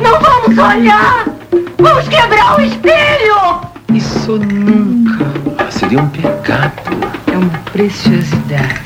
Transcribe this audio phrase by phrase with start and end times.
[0.00, 1.26] Não vamos olhar!
[1.78, 3.60] Vamos quebrar o espelho!
[3.92, 5.26] Isso nunca
[5.58, 6.72] Ah, seria um pecado.
[7.32, 8.82] é uma preciosidade.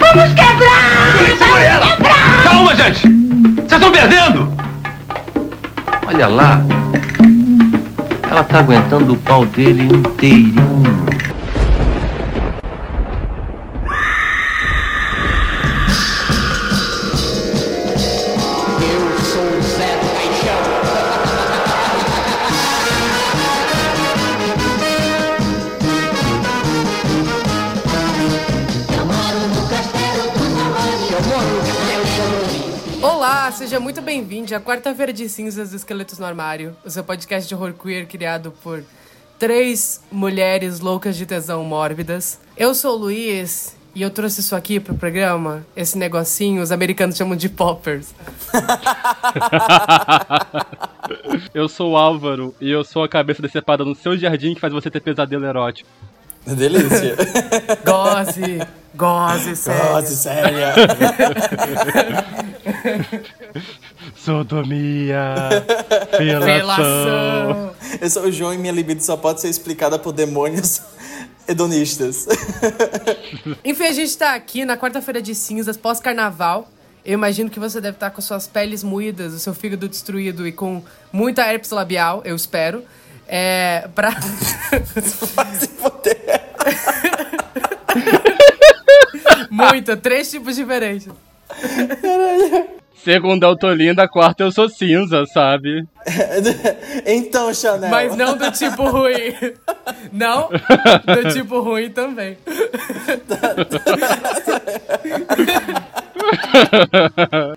[0.00, 1.36] Vamos quebrar!
[1.38, 1.96] Segura ela!
[2.44, 3.08] Calma, gente!
[3.56, 4.52] Vocês estão perdendo!
[6.06, 6.60] Olha lá.
[8.30, 10.87] Ela tá aguentando o pau dele inteirinho.
[34.58, 38.52] À quarta-feira de cinzas do Esqueletos no Armário, o seu podcast de horror queer criado
[38.60, 38.82] por
[39.38, 42.40] três mulheres loucas de tesão mórbidas.
[42.56, 47.16] Eu sou o Luiz e eu trouxe isso aqui pro programa, esse negocinho, os americanos
[47.16, 48.12] chamam de poppers.
[51.54, 54.72] Eu sou o Álvaro e eu sou a cabeça decepada no seu jardim que faz
[54.72, 55.88] você ter pesadelo erótico.
[56.46, 57.16] Delícia.
[57.84, 58.60] Goze,
[58.94, 59.92] goze, sério.
[59.92, 60.74] Nossa, séria.
[64.28, 65.34] Sodomia,
[66.18, 66.46] felação.
[66.46, 67.74] Relação.
[67.98, 70.82] Eu sou o João e minha libido só pode ser explicada por demônios
[71.48, 72.26] hedonistas.
[73.64, 76.68] Enfim, a gente tá aqui na quarta-feira de cinzas, pós-carnaval.
[77.06, 80.52] Eu imagino que você deve estar com suas peles moídas, o seu fígado destruído e
[80.52, 82.84] com muita herpes labial, eu espero.
[83.26, 83.88] É.
[83.94, 84.10] Pra.
[85.34, 86.18] Vai se foder.
[89.50, 91.08] Muita, três tipos diferentes.
[93.04, 95.86] Segunda eu tô linda, quarta eu sou cinza, sabe?
[97.06, 97.90] Então, Chanel.
[97.90, 99.34] Mas não do tipo ruim.
[100.12, 102.36] Não, do tipo ruim também.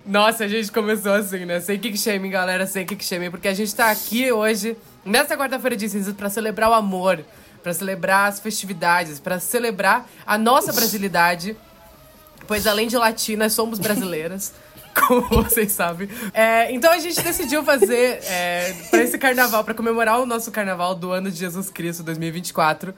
[0.05, 1.59] Nossa, a gente começou assim, né?
[1.59, 5.75] Sem kick shaming, galera, sem kick shaming, porque a gente tá aqui hoje, nessa quarta-feira
[5.75, 7.19] de cinzas, pra celebrar o amor,
[7.61, 11.55] pra celebrar as festividades, pra celebrar a nossa brasilidade,
[12.47, 14.53] pois além de latinas, somos brasileiras.
[15.07, 16.09] Como vocês sabem.
[16.33, 20.95] É, então a gente decidiu fazer é, para esse carnaval, para comemorar o nosso carnaval
[20.95, 22.93] do ano de Jesus Cristo 2024.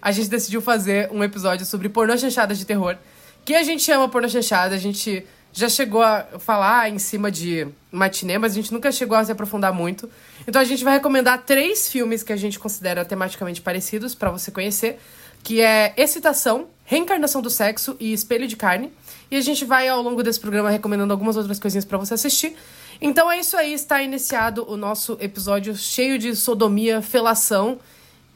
[0.00, 2.96] A gente decidiu fazer um episódio sobre pornô chanchadas de terror.
[3.44, 7.66] Que a gente chama pornô chanchada, a gente já chegou a falar em cima de
[7.90, 10.08] matinê, mas a gente nunca chegou a se aprofundar muito.
[10.46, 14.50] Então a gente vai recomendar três filmes que a gente considera tematicamente parecidos para você
[14.50, 14.98] conhecer,
[15.42, 18.92] que é Excitação, Reencarnação do Sexo e Espelho de Carne.
[19.30, 22.56] E a gente vai ao longo desse programa recomendando algumas outras coisinhas para você assistir.
[23.00, 27.78] Então é isso aí, está iniciado o nosso episódio cheio de sodomia, felação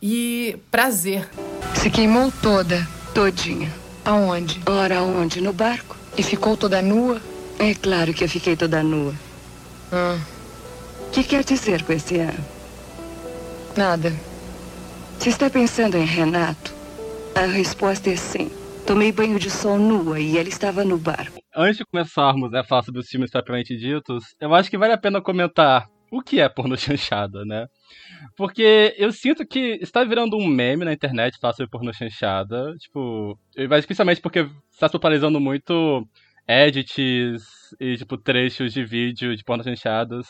[0.00, 1.28] e prazer.
[1.75, 3.72] Se queimou toda, todinha.
[4.04, 4.60] Aonde?
[4.66, 5.41] Ora, onde?
[5.41, 5.97] No barco?
[6.16, 7.20] E ficou toda nua?
[7.59, 9.14] É claro que eu fiquei toda nua.
[9.91, 10.19] Ah,
[11.06, 12.44] O que quer dizer com esse ano?
[13.76, 14.12] nada.
[15.19, 16.74] Se está pensando em Renato,
[17.34, 18.50] a resposta é sim.
[18.87, 21.41] Tomei banho de sol nua e ele estava no barco.
[21.54, 24.98] Antes de começarmos a falar sobre os filmes propriamente ditos, eu acho que vale a
[24.98, 27.66] pena comentar o que é porno chanchada, né?
[28.37, 32.75] Porque eu sinto que está virando um meme na internet falar sobre porno chanchada.
[32.78, 33.38] Tipo,
[33.69, 36.06] mas principalmente porque está se popularizando muito
[36.47, 40.26] edits e, tipo, trechos de vídeo de porno chanchadas.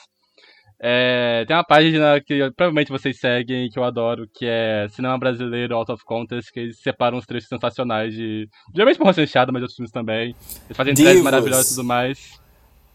[0.85, 5.77] É, tem uma página que provavelmente vocês seguem, que eu adoro, que é Cinema Brasileiro
[5.77, 8.49] Out of Contest, que eles separam uns trechos sensacionais de.
[8.75, 10.35] Geralmente porra chanchada, mas de outros filmes também.
[10.65, 11.23] Eles fazem Divos.
[11.23, 12.43] maravilhosos e tudo mais.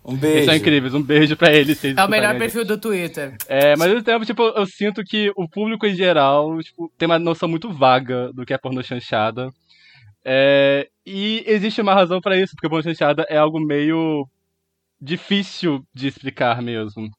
[0.03, 0.46] Um Eles beijo.
[0.46, 1.81] são incríveis, um beijo pra eles.
[1.81, 3.38] eles É o melhor perfil do Twitter.
[3.47, 7.06] É, mas ao mesmo tempo, tipo, eu sinto que o público em geral tipo, tem
[7.06, 9.50] uma noção muito vaga do que é pornô chanchada.
[10.26, 14.28] É, e existe uma razão pra isso, porque pornô chanchada é algo meio
[15.02, 17.09] difícil de explicar mesmo.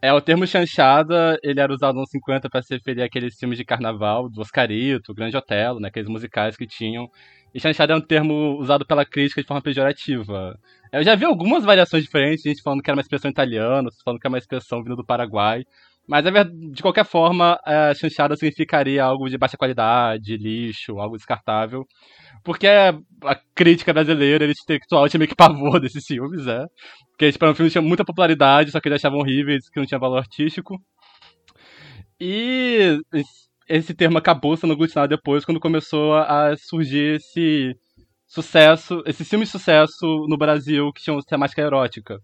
[0.00, 3.64] É, o termo chanchada, ele era usado nos 50 para se referir àqueles filmes de
[3.64, 7.08] carnaval, do Oscarito, Grande Otelo, né, aqueles musicais que tinham.
[7.54, 10.58] E chanchada é um termo usado pela crítica de forma pejorativa.
[10.90, 14.26] Eu já vi algumas variações diferentes, gente falando que era uma expressão italiana, falando que
[14.26, 15.64] era uma expressão vindo do Paraguai.
[16.12, 21.86] Mas, verdade, de qualquer forma, a chanchada significaria algo de baixa qualidade, lixo, algo descartável.
[22.44, 26.66] Porque a crítica brasileira, ele intelectual, tinha meio que pavor desses filmes, né?
[27.12, 29.86] Porque, tipo, era um filme tinha muita popularidade, só que eles achavam horríveis, que não
[29.86, 30.78] tinha valor artístico.
[32.20, 32.98] E
[33.66, 37.74] esse termo acabou sendo aglutinado depois, quando começou a surgir esse
[38.26, 42.18] sucesso, esse filme de sucesso no Brasil que tinham temática erótica.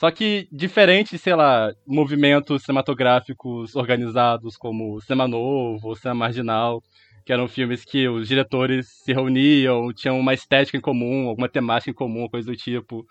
[0.00, 6.82] Só que, diferente sei lá, movimentos cinematográficos organizados como Cinema Novo Cinema Marginal,
[7.22, 11.90] que eram filmes que os diretores se reuniam, tinham uma estética em comum, alguma temática
[11.90, 13.04] em comum, coisa do tipo.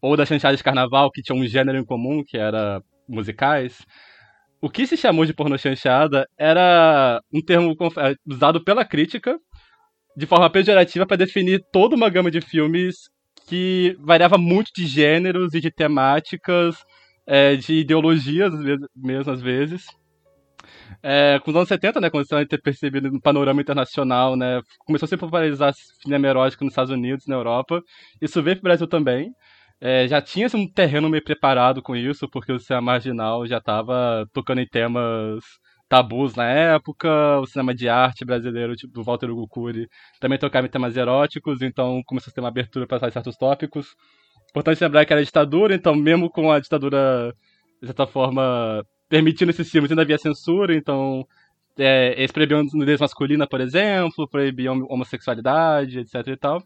[0.00, 3.84] ou das chanchadas de carnaval, que tinha um gênero em comum, que era musicais.
[4.60, 9.36] O que se chamou de pornô chanchada era um termo é, usado pela crítica
[10.16, 13.10] de forma pejorativa para definir toda uma gama de filmes
[13.48, 16.76] que variava muito de gêneros e de temáticas,
[17.26, 18.52] é, de ideologias
[18.94, 19.86] mesmo às vezes.
[21.02, 25.06] É, com os anos 70, né, começou a ter percebido no panorama internacional, né, começou
[25.06, 25.72] a se popularizar
[26.02, 27.80] cinema erótico nos Estados Unidos, na Europa.
[28.20, 29.30] Isso veio para o Brasil também.
[29.80, 34.26] É, já tinha um terreno meio preparado com isso, porque o cinema marginal já estava
[34.32, 35.42] tocando em temas
[35.88, 39.88] tabus na época, o cinema de arte brasileiro, tipo do Walter Hugo Cury,
[40.20, 43.94] também tocava em temas eróticos, então começou a ter uma abertura para certos tópicos.
[44.50, 47.34] Importante lembrar que era ditadura, então mesmo com a ditadura,
[47.80, 51.24] de certa forma, permitindo esses filmes, ainda havia censura, então
[51.78, 56.62] é, eles proibiam nudez masculina, por exemplo, proibiam homossexualidade, etc e tal.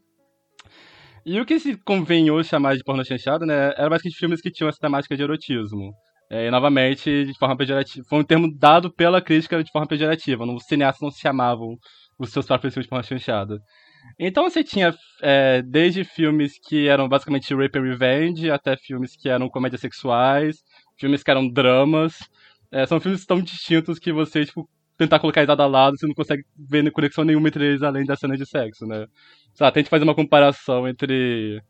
[1.25, 4.69] E o que se convenhou chamar de porno chanchado, né, era basicamente filmes que tinham
[4.69, 5.93] essa temática de erotismo.
[6.33, 8.07] É, e, novamente, de forma pejorativa.
[8.09, 10.47] Foi um termo dado pela crítica de forma pejorativa.
[10.47, 11.77] Os cineastas não se chamavam
[12.19, 13.59] os seus próprios filmes de porno chanchada.
[14.19, 19.29] Então você tinha é, desde filmes que eram basicamente rape and revenge, até filmes que
[19.29, 20.57] eram comédias sexuais,
[20.99, 22.15] filmes que eram dramas.
[22.71, 26.07] É, são filmes tão distintos que você, tipo, tentar colocar eles lado a lado, você
[26.07, 29.07] não consegue ver conexão nenhuma entre eles além da cena de sexo, né?
[29.55, 31.61] Sei lá, tente fazer uma comparação entre,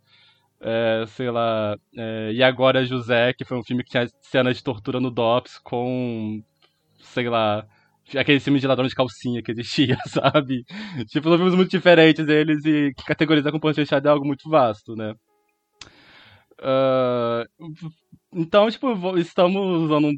[0.62, 4.62] é, sei lá, é, E Agora José, que foi um filme que tinha cena de
[4.62, 6.42] tortura no DOPS, com,
[7.00, 7.66] sei lá,
[8.16, 10.64] aquele filme de ladrão de calcinha que existia, sabe?
[11.08, 14.94] Tipo, são filmes muito diferentes eles e categorizar com ponto fechado é algo muito vasto,
[14.94, 15.14] né?
[16.60, 17.44] Uh,
[18.32, 20.10] então, tipo, estamos usando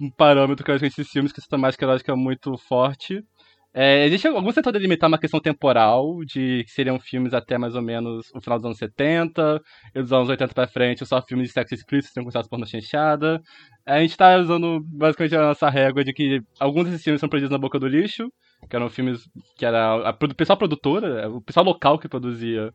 [0.00, 3.22] um parâmetro que eu acho que esses filmes que essa temática lógica é muito forte.
[3.72, 7.76] É, existe algum setor de limitar uma questão temporal, de que seriam filmes até mais
[7.76, 9.60] ou menos o final dos anos 70,
[9.94, 13.40] e dos anos 80 pra frente, só filmes de sexo explícito seriam considerados porno chanchada.
[13.86, 17.52] A gente tá usando basicamente a nossa régua de que alguns desses filmes são produzidos
[17.52, 18.28] na boca do lixo,
[18.68, 19.20] que eram filmes
[19.56, 22.72] que era a, o pessoal produtora, o pessoal local que produzia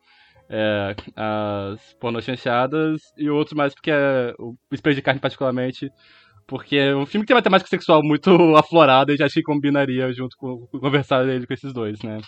[0.49, 5.89] é, as porno chanchadas, e outros mais porque é, o Espelho de Carne particularmente
[6.47, 9.51] porque é um filme que tem uma temática sexual muito aflorada e já achei que
[9.51, 12.19] combinaria junto com, conversar ele com esses dois, né?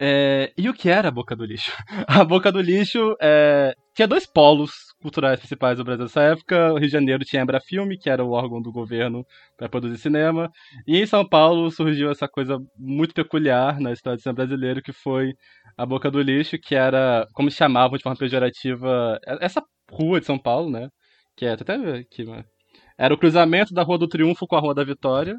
[0.00, 1.70] É, e o que era a Boca do Lixo?
[2.08, 6.72] A Boca do Lixo é, tinha dois polos culturais principais do Brasil nessa época.
[6.72, 9.24] O Rio de Janeiro tinha a Embra Filme, que era o órgão do governo
[9.56, 10.50] para produzir cinema.
[10.86, 14.92] E em São Paulo surgiu essa coisa muito peculiar na história do cinema brasileiro, que
[14.92, 15.32] foi
[15.76, 20.38] a Boca do Lixo, que era, como chamavam de forma pejorativa, essa rua de São
[20.38, 20.88] Paulo, né?
[21.36, 22.24] Que é, até aqui,
[22.96, 25.36] era o cruzamento da Rua do Triunfo com a Rua da Vitória,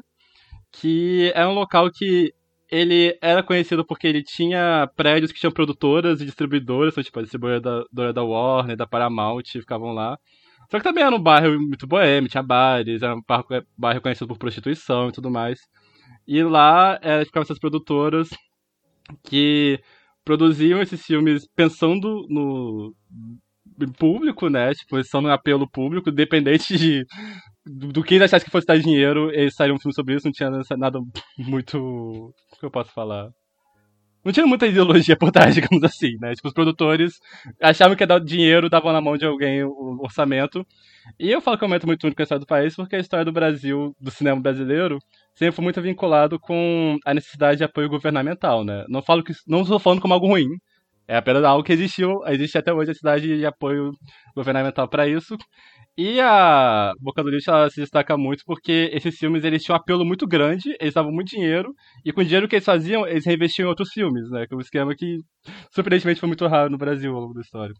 [0.72, 2.32] que é um local que
[2.70, 8.12] ele era conhecido porque ele tinha prédios que tinham produtoras e distribuidoras, tipo, a distribuidora
[8.12, 10.18] da Warner, da Paramount, ficavam lá.
[10.70, 13.22] Só que também era um bairro muito boêmio, tinha bares, era um
[13.78, 15.60] bairro conhecido por prostituição e tudo mais.
[16.26, 18.28] E lá é, ficavam essas produtoras
[19.22, 19.80] que
[20.24, 22.92] produziam esses filmes pensando no
[23.98, 24.72] público, né?
[24.74, 27.04] Tipo, eles são um apelo público, dependente de
[27.64, 30.26] do, do que eles achassem que fosse dar dinheiro, eles saíram um filme sobre isso,
[30.26, 30.98] não tinha nada
[31.38, 31.78] muito.
[31.78, 33.28] O que eu posso falar?
[34.24, 36.34] Não tinha muita ideologia por trás, digamos assim, né?
[36.34, 37.14] Tipo, os produtores
[37.62, 40.66] achavam que ia dar dinheiro, davam na mão de alguém o orçamento.
[41.18, 42.98] E eu falo que é um momento muito único na história do país, porque a
[42.98, 44.98] história do Brasil, do cinema brasileiro,
[45.32, 48.84] sempre foi muito vinculado com a necessidade de apoio governamental, né?
[48.88, 50.48] Não falo que não estou falando como algo ruim,
[51.08, 53.92] é apenas algo que existiu, existe até hoje a cidade de apoio
[54.34, 55.36] governamental para isso.
[55.98, 60.04] E a Boca do Lixo se destaca muito porque esses filmes eles tinham um apelo
[60.04, 61.72] muito grande, eles davam muito dinheiro,
[62.04, 64.46] e com o dinheiro que eles faziam, eles reinvestiam em outros filmes, né?
[64.46, 65.16] Que é um esquema que,
[65.72, 67.74] surpreendentemente, foi muito raro no Brasil ao longo da história.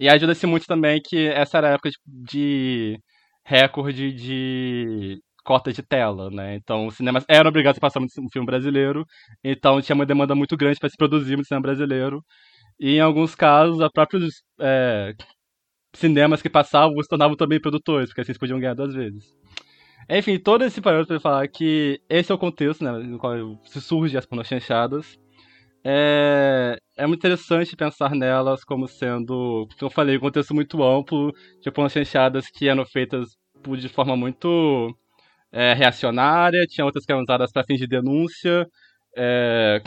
[0.00, 2.98] E ajuda-se muito também que essa era a época de
[3.44, 6.56] recorde de cota de tela, né?
[6.56, 9.06] Então, os cinemas eram obrigados a passar um filme brasileiro,
[9.44, 12.24] então tinha uma demanda muito grande para se produzir um cinema brasileiro.
[12.80, 15.14] E em alguns casos, a próprios é,
[15.94, 19.24] cinemas que passavam se tornavam também produtores, porque assim eles podiam ganhar duas vezes.
[20.10, 23.34] Enfim, todo esse parâmetro para falar que esse é o contexto né, no qual
[23.64, 25.18] se surge as pornochanchadas.
[25.84, 31.32] É, é muito interessante pensar nelas como sendo, como eu falei, um contexto muito amplo
[31.62, 33.28] de pornochanchadas que eram feitas
[33.78, 34.96] de forma muito
[35.52, 38.66] é, reacionária, tinha outras que eram usadas para fins de denúncia,
[39.16, 39.82] é,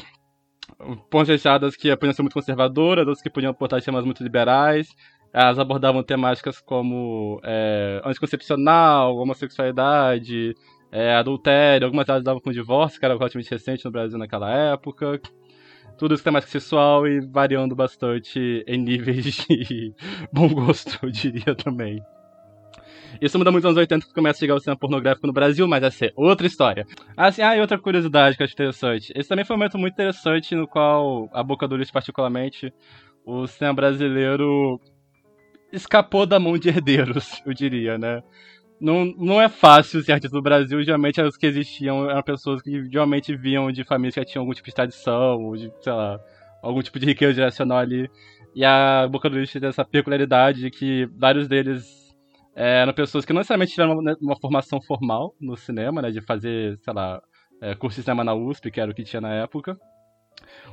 [1.10, 4.88] pontejadas que podiam ser muito conservadoras, outras que podiam portar temas muito liberais.
[5.32, 10.56] Elas abordavam temáticas como é, anticoncepcional, homossexualidade,
[10.92, 15.22] é, adultério, algumas delas davam com divórcio, que era relativamente recente no Brasil naquela época.
[15.98, 19.94] tudo isso temática sexual e variando bastante em níveis de
[20.34, 22.02] bom gosto, eu diria também.
[23.22, 25.68] Isso muda muito nos anos 80 que começa a chegar o cinema pornográfico no Brasil,
[25.68, 26.86] mas essa é outra história.
[27.18, 29.12] Assim, ah, e outra curiosidade que eu acho interessante.
[29.14, 32.74] Esse também foi um momento muito interessante no qual, a Boca do Lixo particularmente,
[33.26, 34.80] o cinema brasileiro
[35.72, 38.24] escapou da mão de herdeiros, eu diria, né?
[38.80, 42.86] Não, não é fácil ser artista no Brasil, geralmente os que existiam eram pessoas que
[42.90, 46.18] geralmente vinham de famílias que tinham algum tipo de tradição, ou de, sei lá,
[46.62, 48.10] algum tipo de riqueza geracional ali.
[48.56, 51.99] E a Boca do Lixo tem essa peculiaridade de que vários deles
[52.60, 56.20] é, eram pessoas que não necessariamente tiveram uma, uma, formação formal no cinema, né, de
[56.20, 57.22] fazer, sei lá,
[57.62, 59.78] é, curso de cinema na USP, que era o que tinha na época.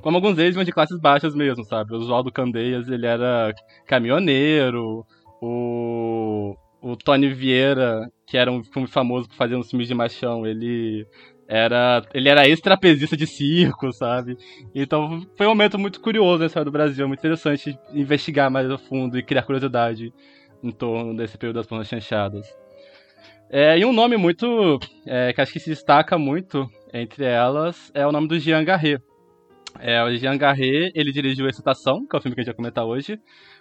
[0.03, 1.95] Como alguns deles vinham de classes baixas mesmo, sabe?
[1.95, 3.55] O Oswaldo Candeias, ele era
[3.87, 5.07] caminhoneiro,
[5.41, 10.45] o, o Tony Vieira, que era um filme famoso por fazer uns filmes de machão,
[10.45, 11.07] ele
[11.47, 14.37] era ele era ex-trapezista de circo, sabe?
[14.75, 18.77] Então foi um momento muito curioso na história do Brasil, muito interessante investigar mais a
[18.77, 20.13] fundo e criar curiosidade
[20.63, 22.47] em torno desse período das plantas chanchadas.
[23.49, 24.79] É, e um nome muito.
[25.07, 29.01] É, que acho que se destaca muito entre elas é o nome do Jean Garret.
[29.79, 32.57] É, o Jean Garret, ele dirigiu Excitação, que é o filme que a gente vai
[32.57, 33.21] comentar hoje.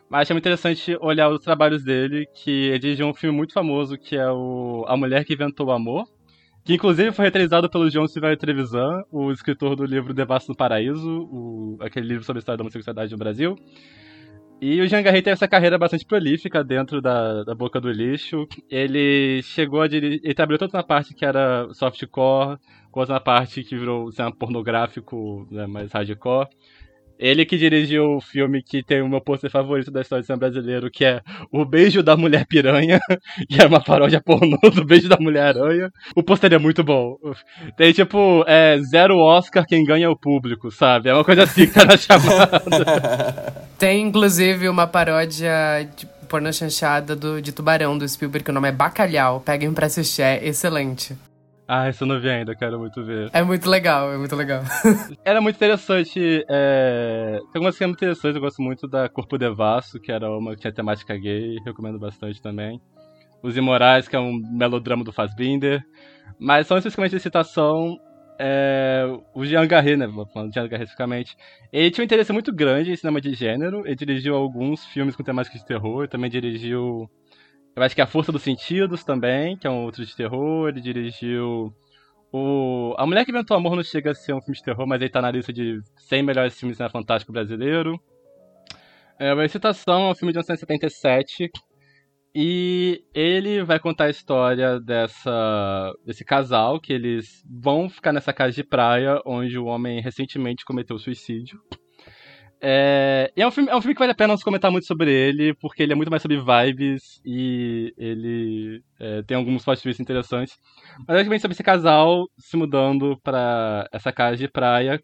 [0.10, 3.98] Mas achei muito interessante olhar os trabalhos dele, que ele dirigiu um filme muito famoso,
[3.98, 6.06] que é o A Mulher que Inventou o Amor,
[6.64, 11.28] que inclusive foi realizado pelo João Silveira Trevisan, o escritor do livro Devasso no Paraíso,
[11.32, 13.56] o, aquele livro sobre a história da homossexualidade no Brasil.
[14.62, 18.48] E o Jean Garret teve essa carreira bastante prolífica dentro da, da boca do lixo.
[18.70, 20.22] Ele chegou a dirigir.
[20.24, 22.58] Ele trabalhou tanto na parte que era softcore,
[22.90, 26.48] quanto na parte que virou cinema pornográfico, né, mais hardcore.
[27.18, 30.40] Ele que dirigiu o filme que tem o meu pôster favorito da história do cinema
[30.40, 33.00] brasileiro, que é O Beijo da Mulher Piranha,
[33.50, 35.90] que é uma paródia pornô do Beijo da Mulher Aranha.
[36.16, 37.16] O pôster é muito bom.
[37.78, 41.10] Tem tipo, é, zero Oscar quem ganha é o público, sabe?
[41.10, 42.62] É uma coisa assim que tá na chamada.
[43.78, 45.52] Tem inclusive uma paródia
[45.96, 46.08] de
[46.54, 49.40] chanchada do, de Tubarão do Spielberg, que o nome é Bacalhau.
[49.40, 51.16] Peguem pra assistir, é excelente.
[51.68, 53.30] Ah, isso eu não vi ainda, quero muito ver.
[53.34, 54.62] É muito legal, é muito legal.
[55.26, 56.46] era muito interessante.
[56.48, 57.40] É...
[57.52, 60.62] Tem algumas cenas muito interessantes, eu gosto muito da Corpo Devasso, que era uma que
[60.62, 62.80] tinha temática gay, recomendo bastante também.
[63.42, 65.84] Os Imorais, que é um melodrama do Fassbinder.
[66.40, 67.98] Mas são especificamente de citação.
[68.40, 69.06] É...
[69.34, 70.08] O Jean Garret, né?
[70.32, 71.36] Falando de Jean Garret especificamente.
[71.74, 73.82] Ele tinha um interesse muito grande em cinema de gênero.
[73.86, 76.08] Ele dirigiu alguns filmes com temática de terror.
[76.08, 77.10] Também dirigiu
[77.76, 80.70] eu acho que A Força dos Sentidos também, que é um outro de terror.
[80.70, 81.74] Ele dirigiu
[82.32, 82.96] o...
[82.98, 85.10] A Mulher que Inventou Amor não chega a ser um filme de terror, mas ele
[85.10, 88.00] tá na lista de 100 melhores filmes de fantástico brasileiro.
[89.20, 91.52] É, a Excitação é um filme de 1977.
[92.38, 98.52] E ele vai contar a história dessa, desse casal, que eles vão ficar nessa casa
[98.52, 101.58] de praia, onde o homem recentemente cometeu suicídio.
[102.62, 105.12] É, é, um filme, é um filme que vale a pena não comentar muito sobre
[105.12, 110.58] ele, porque ele é muito mais sobre vibes e ele é, tem alguns plot interessantes.
[111.00, 115.00] Mas basicamente sobre esse casal se mudando para essa casa de praia.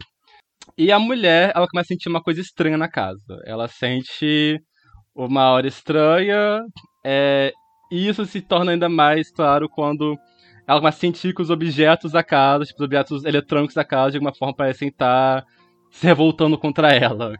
[0.77, 3.41] E a mulher, ela começa a sentir uma coisa estranha na casa.
[3.45, 4.59] Ela sente
[5.15, 6.61] uma hora estranha,
[7.05, 7.51] é,
[7.91, 10.17] e isso se torna ainda mais claro quando
[10.67, 14.11] ela começa a sentir que os objetos da casa, tipo, os objetos eletrônicos da casa,
[14.11, 15.45] de alguma forma parecem estar
[15.91, 17.35] se revoltando contra ela.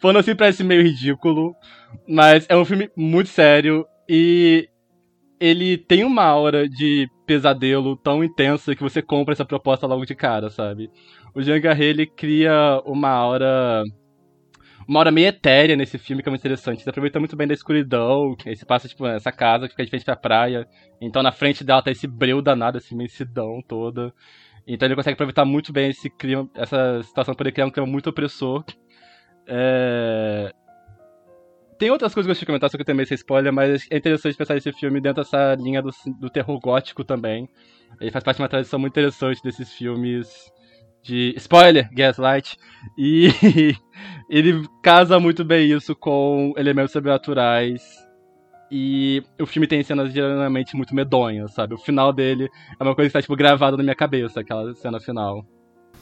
[0.00, 1.54] Falando assim parece meio ridículo,
[2.08, 4.68] mas é um filme muito sério e
[5.38, 10.14] ele tem uma aura de pesadelo tão intensa que você compra essa proposta logo de
[10.14, 10.88] cara, sabe?
[11.34, 13.82] O Jean Garret, ele cria uma aura
[14.88, 16.82] uma hora meio etérea nesse filme, que é muito interessante.
[16.82, 18.36] Ele aproveita muito bem da escuridão.
[18.46, 20.66] Aí você passa, tipo, nessa casa que fica de frente pra praia.
[21.00, 24.14] Então na frente dela tá esse breu danado, essa imensidão toda.
[24.66, 27.86] Então ele consegue aproveitar muito bem esse clima, essa situação para poder criar um clima
[27.86, 28.64] muito opressor.
[29.46, 30.52] É...
[31.78, 33.98] Tem outras coisas que eu de comentar, só que eu também sei spoiler, mas é
[33.98, 37.48] interessante pensar esse filme dentro dessa linha do, do terror gótico também.
[38.00, 40.50] Ele faz parte de uma tradição muito interessante desses filmes
[41.02, 42.56] de spoiler, Gaslight,
[42.98, 43.28] e
[44.28, 48.05] ele casa muito bem isso com elementos sobrenaturais
[48.70, 51.74] e o filme tem cenas geralmente muito medonhas, sabe?
[51.74, 54.98] O final dele é uma coisa que está, tipo, gravada na minha cabeça, aquela cena
[55.00, 55.44] final.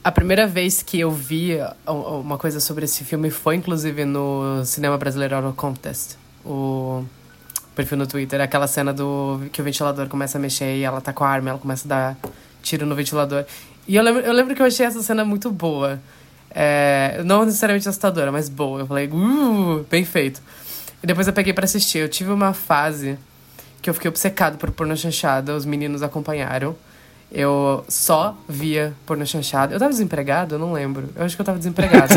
[0.03, 1.57] A primeira vez que eu vi
[1.87, 6.17] uma coisa sobre esse filme foi, inclusive, no Cinema Brasileiro Auto Contest.
[6.45, 7.03] O
[7.75, 8.39] perfil no Twitter.
[8.39, 11.49] Aquela cena do que o ventilador começa a mexer e ela tá com a arma,
[11.49, 12.17] ela começa a dar
[12.61, 13.45] tiro no ventilador.
[13.87, 15.99] E eu lembro, eu lembro que eu achei essa cena muito boa.
[16.49, 18.79] É, não necessariamente assustadora, mas boa.
[18.79, 20.41] Eu falei, uh, bem feito.
[21.03, 21.99] E depois eu peguei para assistir.
[21.99, 23.17] Eu tive uma fase
[23.81, 26.75] que eu fiquei obcecado por porno chanchada, os meninos acompanharam.
[27.31, 29.75] Eu só via porno chanchada.
[29.75, 30.55] Eu tava desempregado?
[30.55, 31.09] Eu não lembro.
[31.15, 32.13] Eu acho que eu tava desempregado.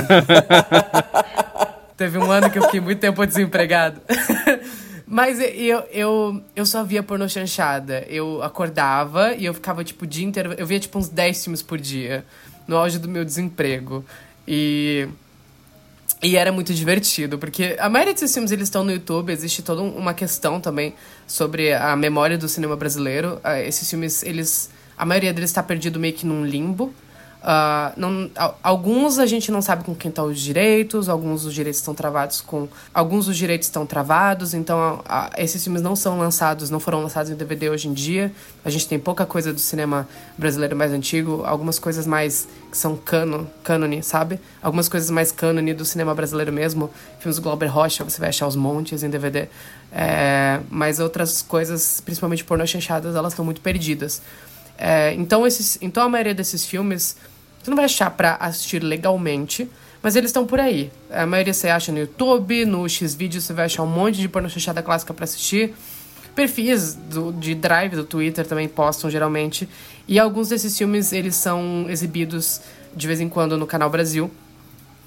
[1.96, 4.00] Teve um ano que eu fiquei muito tempo desempregado.
[5.10, 8.04] Mas eu, eu, eu só via porno chanchada.
[8.08, 10.54] Eu acordava e eu ficava, tipo, o dia inteiro.
[10.56, 12.24] Eu via, tipo, uns 10 filmes por dia.
[12.66, 14.04] No auge do meu desemprego.
[14.46, 15.08] E.
[16.20, 19.82] E era muito divertido, porque a maioria desses filmes eles estão no YouTube, existe toda
[19.82, 20.94] uma questão também
[21.28, 23.40] sobre a memória do cinema brasileiro.
[23.44, 24.68] Ah, Esses filmes, eles.
[24.96, 26.92] A maioria deles está perdido meio que num limbo.
[27.40, 31.54] Ah, não, al- alguns a gente não sabe com quem estão os direitos, alguns os
[31.54, 32.66] direitos estão travados com.
[32.92, 37.00] Alguns dos direitos estão travados, então a- a- esses filmes não são lançados, não foram
[37.00, 38.32] lançados em DVD hoje em dia.
[38.64, 42.96] A gente tem pouca coisa do cinema brasileiro mais antigo, algumas coisas mais que são
[42.96, 44.40] cano, cânone, sabe?
[44.60, 46.90] Algumas coisas mais cânone do cinema brasileiro mesmo.
[47.20, 49.46] Filmes do Glauber Rocha, você vai achar os montes em DVD.
[49.92, 54.20] É, mas outras coisas, principalmente pornô chanchadas, elas estão muito perdidas.
[54.78, 57.16] É, então, esses, então a maioria desses filmes
[57.60, 59.68] você não vai achar pra assistir legalmente,
[60.02, 60.90] mas eles estão por aí.
[61.10, 64.48] A maioria você acha no YouTube, no Xvideos você vai achar um monte de porno
[64.48, 65.74] chanchada clássica pra assistir.
[66.34, 69.68] Perfis do, de drive do Twitter também postam geralmente.
[70.06, 72.60] E alguns desses filmes eles são exibidos
[72.94, 74.30] de vez em quando no Canal Brasil.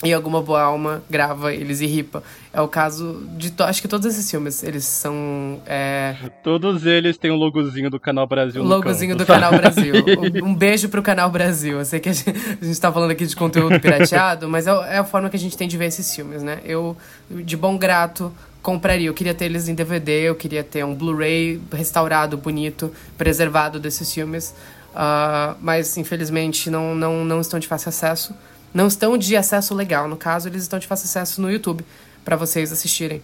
[0.03, 2.23] E alguma boa alma grava eles e ripa.
[2.51, 3.53] É o caso de.
[3.59, 5.61] Acho que todos esses filmes, eles são.
[5.65, 9.61] É, Todos eles têm o logozinho do Canal Brasil o logozinho canto, do Canal sabe?
[9.61, 9.93] Brasil.
[10.43, 11.77] Um- Um beijo pro Canal Brasil.
[11.79, 12.29] Eu sei que a gente,
[12.61, 15.39] a gente tá falando aqui de conteúdo pirateado, mas é, é a forma que a
[15.39, 16.59] gente tem de ver esses filmes, né?
[16.65, 16.97] Eu,
[17.29, 19.07] de bom grato, compraria.
[19.07, 24.11] Eu queria ter eles em DVD, eu queria ter um Blu-ray restaurado, bonito, preservado desses
[24.11, 24.53] filmes.
[24.95, 28.33] Ah, mas, infelizmente, não, não, não estão de fácil acesso.
[28.73, 31.85] Não estão de acesso legal, no caso, eles estão de fácil acesso no YouTube,
[32.23, 33.21] para vocês assistirem.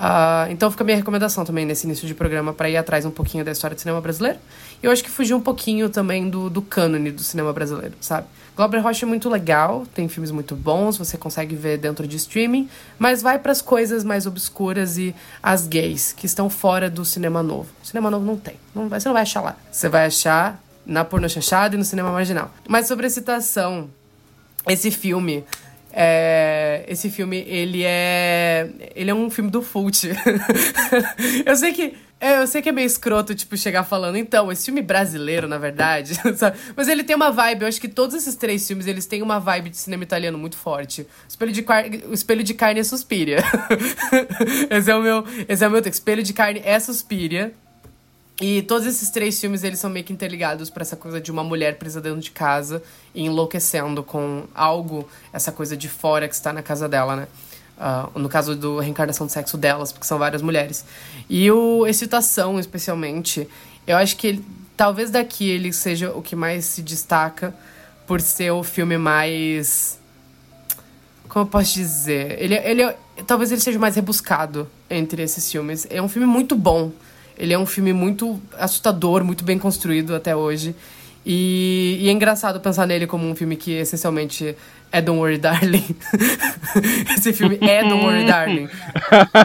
[0.00, 3.10] Ah, então fica a minha recomendação também nesse início de programa para ir atrás um
[3.10, 4.38] pouquinho da história do cinema brasileiro.
[4.80, 8.28] E eu acho que fugir um pouquinho também do, do cânone do cinema brasileiro, sabe?
[8.54, 12.68] Glauber Rocha é muito legal, tem filmes muito bons, você consegue ver dentro de streaming,
[12.96, 17.42] mas vai para as coisas mais obscuras e as gays, que estão fora do cinema
[17.42, 17.68] novo.
[17.82, 19.56] O cinema novo não tem, não vai, você não vai achar lá.
[19.70, 22.52] Você vai achar na porno e no cinema marginal.
[22.68, 23.90] Mas sobre a citação
[24.68, 25.44] esse filme
[25.92, 30.04] é, esse filme ele é ele é um filme do Fult
[31.46, 34.64] eu sei que é, eu sei que é meio escroto, tipo, chegar falando, então, esse
[34.64, 36.18] filme brasileiro, na verdade?
[36.74, 39.38] Mas ele tem uma vibe, eu acho que todos esses três filmes, eles têm uma
[39.38, 41.06] vibe de cinema italiano muito forte.
[41.28, 41.84] Espelho de, Car...
[42.10, 43.38] Espelho de Carne é Suspiria.
[44.68, 45.80] esse é o meu, esse é o meu.
[45.80, 47.52] Espelho de Carne é Suspiria.
[48.40, 51.42] E todos esses três filmes, eles são meio que interligados pra essa coisa de uma
[51.42, 56.52] mulher presa dentro de casa e enlouquecendo com algo, essa coisa de fora que está
[56.52, 57.28] na casa dela, né?
[57.76, 60.84] Ah, no caso do reencarnação do sexo delas, porque são várias mulheres.
[61.28, 63.48] E o Excitação, especialmente,
[63.86, 64.44] eu acho que ele,
[64.76, 67.52] talvez daqui ele seja o que mais se destaca
[68.06, 69.98] por ser o filme mais
[71.28, 72.42] como eu posso dizer?
[72.42, 72.94] Ele, ele
[73.26, 75.86] talvez ele seja mais rebuscado entre esses filmes.
[75.90, 76.90] É um filme muito bom.
[77.38, 80.74] Ele é um filme muito assustador, muito bem construído até hoje.
[81.24, 84.56] E, e é engraçado pensar nele como um filme que essencialmente
[84.90, 85.96] é Don't Worry Darling.
[87.16, 88.68] Esse filme é Don't Worry Darling.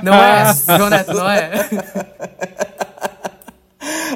[0.02, 1.52] Não é, João Neto, não é?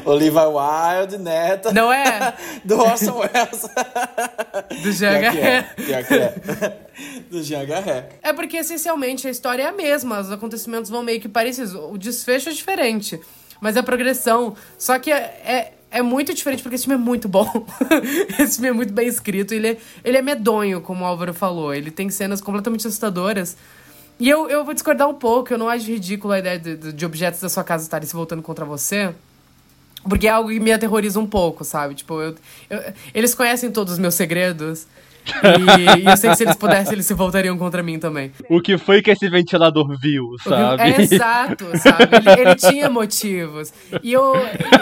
[0.06, 1.74] Olivia Wilde, neta.
[1.74, 2.34] Não é?
[2.64, 3.62] Do Orson Welles.
[4.82, 5.76] Do Jean é, Garret.
[5.76, 6.78] que é.
[7.30, 8.06] Do Jean Garret.
[8.22, 11.74] É porque essencialmente a história é a mesma, os acontecimentos vão meio que parecidos.
[11.74, 13.20] O desfecho é diferente,
[13.62, 14.56] mas a progressão.
[14.78, 17.66] Só que é, é, é muito diferente porque esse filme é muito bom.
[18.40, 19.54] esse filme é muito bem escrito.
[19.54, 21.74] Ele é, ele é medonho, como o Álvaro falou.
[21.74, 23.56] Ele tem cenas completamente assustadoras.
[24.20, 25.54] E eu, eu vou discordar um pouco.
[25.54, 28.14] Eu não acho ridículo a ideia de, de, de objetos da sua casa estarem se
[28.16, 29.14] voltando contra você.
[30.04, 31.94] Porque é algo que me aterroriza um pouco, sabe?
[31.96, 32.36] Tipo, eu,
[32.70, 34.88] eu- eles conhecem todos os meus segredos.
[35.28, 38.32] E, e eu sei que se eles pudessem, eles se voltariam contra mim também.
[38.50, 40.84] O que foi que esse ventilador viu, sabe?
[40.84, 42.16] É exato, sabe?
[42.18, 43.74] Ele, ele tinha motivos.
[44.02, 44.34] E eu.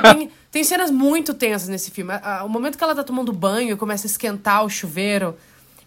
[0.02, 2.14] Tem, tem cenas muito tensas nesse filme.
[2.46, 5.36] O momento que ela tá tomando banho e começa a esquentar o chuveiro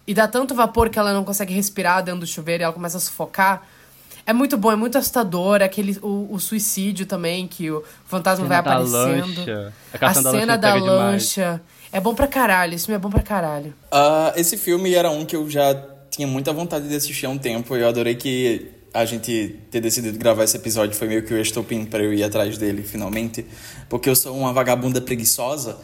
[0.05, 2.97] e dá tanto vapor que ela não consegue respirar dentro do chuveiro e ela começa
[2.97, 3.63] a sufocar.
[4.25, 5.61] É muito bom, é muito assustador.
[5.63, 9.39] Aquele, o, o suicídio também, que o fantasma vai Cena da aparecendo.
[9.39, 9.73] lancha.
[9.99, 13.73] A A cena da lancha É bom pra caralho, esse filme é bom pra caralho.
[13.91, 15.73] Ah, esse filme era um que eu já
[16.09, 17.75] tinha muita vontade de assistir há um tempo.
[17.75, 20.95] Eu adorei que a gente ter decidido gravar esse episódio.
[20.95, 23.45] Foi meio que o estopim para eu ir atrás dele, finalmente.
[23.87, 25.77] Porque eu sou uma vagabunda preguiçosa.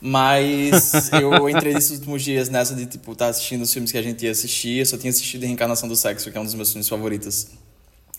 [0.00, 4.02] Mas eu entrei nesses últimos dias nessa de, tipo, estar assistindo os filmes que a
[4.02, 4.78] gente ia assistir.
[4.78, 7.48] Eu só tinha assistido Reencarnação do Sexo, que é um dos meus filmes favoritos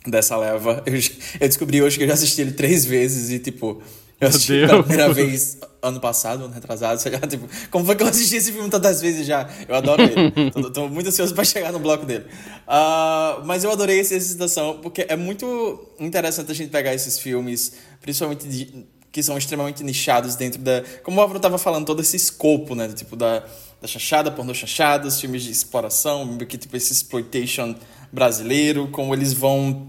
[0.08, 0.82] dessa leva.
[0.86, 3.82] Eu, eu descobri hoje que eu já assisti ele três vezes e, tipo,
[4.24, 4.86] Meu assisti pela Deus.
[4.86, 8.52] primeira vez ano passado, ano retrasado, sei lá, tipo, como foi que eu assisti esse
[8.52, 9.50] filme tantas vezes já?
[9.68, 10.52] Eu adoro ele.
[10.52, 12.26] tô, tô muito ansioso pra chegar no bloco dele.
[12.68, 17.74] Uh, mas eu adorei essa citação, porque é muito interessante a gente pegar esses filmes,
[18.02, 20.84] principalmente de, que são extremamente nichados dentro da.
[21.04, 22.88] Como o Álvaro tava falando, todo esse escopo, né?
[22.88, 23.44] Tipo, da,
[23.82, 27.76] da chanchada, pornô chanchada, os filmes de exploração, que tipo esse exploitation
[28.12, 29.88] brasileiro, como eles vão.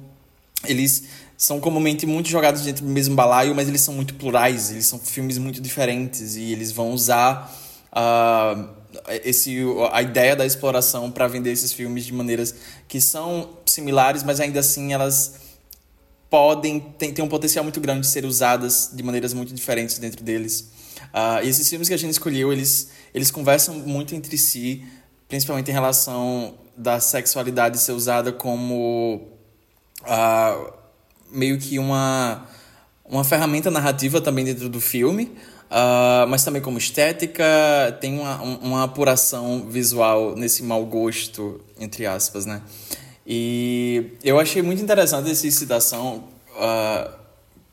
[0.67, 1.05] Eles
[1.37, 4.99] são comumente muito jogados dentro do mesmo balaio, mas eles são muito plurais, eles são
[4.99, 7.53] filmes muito diferentes e eles vão usar
[7.93, 8.69] uh,
[9.25, 12.55] esse, a ideia da exploração para vender esses filmes de maneiras
[12.87, 15.35] que são similares, mas ainda assim elas
[16.31, 20.73] podem ter, um potencial muito grande de ser usadas de maneiras muito diferentes dentro deles.
[21.13, 24.85] Uh, e esses filmes que a gente escolheu, eles, eles conversam muito entre si,
[25.29, 29.29] principalmente em relação da sexualidade ser usada como
[30.03, 30.84] uh,
[31.31, 32.47] meio que uma,
[33.05, 35.33] uma ferramenta narrativa também dentro do filme,
[35.71, 37.45] uh, mas também como estética,
[38.01, 42.63] tem uma, uma apuração visual nesse mau gosto, entre aspas, né?
[43.27, 46.25] E eu achei muito interessante essa citação,
[46.57, 47.11] uh,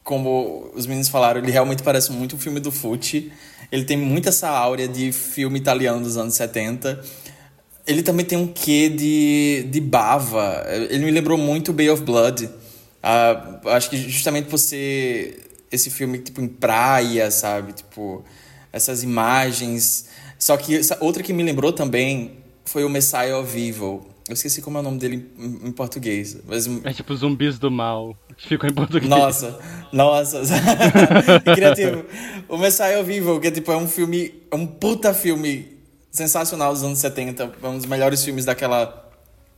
[0.04, 3.32] como os meninos falaram, ele realmente parece muito um filme do Fucci,
[3.72, 7.02] ele tem muita essa áurea de filme italiano dos anos 70,
[7.86, 10.66] ele também tem um quê de, de bava.
[10.90, 12.50] Ele me lembrou muito Bay of Blood.
[13.04, 17.74] Uh, acho que justamente por ser esse filme tipo em praia, sabe?
[17.74, 18.24] Tipo,
[18.72, 20.10] essas imagens.
[20.38, 24.08] Só que outra que me lembrou também foi o Messiah of Evil.
[24.28, 26.38] Eu esqueci como é o nome dele em, em português.
[26.48, 26.68] Mas...
[26.84, 29.10] É tipo zumbis do mal, ficou em português.
[29.10, 29.60] Nossa,
[29.92, 30.42] nossa.
[31.54, 32.06] Criativo.
[32.48, 35.78] O Messiah of Evil, que é, tipo, é um filme, é um puta filme
[36.12, 37.52] sensacional dos anos 70.
[37.62, 39.11] É um dos melhores filmes daquela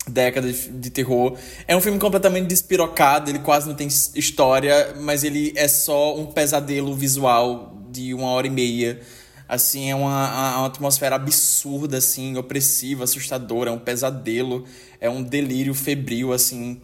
[0.08, 1.38] década de, de, terror.
[1.68, 6.26] É um filme completamente despirocado, ele quase não tem história, mas ele é só um
[6.26, 9.00] pesadelo visual de uma hora e meia.
[9.48, 14.66] Assim, é uma, uma atmosfera absurda, assim, opressiva, assustadora, é um pesadelo,
[15.00, 16.82] é um delírio febril, assim.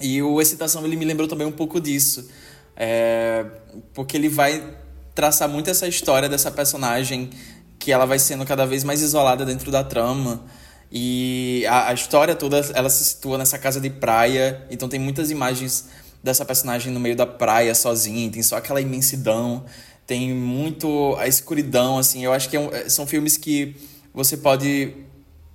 [0.00, 2.28] E o Excitação, ele me lembrou também um pouco disso.
[2.76, 3.44] É,
[3.92, 4.76] porque ele vai
[5.14, 7.30] traçar muito essa história dessa personagem
[7.78, 10.44] que ela vai sendo cada vez mais isolada dentro da trama.
[10.90, 15.30] E a, a, história toda, ela se situa nessa casa de praia, então tem muitas
[15.30, 15.88] imagens
[16.22, 19.64] dessa personagem no meio da praia sozinha, tem só aquela imensidão,
[20.06, 23.76] tem muito a escuridão, assim, eu acho que é um, é, são filmes que
[24.14, 24.94] você pode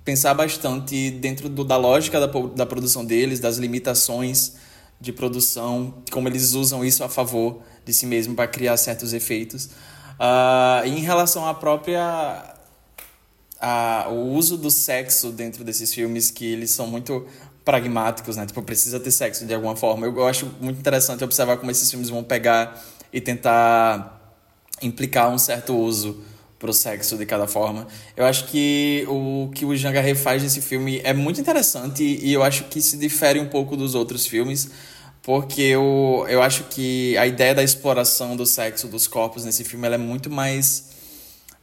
[0.04, 4.54] pensar bastante dentro do, da lógica da, da produção deles, das limitações
[5.00, 9.66] de produção, como eles usam isso a favor de si mesmo para criar certos efeitos.
[10.14, 12.53] Uh, em relação à própria
[13.60, 17.26] a, o uso do sexo dentro desses filmes que eles são muito
[17.64, 18.46] pragmáticos, né?
[18.46, 20.06] Tipo, precisa ter sexo de alguma forma.
[20.06, 24.20] Eu, eu acho muito interessante observar como esses filmes vão pegar e tentar
[24.82, 26.22] implicar um certo uso
[26.58, 27.86] pro sexo de cada forma.
[28.16, 32.32] Eu acho que o que o Jean Garret faz nesse filme é muito interessante e
[32.32, 34.70] eu acho que se difere um pouco dos outros filmes,
[35.22, 39.88] porque eu, eu acho que a ideia da exploração do sexo dos corpos nesse filme
[39.88, 40.93] é muito mais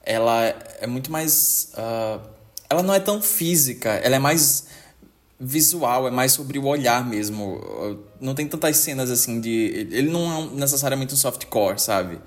[0.04, 1.72] ela é muito mais.
[1.74, 2.22] Uh,
[2.70, 4.68] ela não é tão física, ela é mais
[5.40, 7.60] visual, é mais sobre o olhar mesmo.
[8.20, 9.88] Não tem tantas cenas assim de.
[9.92, 12.20] Ele não é necessariamente um softcore, sabe?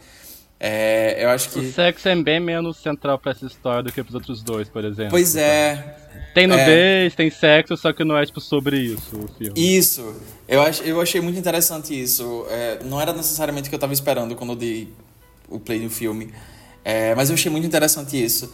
[0.58, 1.58] É, eu acho que.
[1.58, 4.84] O sexo é bem menos central para essa história do que pros outros dois, por
[4.84, 5.10] exemplo.
[5.10, 5.98] Pois é.
[6.34, 7.16] Tem nudez, é...
[7.16, 9.54] tem sexo, só que não é tipo sobre isso o filme.
[9.56, 10.16] Isso.
[10.48, 12.44] Eu, ach, eu achei muito interessante isso.
[12.50, 14.92] É, não era necessariamente o que eu tava esperando quando eu dei
[15.48, 16.32] o play do filme.
[16.84, 18.52] É, mas eu achei muito interessante isso.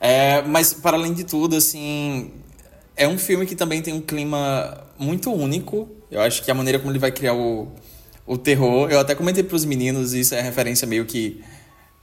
[0.00, 2.30] É, mas, para além de tudo, assim,
[2.96, 5.88] é um filme que também tem um clima muito único.
[6.10, 7.72] Eu acho que a maneira como ele vai criar o,
[8.26, 8.90] o terror.
[8.90, 11.42] Eu até comentei para os meninos, isso é referência meio que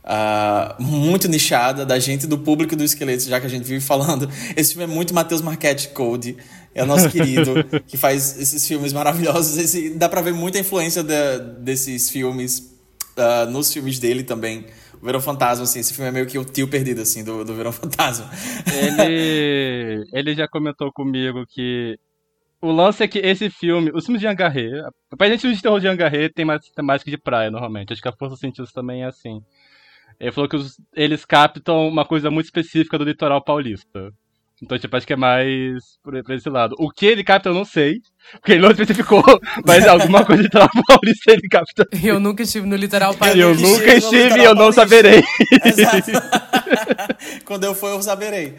[0.04, 4.30] uh, muito nichada da gente, do público do Esqueleto, já que a gente vive falando.
[4.56, 6.38] Esse filme é muito Matheus Marquette Code.
[6.74, 7.54] É o nosso querido,
[7.88, 9.58] que faz esses filmes maravilhosos.
[9.58, 12.60] Esse, dá para ver muita influência de, desses filmes
[13.18, 14.66] uh, nos filmes dele também.
[15.02, 17.54] O Verão Fantasma, assim, esse filme é meio que o tio perdido, assim, do, do
[17.54, 18.30] Verão Fantasma.
[18.68, 21.98] Ele, ele já comentou comigo que
[22.62, 24.70] o lance é que esse filme, os filmes de Angarré,
[25.18, 27.94] pra gente filmes de terror de Angarré tem mais temática de praia, normalmente.
[27.94, 29.42] Acho que a Força Cientista também é assim.
[30.20, 34.14] Ele falou que os, eles captam uma coisa muito específica do litoral paulista.
[34.62, 36.76] Então, tipo, acho que é mais pra esse lado.
[36.78, 38.02] O que ele capta, eu não sei.
[38.34, 39.24] Porque ele não especificou,
[39.66, 41.88] mas alguma coisa de litoral paulista ele capta.
[42.04, 43.40] Eu nunca estive no litoral paulista.
[43.40, 45.24] Eu nunca estive e eu não saberei.
[45.66, 46.12] Exato.
[47.46, 48.56] Quando eu for, eu saberei.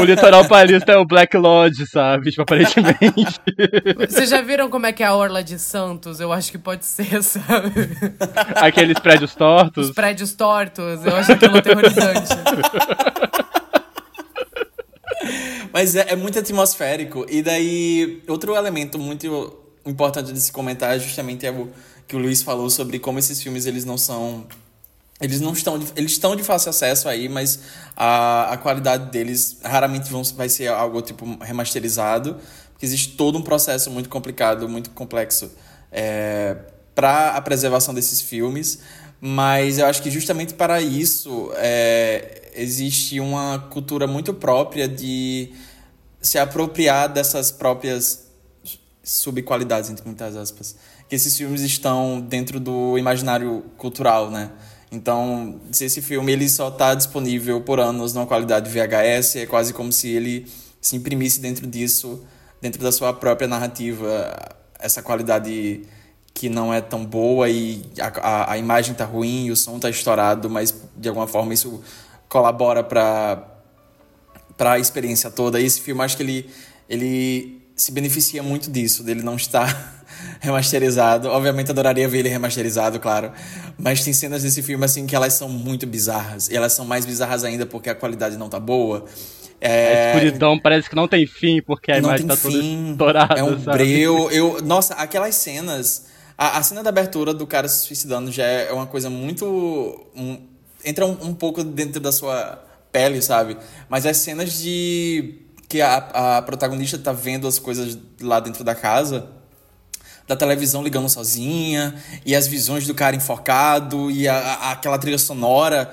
[0.00, 2.30] O litoral paulista é o Black Lodge, sabe?
[2.30, 3.38] Tipo, aparentemente.
[4.08, 6.20] Vocês já viram como é que é a Orla de Santos?
[6.20, 7.70] Eu acho que pode ser, sabe?
[8.56, 9.88] Aqueles prédios tortos.
[9.88, 12.28] Os prédios tortos, eu acho aquilo aterrorizante.
[15.72, 17.26] Mas é, é muito atmosférico.
[17.28, 21.68] E daí, outro elemento muito importante de se comentar é justamente é o
[22.06, 24.46] que o Luiz falou sobre como esses filmes eles não são
[25.20, 27.60] eles não estão eles estão de fácil acesso aí mas
[27.96, 32.36] a, a qualidade deles raramente vão, vai ser algo tipo remasterizado
[32.72, 35.50] porque existe todo um processo muito complicado muito complexo
[35.92, 36.56] é,
[36.94, 38.80] para a preservação desses filmes
[39.20, 45.52] mas eu acho que justamente para isso é, existe uma cultura muito própria de
[46.20, 48.26] se apropriar dessas próprias
[49.02, 50.76] subqualidades entre muitas aspas
[51.08, 54.50] que esses filmes estão dentro do imaginário cultural, né?
[54.92, 59.72] Então, se esse filme ele só está disponível por anos numa qualidade VHS, é quase
[59.72, 60.46] como se ele
[60.80, 62.22] se imprimisse dentro disso,
[62.60, 64.34] dentro da sua própria narrativa,
[64.78, 65.82] essa qualidade
[66.32, 69.90] que não é tão boa e a, a, a imagem tá ruim, o som tá
[69.90, 71.82] estourado, mas de alguma forma isso
[72.28, 73.44] colabora para
[74.56, 75.60] para a experiência toda.
[75.60, 76.50] E esse filme acho que ele
[76.88, 80.04] ele se beneficia muito disso, dele não estar
[80.40, 81.28] remasterizado.
[81.28, 83.30] Obviamente adoraria ver ele remasterizado, claro.
[83.78, 86.48] Mas tem cenas desse filme assim que elas são muito bizarras.
[86.48, 89.04] E elas são mais bizarras ainda porque a qualidade não tá boa.
[89.60, 90.12] É...
[90.12, 92.50] A escuridão parece que não tem fim, porque a não imagem tá fim.
[92.50, 93.40] toda estourada.
[93.40, 93.78] É um sabe?
[93.78, 94.30] breu.
[94.30, 96.06] Eu, nossa, aquelas cenas.
[96.36, 99.44] A, a, cena da abertura do cara se suicidando já é uma coisa muito.
[100.16, 100.38] Um,
[100.88, 103.56] entra um, um pouco dentro da sua pele, sabe?
[103.88, 105.42] Mas as cenas de.
[105.68, 109.28] que a, a protagonista tá vendo as coisas lá dentro da casa
[110.26, 115.16] da televisão ligando sozinha, e as visões do cara enfocado, e a, a, aquela trilha
[115.16, 115.90] sonora.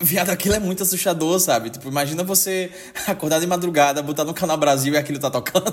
[0.00, 1.70] Viado, aquilo é muito assustador, sabe?
[1.70, 2.72] Tipo, imagina você
[3.06, 5.66] acordar de madrugada, botar no canal Brasil e aquilo tá tocando.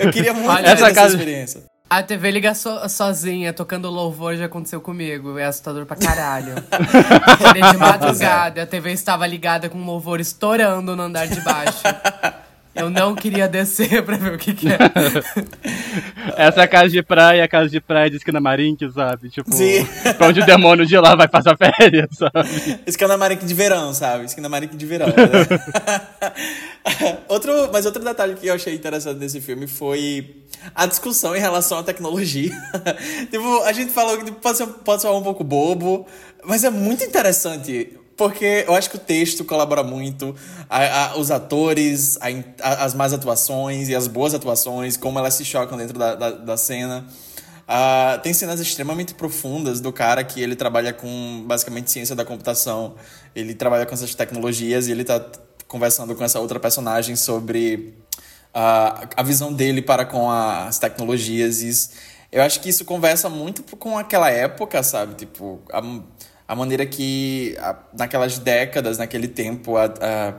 [0.00, 1.64] Eu queria muito essa essa casa- experiência.
[1.94, 5.36] A TV liga so- sozinha, tocando louvor, já aconteceu comigo.
[5.38, 6.54] É assustador pra caralho.
[7.26, 11.82] Acordei de madrugada, a TV estava ligada com louvor estourando no andar de baixo.
[12.74, 14.78] Eu não queria descer pra ver o que que é.
[16.36, 19.28] Essa é a casa de praia, a casa de praia de Esquina Marink, sabe?
[19.28, 19.86] Tipo, Sim.
[20.16, 22.80] pra onde o demônio de lá vai passar férias, sabe?
[22.86, 24.24] Esquina Marique de verão, sabe?
[24.24, 25.08] Esquina Marique de verão.
[25.08, 27.18] né?
[27.28, 30.36] outro, mas outro detalhe que eu achei interessante nesse filme foi
[30.74, 32.52] a discussão em relação à tecnologia.
[33.30, 36.06] tipo, a gente falou que pode ser, pode ser um pouco bobo,
[36.42, 37.98] mas é muito interessante.
[38.22, 40.32] Porque eu acho que o texto colabora muito,
[40.70, 42.26] a- a- os atores, a
[42.62, 46.30] a- as más atuações e as boas atuações, como elas se chocam dentro da, da,
[46.30, 47.04] da cena.
[47.66, 52.94] Ah, tem cenas extremamente profundas do cara que ele trabalha com basicamente ciência da computação.
[53.34, 55.20] Ele trabalha com essas tecnologias e ele tá
[55.66, 57.94] conversando com essa outra personagem sobre
[58.54, 61.60] ah, a visão dele para com as tecnologias.
[61.60, 61.72] E
[62.30, 65.14] eu acho que isso conversa muito com aquela época, sabe?
[65.14, 65.82] Tipo, a,
[66.46, 70.34] a maneira que a- naquelas décadas, naquele tempo, a, a,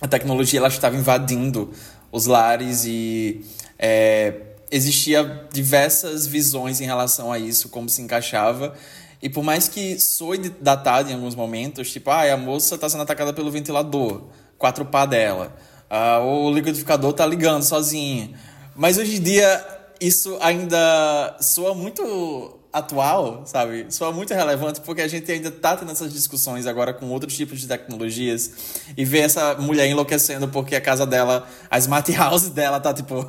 [0.00, 1.70] a tecnologia ela estava invadindo
[2.12, 3.44] os lares e
[3.78, 4.34] é,
[4.70, 8.74] existia diversas visões em relação a isso, como se encaixava.
[9.22, 13.02] E por mais que soe datado em alguns momentos, tipo, ah, a moça está sendo
[13.02, 14.22] atacada pelo ventilador,
[14.56, 15.54] quatro pá dela.
[15.88, 18.34] Ah, o liquidificador tá ligando sozinho.
[18.74, 19.66] Mas hoje em dia
[20.00, 23.86] isso ainda soa muito atual, sabe?
[23.90, 27.60] Soa muito relevante porque a gente ainda tá tendo essas discussões agora com outros tipos
[27.60, 32.78] de tecnologias e ver essa mulher enlouquecendo porque a casa dela, a smart house dela
[32.78, 33.26] tá tipo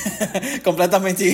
[0.64, 1.24] completamente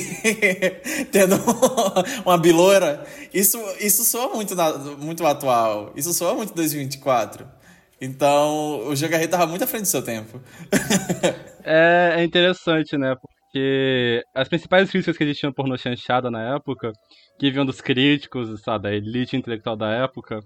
[1.12, 1.36] tendo
[2.26, 3.04] uma biloura.
[3.32, 5.92] Isso isso soa muito na- muito atual.
[5.96, 7.46] Isso soa muito 2024.
[8.00, 10.40] Então, o Jogarrei tava muito à frente do seu tempo.
[11.64, 13.14] É, é interessante, né?
[13.20, 16.92] Porque as principais críticas que existiam pornô chanchada na época,
[17.38, 20.40] que vinham dos críticos, sabe, da elite intelectual da época,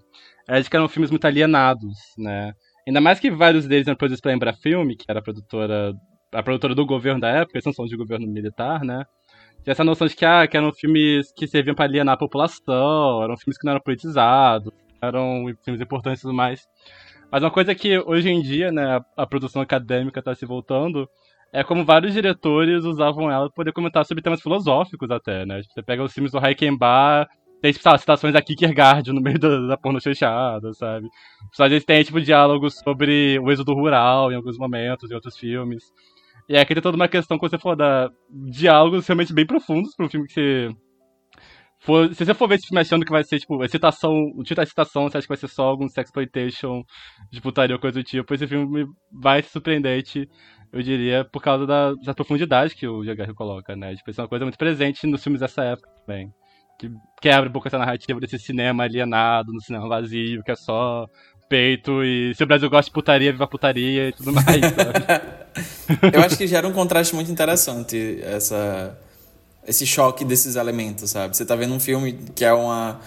[0.47, 2.53] era de que eram filmes muito alienados, né?
[2.87, 5.93] Ainda mais que vários deles eram produzidos pela Embrafilme, que era a produtora,
[6.31, 9.05] a produtora do governo da época, eles são de governo militar, né?
[9.63, 13.23] Tinha essa noção de que, ah, que eram filmes que serviam para alienar a população,
[13.23, 14.71] eram filmes que não eram politizados,
[15.01, 16.67] eram filmes importantes e tudo mais.
[17.31, 21.07] Mas uma coisa que hoje em dia, né, a produção acadêmica está se voltando,
[21.51, 25.61] é como vários diretores usavam ela para poder comentar sobre temas filosóficos até, né?
[25.61, 27.29] Tipo, você pega os filmes do Reichenbach,
[27.61, 31.07] tem tipo, lá, citações da Kierkegaard no meio da, da porno chanchada, sabe?
[31.53, 35.37] Só às vezes tem tipo diálogos sobre o êxodo rural em alguns momentos, em outros
[35.37, 35.83] filmes.
[36.47, 40.05] E aqui tem toda uma questão, como você falou, da diálogos realmente bem profundos para
[40.05, 40.75] um filme que se
[41.79, 44.61] for, se você for ver esse filme achando que vai ser, tipo, excitação, o título
[44.61, 46.83] é excitação, você acha que vai ser só algum sexploitation
[47.31, 50.27] de putaria ou coisa do tipo, esse filme vai ser surpreendente,
[50.71, 53.95] eu diria, por causa da, da profundidade que o Jagar coloca, né?
[53.95, 56.31] Tipo, isso é uma coisa muito presente nos filmes dessa época também.
[56.77, 61.07] Que quebra um pouco essa narrativa desse cinema alienado, no cinema vazio, que é só
[61.49, 64.45] peito e se o Brasil gosta de putaria, viva putaria e tudo mais.
[66.13, 68.97] eu acho que gera um contraste muito interessante essa
[69.67, 71.35] esse choque desses elementos, sabe?
[71.35, 72.99] Você tá vendo um filme que é uma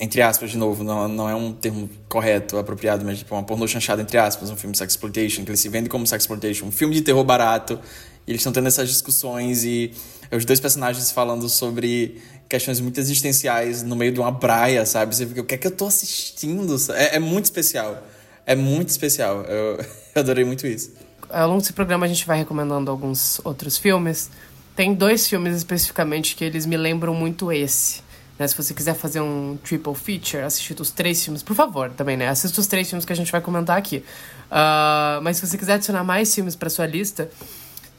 [0.00, 3.66] entre aspas de novo, não, não é um termo correto, apropriado, mas tipo uma pornô
[3.66, 7.02] chanchada entre aspas, um filme sexploitation, que ele se vende como sexploitation, um filme de
[7.02, 7.78] terror barato,
[8.26, 9.92] e eles estão tendo essas discussões e
[10.32, 15.14] os dois personagens falando sobre questões muito existenciais no meio de uma praia, sabe?
[15.14, 16.76] Você fica, o que é que eu tô assistindo?
[16.92, 18.02] É, é muito especial.
[18.46, 19.42] É muito especial.
[19.42, 19.78] Eu,
[20.14, 20.92] eu adorei muito isso.
[21.28, 24.30] Ao longo desse programa a gente vai recomendando alguns outros filmes.
[24.76, 28.03] Tem dois filmes especificamente que eles me lembram muito esse.
[28.38, 28.46] Né?
[28.48, 32.28] Se você quiser fazer um triple feature, assistir os três filmes, por favor, também, né?
[32.28, 34.04] Assista os três filmes que a gente vai comentar aqui.
[34.50, 37.30] Uh, mas se você quiser adicionar mais filmes para sua lista,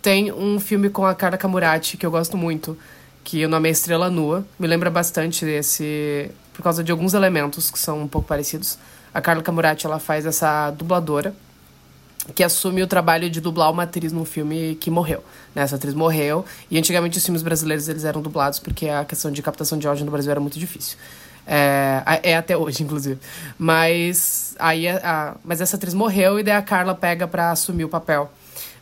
[0.02, 2.78] tem um filme com a Carla Camurati que eu gosto muito,
[3.24, 4.46] que o nome é Estrela Nua.
[4.60, 6.30] Me lembra bastante desse.
[6.54, 8.78] por causa de alguns elementos que são um pouco parecidos.
[9.14, 11.34] A Carla Camurati ela faz essa dubladora
[12.34, 15.24] que assume o trabalho de dublar uma atriz num filme que morreu.
[15.54, 15.62] Né?
[15.62, 19.42] Essa atriz morreu e antigamente os filmes brasileiros eles eram dublados porque a questão de
[19.42, 20.98] captação de áudio no Brasil era muito difícil.
[21.48, 23.20] É, é até hoje, inclusive.
[23.58, 27.90] Mas aí a, mas essa atriz morreu e daí a Carla pega para assumir o
[27.90, 28.32] papel.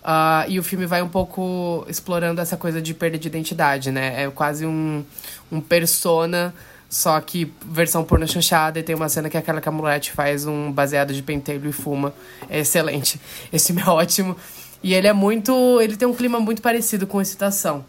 [0.03, 4.23] Uh, e o filme vai um pouco explorando essa coisa de perda de identidade, né?
[4.23, 5.03] É quase um,
[5.49, 6.53] um persona,
[6.93, 8.79] só que versão porno chanchada.
[8.79, 12.13] E tem uma cena que aquela Camulete faz um baseado de pentelho e fuma.
[12.49, 13.19] É excelente.
[13.51, 14.35] Esse filme é ótimo.
[14.83, 15.81] E ele é muito.
[15.81, 17.83] Ele tem um clima muito parecido com Excitação.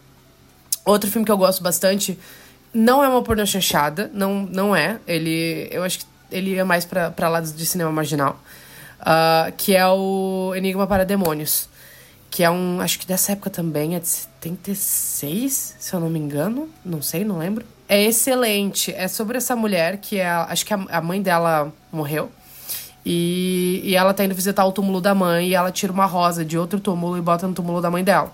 [0.83, 2.17] Outro filme que eu gosto bastante.
[2.73, 4.99] Não é uma porno chanchada, não, não é.
[5.07, 5.69] Ele.
[5.71, 8.39] Eu acho que ele é mais para lados de cinema marginal.
[9.01, 11.69] Uh, que é o Enigma para Demônios
[12.35, 16.19] que é um, acho que dessa época também, é de 76, se eu não me
[16.19, 17.65] engano, não sei, não lembro.
[17.87, 22.31] É excelente, é sobre essa mulher que é, acho que a, a mãe dela morreu.
[23.05, 26.43] E, e ela tá indo visitar o túmulo da mãe e ela tira uma rosa
[26.43, 28.31] de outro túmulo e bota no túmulo da mãe dela.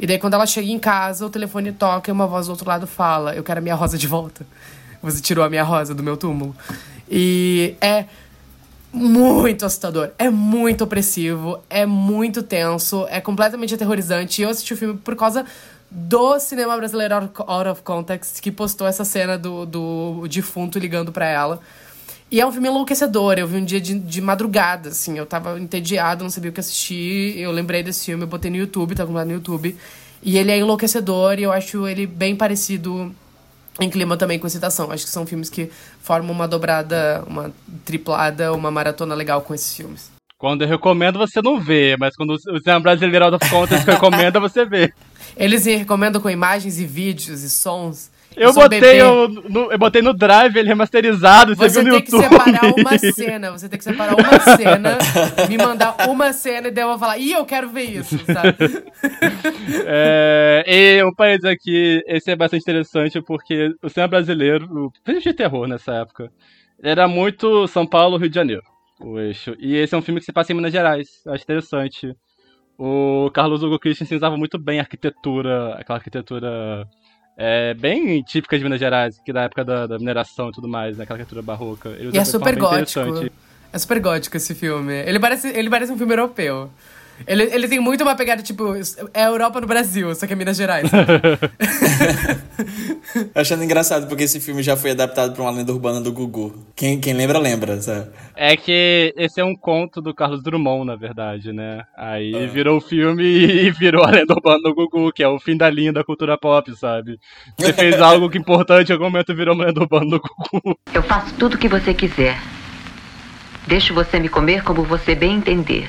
[0.00, 2.68] E daí quando ela chega em casa, o telefone toca e uma voz do outro
[2.68, 4.44] lado fala: "Eu quero a minha rosa de volta.
[5.00, 6.56] Você tirou a minha rosa do meu túmulo".
[7.08, 8.06] E é
[8.92, 14.42] muito assustador, é muito opressivo, é muito tenso, é completamente aterrorizante.
[14.42, 15.44] Eu assisti o filme por causa
[15.90, 21.26] do cinema brasileiro Out of Context, que postou essa cena do, do defunto ligando para
[21.26, 21.60] ela.
[22.30, 23.38] E é um filme enlouquecedor.
[23.38, 25.16] Eu vi um dia de, de madrugada, assim.
[25.16, 27.38] Eu tava entediado, não sabia o que assistir.
[27.38, 29.76] Eu lembrei desse filme, eu botei no YouTube, tá lá no YouTube.
[30.22, 33.14] E ele é enlouquecedor e eu acho ele bem parecido
[33.80, 34.90] em clima também com excitação.
[34.90, 35.70] Acho que são filmes que
[36.00, 37.52] formam uma dobrada, uma
[37.84, 40.10] triplada, uma maratona legal com esses filmes.
[40.38, 44.40] Quando eu recomendo, você não vê, mas quando o cinema brasileiro out of context recomenda,
[44.40, 44.92] você vê.
[45.36, 48.12] Eles recomendam com imagens e vídeos e sons.
[48.36, 52.10] Eu botei, eu, no, eu botei no Drive ele remasterizado, você, você viu no YouTube.
[52.10, 54.98] Você tem que separar uma cena, você tem que separar uma cena,
[55.48, 58.56] me mandar uma cena e daí eu vou falar, ih, eu quero ver isso, sabe?
[59.86, 65.32] É, e um país aqui, esse é bastante interessante porque o cinema brasileiro, filme de
[65.32, 66.30] terror nessa época,
[66.82, 68.62] era muito São Paulo, Rio de Janeiro,
[69.00, 69.54] o eixo.
[69.58, 72.14] E esse é um filme que se passa em Minas Gerais, eu acho interessante.
[72.78, 76.88] O Carlos Hugo Christensen usava muito bem a arquitetura, aquela arquitetura
[77.36, 80.96] é bem típica de Minas Gerais, que da época da, da mineração e tudo mais,
[80.96, 81.88] né, arquitetura barroca.
[81.90, 83.30] Ele e é super gótico.
[83.72, 84.92] É super gótico esse filme.
[84.92, 86.70] Ele parece, ele parece um filme europeu.
[87.26, 88.74] Ele, ele tem muito uma pegada, tipo,
[89.14, 90.90] é a Europa no Brasil, só que é Minas Gerais.
[93.34, 96.54] Achando engraçado, porque esse filme já foi adaptado pra uma lenda urbana do Gugu.
[96.74, 98.10] Quem, quem lembra, lembra, sabe?
[98.34, 101.84] É que esse é um conto do Carlos Drummond, na verdade, né?
[101.96, 102.46] Aí ah.
[102.46, 105.70] virou o filme e virou a lenda urbana do Gugu, que é o fim da
[105.70, 107.18] linha da cultura pop, sabe?
[107.58, 110.76] Você fez algo que é importante, em algum momento virou uma lenda urbana do Gugu.
[110.92, 112.36] Eu faço tudo o que você quiser.
[113.66, 115.88] Deixo você me comer como você bem entender.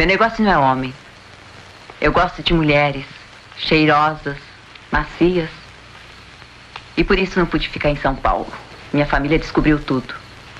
[0.00, 0.94] Meu negócio não é homem.
[2.00, 3.04] Eu gosto de mulheres
[3.58, 4.38] cheirosas,
[4.90, 5.50] macias.
[6.96, 8.50] E por isso não pude ficar em São Paulo.
[8.94, 10.14] Minha família descobriu tudo.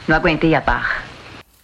[0.07, 1.05] Não aguentei a barra.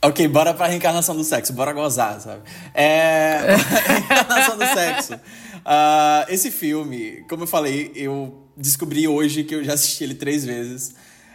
[0.01, 2.41] Ok, bora pra reencarnação do sexo, bora gozar, sabe?
[2.73, 3.57] É.
[3.87, 5.15] reencarnação do sexo.
[5.17, 10.47] Uh, esse filme, como eu falei, eu descobri hoje que eu já assisti ele três
[10.47, 10.95] vezes.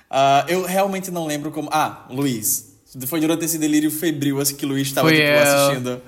[0.10, 1.70] Uh, eu realmente não lembro como.
[1.72, 2.72] Ah, Luiz.
[3.08, 6.02] Foi durante esse delírio febril assim, que o Luiz estava tipo, assistindo.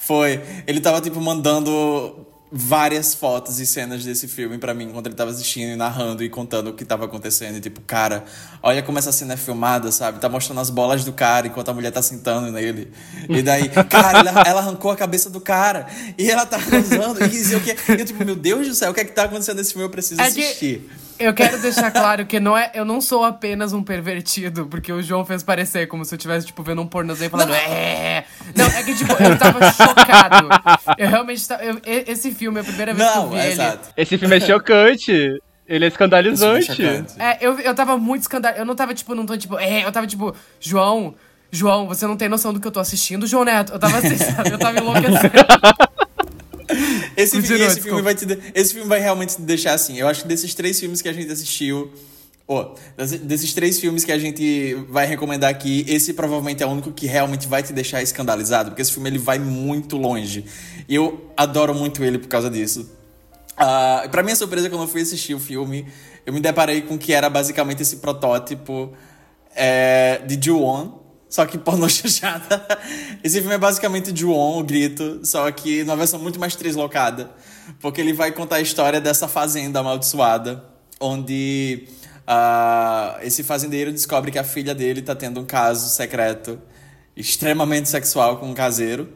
[0.00, 0.40] Foi.
[0.66, 5.30] Ele tava, tipo, mandando várias fotos e cenas desse filme pra mim, enquanto ele tava
[5.30, 7.58] assistindo e narrando e contando o que tava acontecendo.
[7.58, 8.24] E tipo, cara,
[8.60, 10.18] olha como essa cena é filmada, sabe?
[10.18, 12.90] Tá mostrando as bolas do cara enquanto a mulher tá sentando nele.
[13.28, 15.86] E daí, cara, ela, ela arrancou a cabeça do cara.
[16.18, 17.20] E ela tá usando.
[17.22, 19.58] E, o que, eu, tipo, meu Deus do céu, o que é que tá acontecendo
[19.58, 19.84] nesse filme?
[19.86, 20.90] Eu preciso É que- assistir.
[21.20, 25.02] Eu quero deixar claro que não é, eu não sou apenas um pervertido, porque o
[25.02, 28.24] João fez parecer como se eu estivesse, tipo, vendo um pornozinho e falando, é.
[28.56, 30.48] Não, é que, tipo, eu tava chocado.
[30.96, 31.62] Eu realmente tava.
[31.62, 33.52] eu- esse filme, é a primeira vez que eu Não, vi é ele.
[33.52, 33.88] exato.
[33.96, 35.12] Esse filme é chocante.
[35.68, 36.82] Ele é escandalizante.
[36.84, 37.04] É.
[37.18, 38.62] É, eu, eu tava muito escandalizado.
[38.62, 41.14] Eu não tava, tipo, não tô, tipo, é, eu tava, tipo, João,
[41.52, 43.72] João, você não tem noção do que eu tô assistindo, João Neto.
[43.74, 44.50] Eu tava assim, sabe?
[44.50, 45.32] Eu tava enlouquecendo.
[47.16, 49.98] Esse, Continua, esse filme vai te esse filme vai realmente te deixar assim.
[49.98, 51.90] Eu acho que desses três filmes que a gente assistiu.
[52.96, 56.90] desse- desses três filmes que a gente vai recomendar aqui, esse provavelmente é o único
[56.92, 60.44] que realmente vai te deixar escandalizado, porque esse filme ele vai muito longe.
[60.88, 62.90] E eu adoro muito ele por causa disso.
[63.56, 65.86] Ah, pra minha surpresa, quando eu fui assistir o filme,
[66.26, 68.92] eu me deparei com que era basicamente esse protótipo
[69.54, 70.99] é, de Ju-On,
[71.30, 72.66] só que pornô chanchada.
[73.22, 77.30] Esse filme é basicamente Ju-On, o grito, só que numa versão muito mais deslocada,
[77.80, 80.62] porque ele vai contar a história dessa fazenda amaldiçoada,
[81.00, 81.86] onde
[82.26, 86.60] ah, esse fazendeiro descobre que a filha dele tá tendo um caso secreto
[87.16, 89.08] extremamente sexual com um caseiro.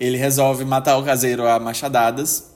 [0.00, 2.50] Ele resolve matar o caseiro a machadadas.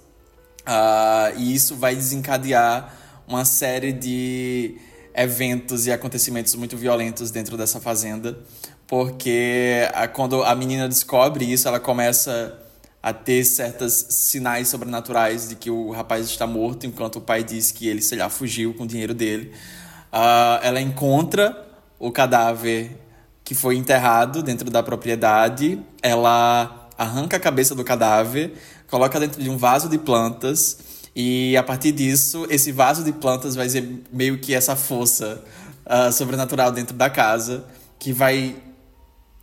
[0.65, 2.95] Ah, e isso vai desencadear
[3.29, 4.79] uma série de
[5.15, 8.39] eventos e acontecimentos muito violentos dentro dessa fazenda,
[8.87, 12.57] porque a- quando a menina descobre isso, ela começa
[13.03, 17.71] a ter certos sinais sobrenaturais de que o rapaz está morto, enquanto o pai diz
[17.71, 19.53] que ele, sei lá, fugiu com o dinheiro dele.
[20.13, 21.67] Ah, ela encontra
[21.99, 22.97] o cadáver
[23.45, 25.81] que foi enterrado dentro da propriedade.
[26.03, 28.55] Ela arranca a cabeça do cadáver,
[28.89, 30.79] coloca dentro de um vaso de plantas
[31.15, 35.45] e a partir disso esse vaso de plantas vai ser meio que essa força
[35.85, 37.65] ah, sobrenatural dentro da casa
[37.99, 38.57] que vai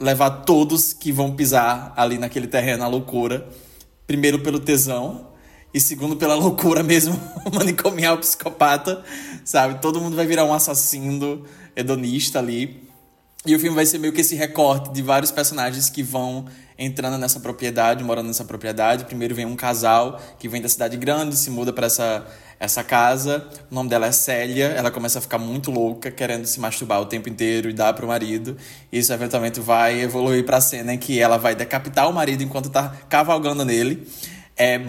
[0.04, 3.48] levar todos que vão pisar ali naquele terreno à loucura.
[4.06, 5.30] Primeiro pelo tesão
[5.74, 7.18] e segundo pela loucura mesmo
[7.54, 9.02] manicomial psicopata,
[9.46, 9.82] sabe?
[9.82, 12.84] Todo mundo vai virar um assassino hedonista ali.
[13.46, 16.46] E o filme vai ser meio que esse recorte de vários personagens que vão
[16.78, 19.06] entrando nessa propriedade, morando nessa propriedade.
[19.06, 22.26] Primeiro vem um casal que vem da cidade grande, se muda para essa,
[22.60, 23.48] essa casa.
[23.72, 24.66] O nome dela é Célia.
[24.68, 28.08] Ela começa a ficar muito louca, querendo se masturbar o tempo inteiro e dar pro
[28.08, 28.58] marido.
[28.92, 32.94] Isso eventualmente vai evoluir pra cena em que ela vai decapitar o marido enquanto tá
[33.10, 34.08] cavalgando nele.
[34.58, 34.80] É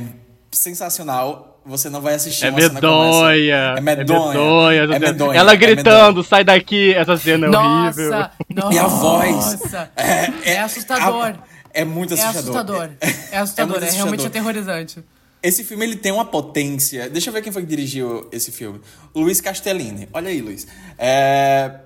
[0.59, 1.51] sensacional.
[1.67, 3.11] Você não vai assistir É uma cena como essa.
[3.33, 3.57] medonha.
[3.77, 4.29] É medonha.
[4.29, 5.39] medonha, É medonha.
[5.39, 8.11] Ela é gritando, sai daqui, essa cena é horrível.
[8.11, 8.31] Nossa!
[8.55, 8.75] Nossa!
[8.75, 9.59] E a voz.
[9.97, 11.25] É, É, assustador.
[11.29, 12.57] a- é muito É assustador.
[12.57, 12.91] assustador.
[13.31, 14.27] É assustador, muito é realmente assustador.
[14.27, 15.05] aterrorizante.
[15.43, 17.11] Esse filme ele tem uma potência.
[17.11, 18.81] Deixa eu ver quem foi que dirigiu esse filme.
[19.15, 20.09] Luiz Castellini.
[20.13, 20.67] Olha aí, Luiz.
[20.97, 21.81] É,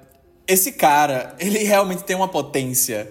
[0.47, 3.11] Esse cara, ele realmente tem uma potência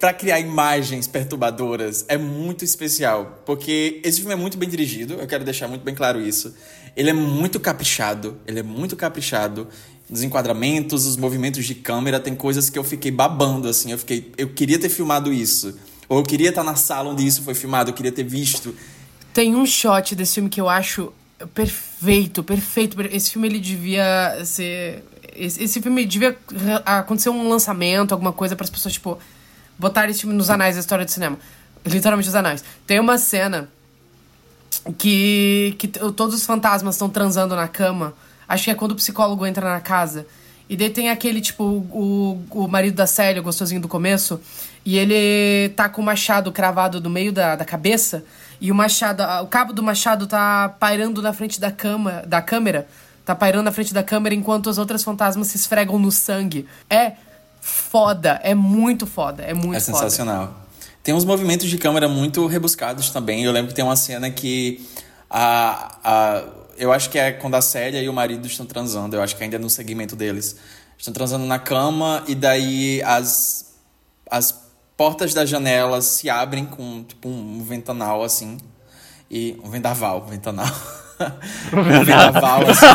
[0.00, 2.04] pra criar imagens perturbadoras.
[2.08, 3.42] É muito especial.
[3.46, 5.14] Porque esse filme é muito bem dirigido.
[5.14, 6.52] Eu quero deixar muito bem claro isso.
[6.96, 8.40] Ele é muito caprichado.
[8.46, 9.68] Ele é muito caprichado.
[10.10, 13.92] Nos enquadramentos, os movimentos de câmera, tem coisas que eu fiquei babando, assim.
[13.92, 14.32] Eu fiquei.
[14.36, 15.78] Eu queria ter filmado isso.
[16.08, 18.74] Ou eu queria estar na sala onde isso foi filmado, eu queria ter visto.
[19.32, 21.12] Tem um shot desse filme que eu acho
[21.54, 23.00] perfeito, perfeito.
[23.02, 25.04] Esse filme ele devia ser.
[25.34, 26.36] Esse, filme devia
[26.86, 29.18] acontecer um lançamento, alguma coisa para as pessoas, tipo,
[29.78, 31.38] botarem esse filme nos anais da história do cinema.
[31.84, 32.64] Literalmente os anais.
[32.86, 33.68] Tem uma cena
[34.96, 38.14] que, que todos os fantasmas estão transando na cama.
[38.48, 40.26] Acho que é quando o psicólogo entra na casa.
[40.68, 44.40] E daí tem aquele, tipo, o, o marido da Célia, o gostosinho do começo.
[44.86, 48.24] E ele tá com o machado cravado no meio da, da cabeça.
[48.60, 52.86] E o machado, o cabo do machado tá pairando na frente da cama, da câmera.
[53.24, 56.68] Tá pairando na frente da câmera enquanto as outras fantasmas se esfregam no sangue.
[56.88, 57.14] É
[57.60, 59.98] foda, é muito foda, é muito É foda.
[59.98, 60.54] sensacional.
[61.02, 63.42] Tem uns movimentos de câmera muito rebuscados também.
[63.42, 64.86] Eu lembro que tem uma cena que
[65.28, 66.42] a, a,
[66.78, 69.16] eu acho que é quando a Célia e o marido estão transando.
[69.16, 70.56] Eu acho que ainda é no segmento deles.
[70.96, 73.74] Estão transando na cama e daí as,
[74.30, 74.65] as
[74.96, 78.58] portas das janelas se abrem com tipo um ventanal assim.
[79.30, 80.66] E um vendaval, um ventanal.
[81.72, 82.86] um vendaval assim.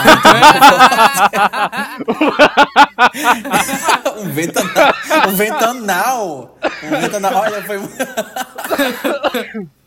[4.18, 4.94] um ventanal.
[5.28, 6.58] Um ventanal.
[6.84, 7.36] Um ventanal.
[7.36, 7.80] Olha, foi.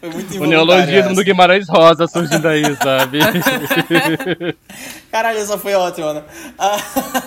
[0.00, 3.18] foi muito O neologismo do Guimarães Rosa surgindo aí, sabe?
[5.10, 6.22] Caralho, essa foi ótima, né?
[6.58, 6.76] Ah,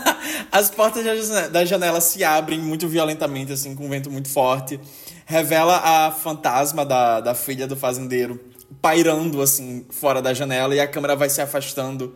[0.51, 1.03] As portas
[1.51, 4.79] da janela se abrem muito violentamente, assim, com um vento muito forte.
[5.25, 8.39] Revela a fantasma da, da filha do fazendeiro
[8.81, 12.15] pairando assim fora da janela e a câmera vai se afastando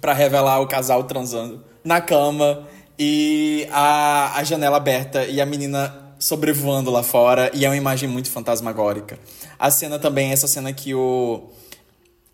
[0.00, 2.66] para revelar o casal transando na cama
[2.98, 8.08] e a, a janela aberta e a menina sobrevoando lá fora e é uma imagem
[8.08, 9.18] muito fantasmagórica.
[9.58, 11.50] A cena também é essa cena que o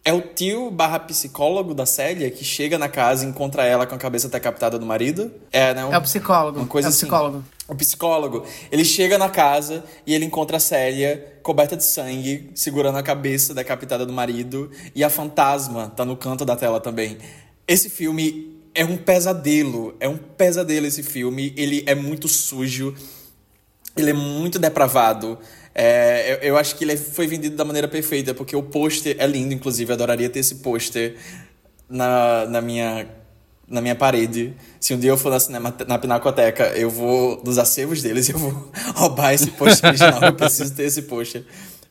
[0.05, 3.95] é o tio barra psicólogo da Célia que chega na casa e encontra ela com
[3.95, 5.33] a cabeça decapitada do marido.
[5.51, 5.87] É, né?
[5.87, 6.59] Um, É o psicólogo.
[6.59, 7.07] Uma coisa é o assim.
[7.07, 7.45] psicólogo.
[7.67, 12.99] O psicólogo, ele chega na casa e ele encontra a Célia coberta de sangue, segurando
[12.99, 17.17] a cabeça decapitada do marido, e a fantasma tá no canto da tela também.
[17.67, 22.95] Esse filme é um pesadelo, é um pesadelo esse filme, ele é muito sujo,
[24.01, 25.39] ele é muito depravado.
[25.75, 29.27] É, eu, eu acho que ele foi vendido da maneira perfeita, porque o pôster é
[29.27, 31.17] lindo, inclusive, eu adoraria ter esse pôster
[31.89, 33.07] na, na minha
[33.69, 34.55] na minha parede.
[34.81, 38.39] Se um dia eu for na, cinema, na Pinacoteca, eu vou nos acervos deles eu
[38.39, 40.23] vou roubar esse pôster original.
[40.23, 41.45] eu preciso ter esse pôster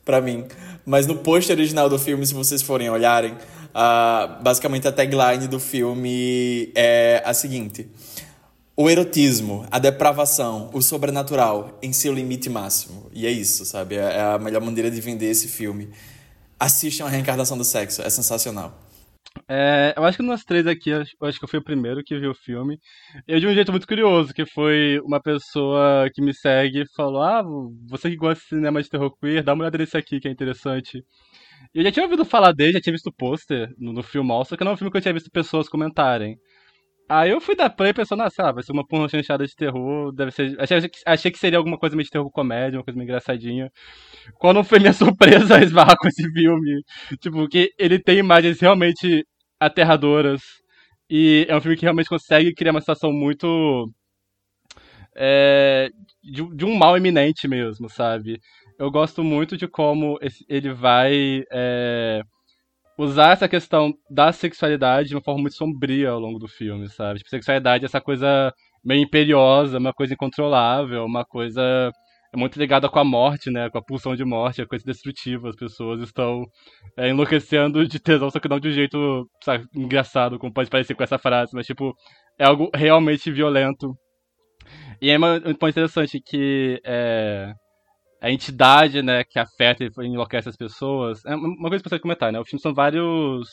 [0.04, 0.44] pra mim.
[0.84, 3.36] Mas no pôster original do filme, se vocês forem olharem,
[3.74, 7.88] ah, basicamente a tagline do filme é a seguinte:
[8.80, 13.10] O erotismo, a depravação, o sobrenatural em seu limite máximo.
[13.12, 13.96] E é isso, sabe?
[13.96, 15.88] É é a melhor maneira de vender esse filme.
[16.60, 18.72] Assistam a reencarnação do sexo, é sensacional.
[19.48, 22.16] É, eu acho que nós três aqui, eu acho que eu fui o primeiro que
[22.20, 22.78] viu o filme.
[23.26, 27.42] Eu de um jeito muito curioso, que foi uma pessoa que me segue falou: Ah,
[27.88, 30.30] você que gosta de cinema de terror queer, dá uma olhada nesse aqui que é
[30.30, 31.04] interessante.
[31.74, 34.56] Eu já tinha ouvido falar dele, já tinha visto o pôster no, no filme, só
[34.56, 36.38] que não é um filme que eu tinha visto pessoas comentarem.
[37.08, 39.54] Aí eu fui dar play pensando, ah, sei lá, vai ser uma porra chanchada de
[39.56, 40.60] terror, deve ser.
[40.60, 43.70] Achei, achei que seria alguma coisa meio de terror comédia, uma coisa meio engraçadinha.
[44.38, 46.82] Quando foi minha surpresa esbarrar com esse filme,
[47.20, 49.26] tipo, que ele tem imagens realmente
[49.60, 50.42] aterradoras.
[51.10, 53.90] E é um filme que realmente consegue criar uma situação muito.
[55.16, 55.90] É,
[56.22, 58.40] de, de um mal iminente mesmo, sabe?
[58.78, 62.22] Eu gosto muito de como esse- ele vai é,
[62.98, 67.18] usar essa questão da sexualidade de uma forma muito sombria ao longo do filme, sabe?
[67.18, 68.52] Tipo, sexualidade é essa coisa
[68.84, 71.92] meio imperiosa, uma coisa incontrolável, uma coisa
[72.34, 73.70] muito ligada com a morte, né?
[73.70, 75.48] Com a pulsão de morte, a coisa destrutiva.
[75.48, 76.44] As pessoas estão
[76.96, 80.94] é, enlouquecendo de tesão, só que não de um jeito sabe, engraçado, como pode parecer
[80.94, 81.94] com essa frase, mas tipo,
[82.38, 83.94] é algo realmente violento.
[85.00, 87.52] E é um ponto interessante que é,
[88.20, 91.24] a entidade, né, que afeta e enlouquece as pessoas.
[91.24, 92.40] É uma coisa que eu preciso comentar, né?
[92.40, 93.48] O filme são vários.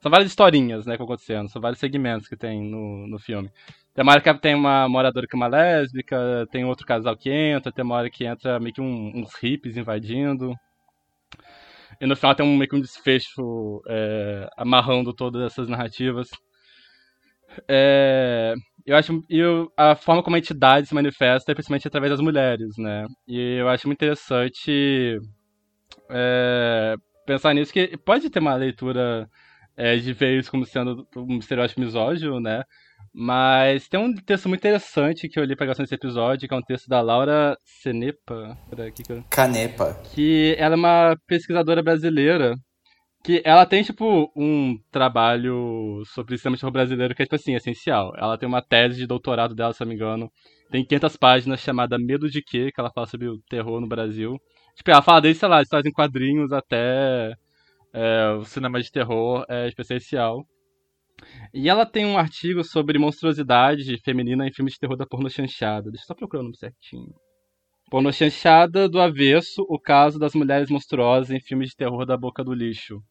[0.00, 3.50] São várias historinhas, né, que acontecendo, são vários segmentos que tem no, no filme.
[3.94, 7.30] Tem uma hora que tem uma moradora que é uma lésbica, tem outro casal que
[7.30, 10.54] entra, tem uma hora que entra meio que um- uns hippies invadindo.
[12.00, 16.28] E no final tem um, meio que um desfecho é, amarrando todas essas narrativas.
[17.68, 18.54] É,
[18.86, 22.20] eu acho e eu- a forma como a entidade se manifesta é principalmente através das
[22.20, 23.04] mulheres, né?
[23.26, 25.18] E eu acho muito interessante
[26.10, 26.94] é,
[27.26, 29.28] pensar nisso, que pode ter uma leitura
[29.76, 32.62] é, de ver isso como sendo um estereótipo misógino, né?
[33.12, 36.56] Mas tem um texto muito interessante que eu li pra gravação desse episódio, que é
[36.56, 37.56] um texto da Laura
[38.94, 39.94] que que eu Canepa.
[40.14, 42.54] que ela é uma pesquisadora brasileira
[43.26, 47.56] que ela tem, tipo, um trabalho sobre sistema de terror brasileiro que é, tipo assim,
[47.56, 48.12] essencial.
[48.16, 50.30] Ela tem uma tese de doutorado dela, se não me engano,
[50.70, 54.40] tem 500 páginas, chamada Medo de Quê, que ela fala sobre o terror no Brasil.
[54.76, 57.34] Tipo, ela fala desde, sei lá, histórias em quadrinhos até
[57.92, 60.46] é, o cinema de terror é essencial.
[61.52, 65.90] E ela tem um artigo sobre monstruosidade feminina em filmes de terror da porno chanchada.
[65.90, 67.12] Deixa eu só procurar o nome certinho.
[67.90, 72.44] Porno chanchada do avesso, o caso das mulheres monstruosas em filmes de terror da boca
[72.44, 73.02] do lixo.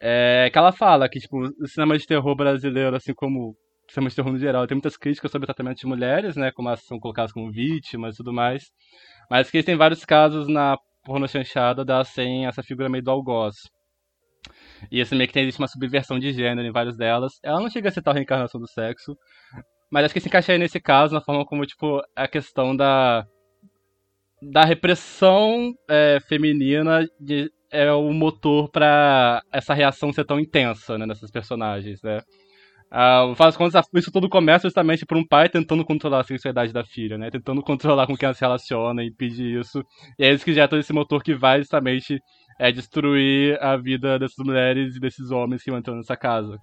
[0.00, 4.08] É que ela fala que, tipo, o cinema de terror brasileiro, assim como o cinema
[4.10, 6.84] de terror no geral, tem muitas críticas sobre o tratamento de mulheres, né, como elas
[6.84, 8.64] são colocadas como vítimas e tudo mais.
[9.30, 13.56] Mas que tem vários casos na porno chanchada delas serem essa figura meio do algoz.
[14.90, 17.32] E assim, meio que tem, existe uma subversão de gênero em várias delas.
[17.42, 19.16] Ela não chega a ser tal reencarnação do sexo,
[19.90, 23.26] mas acho que se encaixa aí nesse caso, na forma como, tipo, a questão da
[24.42, 31.06] da repressão é, feminina de- é o motor pra essa reação ser tão intensa, né,
[31.06, 32.20] nessas personagens, né?
[32.92, 36.84] Ah, das contas, isso tudo começa justamente por um pai tentando controlar a sexualidade da
[36.84, 37.30] filha, né?
[37.30, 39.84] Tentando controlar com quem ela se relaciona e pedir isso.
[40.18, 42.18] E é isso que gera todo esse motor que vai justamente
[42.58, 46.58] é, destruir a vida dessas mulheres e desses homens que vão entrando nessa casa.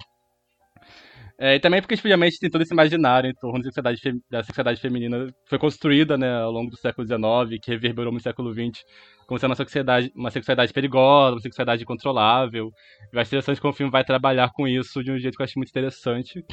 [1.39, 4.81] É, e também porque, obviamente, tem todo esse imaginário em torno da fe- da sexualidade
[4.81, 8.83] feminina foi construída né, ao longo do século XIX, que reverberou no século XX,
[9.27, 12.71] como sendo uma sexualidade, uma sexualidade perigosa, uma sexualidade incontrolável.
[13.13, 15.45] Eu acho interessante como o filme vai trabalhar com isso de um jeito que eu
[15.45, 16.43] acho muito interessante.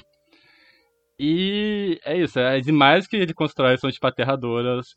[1.19, 4.89] E é isso, as imagens que ele constrói são tipo aterradoras,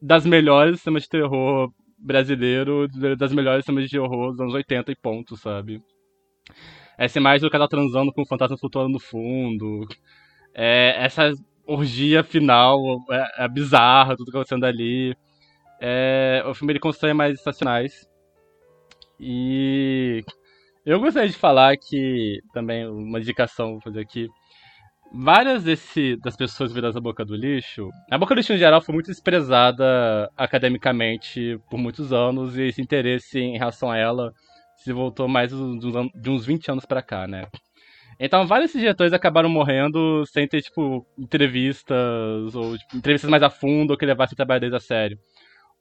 [0.00, 4.96] das melhores sistemas de terror brasileiro das melhores filmes de horror dos anos 80 e
[4.96, 5.82] ponto, sabe?
[7.00, 9.88] Essa imagem do cara transando com o fantasma flutuando no fundo.
[10.54, 11.32] É, essa
[11.66, 12.78] orgia final
[13.10, 15.16] é, é bizarra, tudo acontecendo ali.
[15.80, 18.06] É, o filme ele constrói mais estacionais.
[19.18, 20.22] E
[20.84, 24.28] eu gostaria de falar que também uma indicação vou fazer aqui.
[25.10, 27.88] Várias desse, das pessoas viradas à boca do lixo.
[28.10, 32.82] A boca do lixo em geral foi muito desprezada academicamente por muitos anos e esse
[32.82, 34.34] interesse em relação a ela
[34.82, 37.46] se voltou mais de uns 20 anos para cá, né?
[38.18, 43.92] Então, vários diretores acabaram morrendo sem ter, tipo, entrevistas, ou tipo, entrevistas mais a fundo,
[43.92, 45.18] ou que levasse o trabalho deles a sério.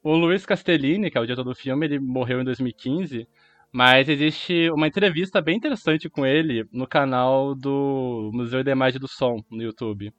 [0.02, 3.28] O Luiz Castellini, que é o diretor do filme, ele morreu em 2015,
[3.72, 9.08] mas existe uma entrevista bem interessante com ele no canal do Museu da Imagem do
[9.08, 10.14] Som, no YouTube.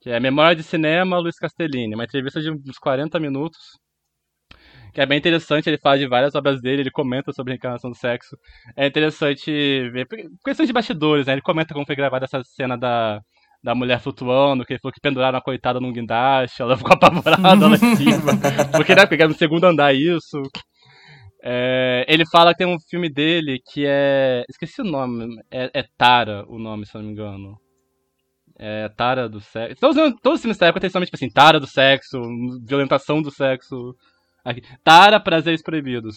[0.00, 3.78] Que é Memória de Cinema Luiz Castellini, uma entrevista de uns 40 minutos,
[4.92, 7.90] que é bem interessante, ele fala de várias obras dele, ele comenta sobre a reencarnação
[7.90, 8.36] do sexo.
[8.76, 9.50] É interessante
[9.90, 10.06] ver
[10.44, 11.34] questões de bastidores, né?
[11.34, 13.20] Ele comenta como foi gravada essa cena da,
[13.62, 17.68] da mulher flutuando, que ele falou que penduraram a coitada num guindaste, ela ficou apavorada
[17.68, 18.32] lá em cima.
[18.74, 20.40] porque, né, porque era no segundo andar isso.
[21.42, 24.44] É, ele fala que tem um filme dele que é.
[24.48, 25.40] Esqueci o nome.
[25.50, 27.56] É, é Tara o nome, se não me engano.
[28.58, 29.76] É Tara do sexo.
[29.80, 32.20] Todos, todos os filmes da época tem somente tipo assim, Tara do sexo,
[32.66, 33.94] violentação do sexo.
[34.84, 36.16] Tara Prazeres Proibidos.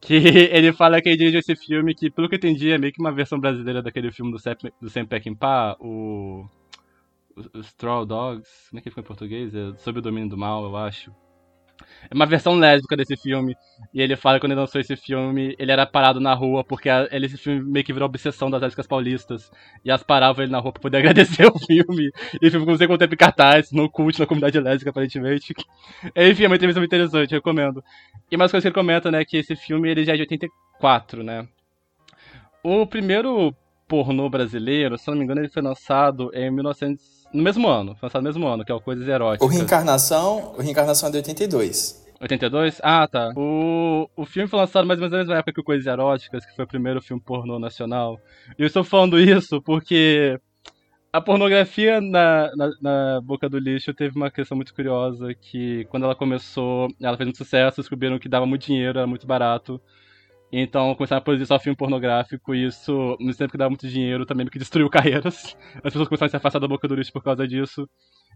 [0.00, 0.14] Que
[0.50, 3.00] ele fala que ele dirige esse filme que, pelo que eu entendi, é meio que
[3.00, 6.46] uma versão brasileira daquele filme do Sam, do Sam Peckinpah, o...
[7.36, 9.54] o Straw Dogs, como é que ficou em português?
[9.54, 11.12] É Sob o Domínio do Mal, eu acho.
[12.10, 13.56] É uma versão lésbica desse filme.
[13.92, 16.88] E ele fala que quando ele lançou esse filme, ele era parado na rua, porque
[16.88, 19.50] ele, esse filme meio que virou obsessão das lésbicas paulistas.
[19.84, 22.10] E elas paravam ele na rua pra poder agradecer o filme.
[22.40, 25.54] E o filme não quanto tempo em cartaz, no cult, na comunidade lésbica, aparentemente.
[26.14, 27.82] Enfim, é uma entrevista muito interessante, recomendo.
[28.30, 31.22] E mais coisa que ele comenta, né, que esse filme ele já é de 84,
[31.22, 31.46] né.
[32.62, 33.54] O primeiro
[33.86, 38.06] pornô brasileiro, se não me engano, ele foi lançado em 1900 no mesmo ano, foi
[38.06, 39.46] lançado no mesmo ano, que é o Coisas Eróticas.
[39.46, 42.04] O Reencarnação, o Reencarnação é de 82.
[42.20, 42.80] 82?
[42.82, 43.32] Ah, tá.
[43.36, 46.46] O, o filme foi lançado mais ou menos na mesma época que o Coisas Eróticas,
[46.46, 48.18] que foi o primeiro filme pornô nacional.
[48.58, 50.40] E eu estou falando isso porque
[51.12, 56.04] a pornografia na, na, na, boca do lixo teve uma questão muito curiosa, que quando
[56.04, 59.80] ela começou, ela fez muito sucesso, descobriram que dava muito dinheiro, era muito barato.
[60.56, 64.24] Então começaram a produzir só filme pornográfico e isso, no tempo que dava muito dinheiro,
[64.24, 65.56] também que destruiu carreiras.
[65.76, 67.88] As pessoas começaram a se afastar da boca do lixo por causa disso.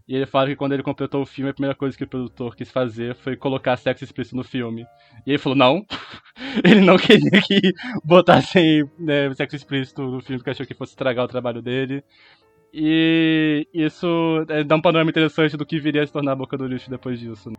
[0.05, 2.57] E ele fala que quando ele completou o filme, a primeira coisa que o produtor
[2.57, 4.85] quis fazer foi colocar sexo explícito no filme.
[5.25, 5.85] E ele falou, não.
[6.61, 7.71] ele não queria que
[8.03, 12.03] botassem né, sexo explícito no filme, porque achou que fosse estragar o trabalho dele.
[12.73, 16.57] E isso é, dá um panorama interessante do que viria a se tornar a boca
[16.57, 17.49] do lixo depois disso.
[17.49, 17.55] Né?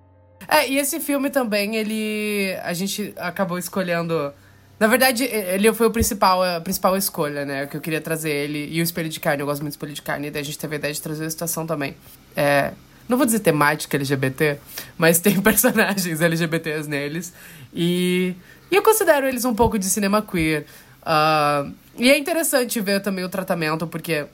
[0.46, 2.54] É, e esse filme também, ele.
[2.62, 4.34] A gente acabou escolhendo
[4.80, 7.66] na verdade, ele foi o principal, a principal escolha, né?
[7.66, 8.66] Que eu queria trazer ele.
[8.72, 10.28] E o Espelho de Carne, eu gosto muito do Espelho de Carne.
[10.28, 11.94] E daí a gente teve a ideia de trazer a situação também.
[12.34, 12.72] É,
[13.06, 14.58] não vou dizer temática LGBT,
[14.96, 17.30] mas tem personagens LGBTs neles.
[17.74, 18.34] E,
[18.70, 20.64] e eu considero eles um pouco de cinema queer.
[21.02, 24.24] Uh, e é interessante ver também o tratamento, porque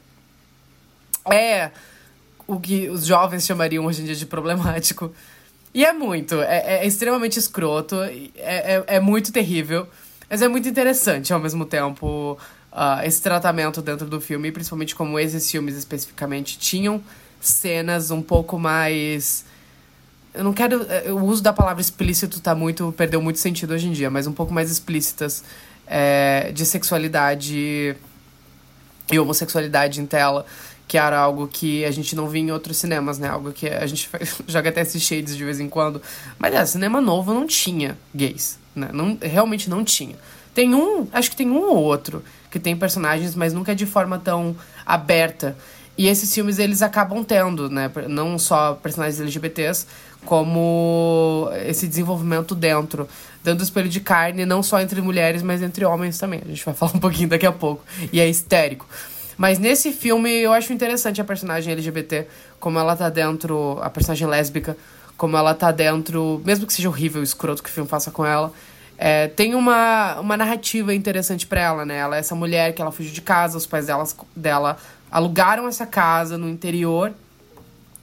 [1.28, 1.72] é
[2.47, 5.12] o que os jovens chamariam hoje em dia de problemático.
[5.74, 9.88] E é muito, é, é extremamente escroto, é, é, é muito terrível.
[10.28, 12.38] Mas é muito interessante ao mesmo tempo
[12.72, 17.02] uh, esse tratamento dentro do filme, principalmente como esses filmes especificamente tinham
[17.40, 19.44] cenas um pouco mais.
[20.34, 20.84] Eu não quero.
[20.88, 22.92] Eh, o uso da palavra explícito tá muito.
[22.96, 25.44] perdeu muito sentido hoje em dia, mas um pouco mais explícitas
[25.86, 27.96] é, de sexualidade
[29.10, 30.44] e homossexualidade em tela
[30.88, 33.28] que era algo que a gente não via em outros cinemas, né?
[33.28, 34.08] Algo que a gente
[34.46, 36.00] joga até esses shades de vez em quando.
[36.38, 38.90] Mas é, cinema novo não tinha gays, né?
[38.92, 40.16] Não, realmente não tinha.
[40.54, 43.86] Tem um, acho que tem um ou outro que tem personagens, mas nunca é de
[43.86, 45.56] forma tão aberta.
[45.98, 47.90] E esses filmes eles acabam tendo, né?
[48.08, 49.86] Não só personagens LGBTs,
[50.24, 53.08] como esse desenvolvimento dentro,
[53.42, 56.40] dando espelho de carne, não só entre mulheres, mas entre homens também.
[56.44, 57.82] A gente vai falar um pouquinho daqui a pouco.
[58.12, 58.86] E é histérico.
[59.36, 62.26] Mas nesse filme eu acho interessante a personagem LGBT,
[62.58, 64.76] como ela tá dentro, a personagem lésbica,
[65.16, 68.52] como ela tá dentro, mesmo que seja horrível, escroto que o filme faça com ela,
[68.98, 71.96] é, tem uma, uma narrativa interessante para ela, né?
[71.98, 74.76] Ela é essa mulher que ela fugiu de casa, os pais delas, dela
[75.10, 77.12] alugaram essa casa no interior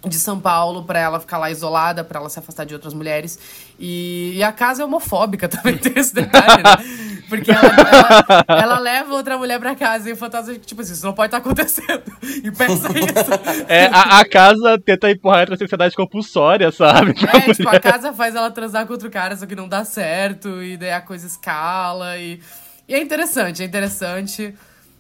[0.05, 3.39] de São Paulo para ela ficar lá isolada, para ela se afastar de outras mulheres.
[3.79, 7.23] E, e, a casa é homofóbica também, tem esse detalhe, né?
[7.29, 11.05] Porque ela, ela, ela leva outra mulher pra casa e o fantasma, tipo assim, isso
[11.05, 12.03] não pode estar acontecendo.
[12.21, 13.65] E pensa isso.
[13.67, 17.15] É, a, a casa tenta empurrar a heterossexualidade compulsória, sabe?
[17.33, 20.61] É, tipo, a casa faz ela transar com outro cara, só que não dá certo,
[20.61, 22.39] e daí a coisa escala, e...
[22.85, 24.53] E é interessante, é interessante.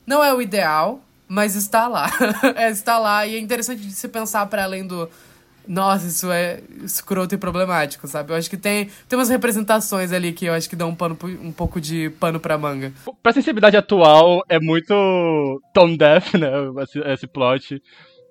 [0.07, 1.01] Não é o ideal,
[1.33, 2.07] mas está lá.
[2.55, 5.09] é, está lá, e é interessante de se pensar para além do...
[5.67, 8.31] Nossa, isso é escroto e problemático, sabe?
[8.31, 11.17] Eu acho que tem, tem umas representações ali que eu acho que dão um, pano,
[11.41, 12.91] um pouco de pano pra manga.
[13.23, 14.93] Pra sensibilidade atual, é muito
[15.73, 16.49] tone deaf, né?
[16.83, 17.81] Esse, esse plot.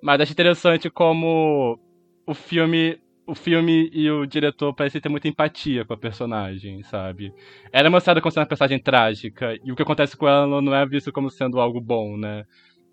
[0.01, 1.79] Mas acho interessante como
[2.25, 2.99] o filme.
[3.25, 7.33] O filme e o diretor parecem ter muita empatia com a personagem, sabe?
[7.71, 10.75] Ela é mostrada como sendo uma personagem trágica, e o que acontece com ela não
[10.75, 12.43] é visto como sendo algo bom, né?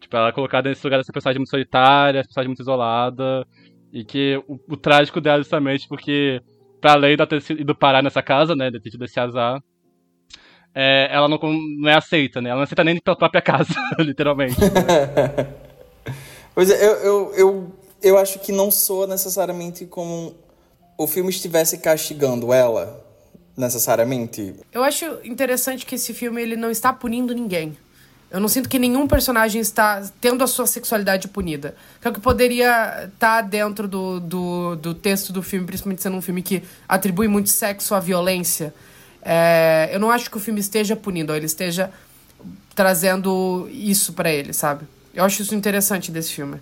[0.01, 3.47] Tipo, ela é colocada nesse lugar dessa personagem muito solitária, essa personagem muito isolada,
[3.93, 6.41] e que o, o trágico dela é justamente porque,
[6.81, 9.21] pra além de ela ter sido- ido parar nessa casa, né, de ter tido esse
[9.21, 9.61] azar,
[10.75, 11.39] é, ela não,
[11.79, 12.51] não é aceita, né?
[12.51, 14.57] Ela não aceita nem pela própria casa, literalmente.
[16.53, 17.73] Pois é, eu, eu, eu,
[18.03, 20.35] eu acho que não soa necessariamente como
[20.99, 23.03] o filme estivesse castigando ela,
[23.57, 24.55] necessariamente.
[24.73, 27.77] Eu acho interessante que esse filme ele não está punindo ninguém.
[28.31, 31.75] Eu não sinto que nenhum personagem está tendo a sua sexualidade punida.
[32.01, 36.17] Que é o que poderia estar dentro do, do, do texto do filme, principalmente sendo
[36.17, 38.73] um filme que atribui muito sexo à violência.
[39.21, 41.91] É, eu não acho que o filme esteja punindo, ou ele esteja
[42.75, 44.87] trazendo isso pra ele, sabe?
[45.13, 46.61] Eu acho isso interessante desse filme.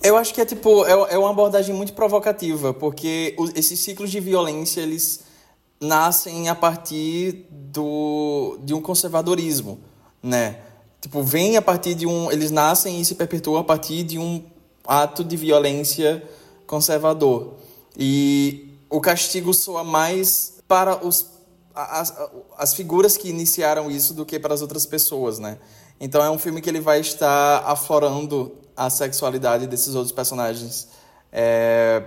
[0.00, 4.10] Eu acho que é tipo, é, é uma abordagem muito provocativa, porque o- esses ciclos
[4.10, 5.24] de violência, eles
[5.80, 9.80] nascem a partir do, de um conservadorismo,
[10.22, 10.56] né?
[11.00, 12.30] Tipo, vem a partir de um...
[12.30, 14.44] Eles nascem e se perpetuam a partir de um
[14.86, 16.22] ato de violência
[16.66, 17.54] conservador.
[17.96, 21.26] E o castigo soa mais para os,
[21.74, 22.14] as,
[22.56, 25.58] as figuras que iniciaram isso do que para as outras pessoas, né?
[26.00, 30.88] Então é um filme que ele vai estar aflorando a sexualidade desses outros personagens
[31.32, 32.02] é,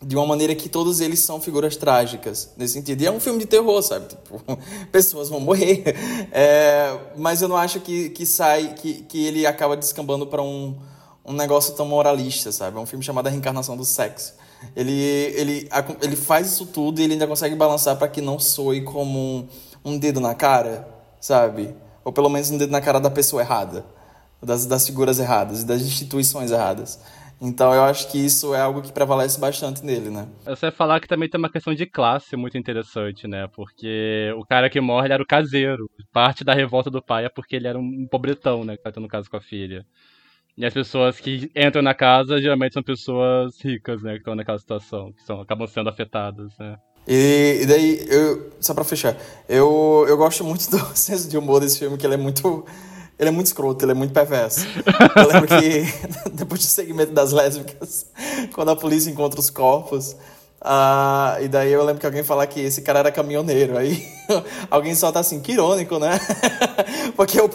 [0.00, 3.02] de uma maneira que todos eles são figuras trágicas nesse sentido.
[3.02, 4.08] E é um filme de terror, sabe?
[4.08, 4.40] Tipo,
[4.92, 5.82] pessoas vão morrer.
[6.30, 10.76] É, mas eu não acho que, que sai, que, que ele acaba descambando para um,
[11.24, 12.76] um negócio tão moralista, sabe?
[12.76, 14.34] É um filme chamado A Reencarnação do Sexo.
[14.74, 15.68] Ele, ele,
[16.00, 19.48] ele faz isso tudo e ele ainda consegue balançar para que não soe como um,
[19.84, 20.88] um dedo na cara,
[21.20, 21.74] sabe?
[22.04, 23.84] Ou pelo menos um dedo na cara da pessoa errada,
[24.42, 26.98] das, das figuras erradas e das instituições erradas.
[27.40, 30.28] Então eu acho que isso é algo que prevalece bastante nele, né?
[30.44, 33.46] Você vai falar que também tem uma questão de classe muito interessante, né?
[33.54, 35.88] Porque o cara que morre ele era o caseiro.
[36.12, 38.76] Parte da revolta do pai é porque ele era um pobretão, né?
[38.76, 39.86] Que tá tendo caso com a filha.
[40.56, 44.14] E as pessoas que entram na casa geralmente são pessoas ricas, né?
[44.14, 46.76] Que estão naquela situação, que são, acabam sendo afetadas, né?
[47.06, 49.16] E, e daí, eu, só pra fechar,
[49.48, 52.66] eu, eu gosto muito do senso de humor desse filme, que ele é muito.
[53.18, 54.66] Ele é muito escroto, ele é muito perverso.
[55.16, 55.84] Eu lembro que
[56.32, 58.06] depois do segmento das lésbicas,
[58.54, 60.14] quando a polícia encontra os corpos,
[60.60, 63.76] ah, e daí eu lembro que alguém fala que esse cara era caminhoneiro.
[63.76, 64.06] Aí
[64.70, 66.18] alguém solta assim, que irônico, né?
[67.16, 67.48] Porque é um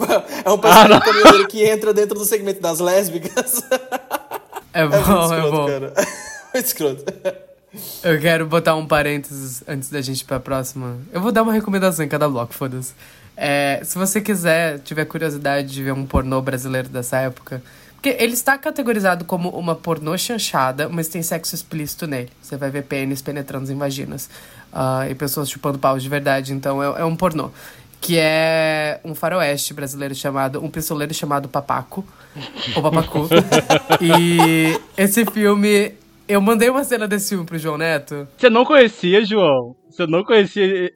[0.44, 3.62] é um personagem caminhoneiro que entra dentro do segmento das lésbicas.
[4.72, 5.66] É bom, muito é, escroto, bom.
[5.66, 5.92] cara.
[6.52, 7.04] Muito escroto.
[8.02, 10.98] Eu quero botar um parênteses antes da gente ir pra próxima.
[11.12, 12.94] Eu vou dar uma recomendação em cada bloco, foda-se.
[13.36, 17.62] É, se você quiser, tiver curiosidade de ver um pornô brasileiro dessa época.
[17.94, 22.28] Porque ele está categorizado como uma pornô chanchada, mas tem sexo explícito nele.
[22.40, 24.28] Você vai ver pênis penetrando em vaginas.
[24.72, 26.52] ah, e pessoas chupando paus de verdade.
[26.52, 27.50] Então é, é um pornô.
[28.00, 30.62] Que é um faroeste brasileiro chamado.
[30.62, 32.04] Um pistoleiro chamado Papaco.
[32.76, 33.26] Ou Papacu.
[34.00, 35.94] e esse filme.
[36.28, 38.28] Eu mandei uma cena desse filme pro João Neto.
[38.36, 39.74] Você não conhecia, João?
[39.90, 40.92] Você não conhecia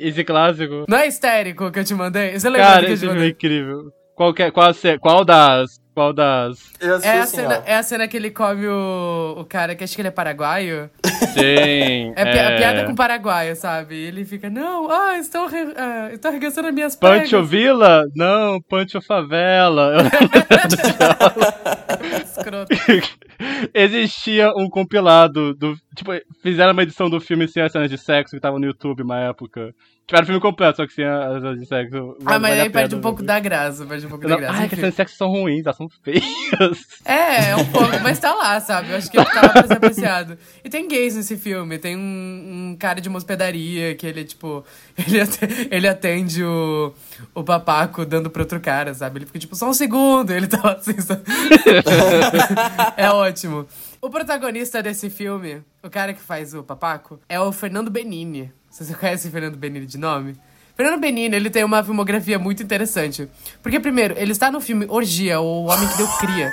[0.00, 0.84] esse clássico?
[0.88, 2.38] Não é histérico que eu te mandei?
[2.38, 3.30] Você lembra Cara, que eu esse te filme é mandei?
[3.30, 3.92] incrível.
[4.14, 5.70] Qual, que é- qual, qual das.
[5.94, 6.72] Qual das.
[6.80, 9.94] É a, assim, cena, é a cena que ele come o, o cara que acho
[9.94, 10.90] que ele é paraguaio.
[11.32, 12.12] Sim.
[12.16, 13.94] É, pi- a piada com paraguaio, sabe?
[13.94, 17.48] Ele fica, não, ah, estou, re, ah, estou arregaçando as minhas Pancho pregas.
[17.48, 18.04] Villa?
[18.14, 19.94] Não, Pancho Favela.
[22.24, 22.74] Escroto.
[23.74, 25.76] Existia um compilado do.
[25.96, 29.02] Tipo, fizeram uma edição do filme sem as cenas de sexo que tava no YouTube
[29.02, 29.72] uma época.
[30.12, 32.16] Era o filme completo, só que sem as cenas de sexo.
[32.26, 34.58] Ah, mas aí perde um pouco da graça, perde um pouco da graça.
[34.58, 36.24] ai, que as cenas de sexo são ruins, elas são feias.
[37.06, 38.90] É, é um pouco, mas tá lá, sabe?
[38.90, 40.38] Eu acho que ele tá lá pra ser apreciado.
[40.62, 41.78] E tem gays nesse filme.
[41.78, 44.64] Tem um, um cara de uma hospedaria que ele, tipo,
[45.06, 46.92] ele, ate- ele atende o,
[47.34, 49.18] o papaco dando pra outro cara, sabe?
[49.18, 50.32] Ele fica, tipo, só um segundo.
[50.32, 50.94] E ele tá lá assim?
[52.96, 53.66] É ótimo.
[54.00, 58.52] O protagonista desse filme, o cara que faz o papaco, é o Fernando Benini.
[58.82, 60.34] Você conhece o Fernando Benini de nome?
[60.76, 63.28] Fernando Benini, ele tem uma filmografia muito interessante.
[63.62, 66.52] Porque, primeiro, ele está no filme Orgia, ou O Homem que Deu Cria.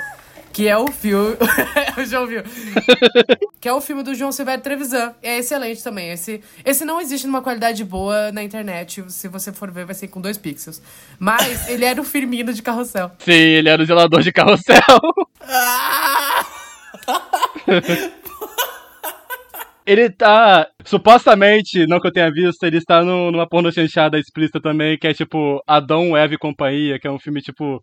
[0.52, 1.36] Que é o filme.
[2.06, 2.44] Já ouviu.
[3.60, 5.12] que é o filme do João Silvério Trevisan.
[5.20, 6.12] É excelente também.
[6.12, 9.02] Esse, esse não existe numa qualidade boa na internet.
[9.08, 10.80] Se você for ver, vai ser com dois pixels.
[11.18, 13.10] Mas ele era o Firmino de carrossel.
[13.18, 14.76] Sim, ele era o zelador de carrossel.
[19.92, 24.58] Ele tá, supostamente, não que eu tenha visto, ele está no, numa porno chanchada explícita
[24.58, 27.78] também, que é tipo Adão, Eva e Companhia, que é um filme tipo.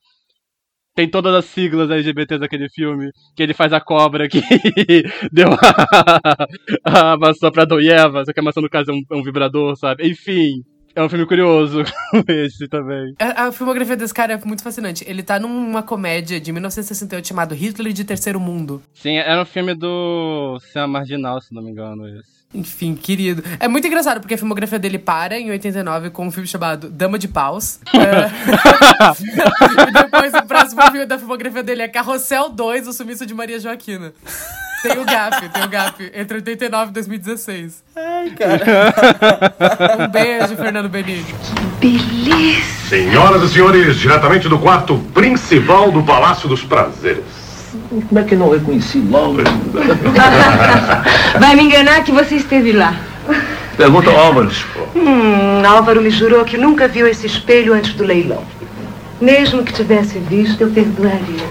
[0.96, 4.42] Tem todas as siglas LGBTs daquele filme, que ele faz a cobra que
[5.32, 5.50] deu
[6.84, 9.02] a, a maçã pra Adão e Eva, só que a maçã no caso é um,
[9.12, 10.10] é um vibrador, sabe?
[10.10, 10.64] Enfim,
[10.96, 11.84] é um filme curioso,
[12.28, 13.16] esse também.
[13.20, 15.04] A, a filmografia desse cara é muito fascinante.
[15.08, 18.82] Ele tá numa comédia de 1968 chamado Hitler de Terceiro Mundo.
[18.94, 22.40] Sim, era um filme do Cinema Marginal, se não me engano, esse.
[22.52, 23.44] Enfim, querido.
[23.60, 27.20] É muito engraçado, porque a filmografia dele para em 89 com um filme chamado Dama
[27.20, 27.80] de Paus.
[27.94, 28.30] É...
[29.88, 33.60] e depois o próximo filme da filmografia dele é Carrossel 2, O Sumiço de Maria
[33.60, 34.14] Joaquina.
[34.82, 37.84] Tem o gap, tem o gap entre 89 e 2016.
[37.96, 38.64] Ai, cara.
[40.00, 41.36] Um beijo, Fernando Benigni.
[41.80, 42.62] Beleza.
[42.88, 47.24] Senhoras e senhores, diretamente do quarto principal do Palácio dos Prazeres.
[47.90, 49.38] Como é que não reconheci logo?
[51.40, 52.96] Vai me enganar que você esteve lá.
[53.78, 54.66] Pergunta ao Álvares.
[54.96, 58.44] Hum, Álvaro me jurou que nunca viu esse espelho antes do leilão.
[59.22, 61.48] Mesmo que tivesse visto, eu perdoaria.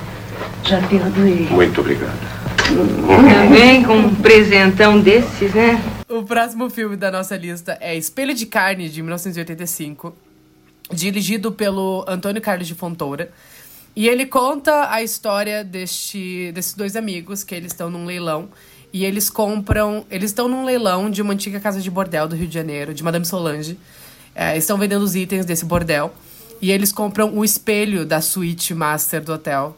[0.64, 1.46] Já perdoei.
[1.50, 2.37] Muito obrigado.
[2.68, 5.82] Também com um presentão desses, né?
[6.08, 10.14] O próximo filme da nossa lista é Espelho de Carne, de 1985,
[10.92, 13.30] dirigido pelo Antônio Carlos de Fontoura.
[13.96, 18.48] E ele conta a história deste, desses dois amigos que eles estão num leilão.
[18.92, 20.04] E eles compram.
[20.10, 23.02] Eles estão num leilão de uma antiga casa de bordel do Rio de Janeiro, de
[23.02, 23.78] Madame Solange.
[24.34, 26.14] É, estão vendendo os itens desse bordel.
[26.60, 29.76] E eles compram o espelho da suíte master do hotel,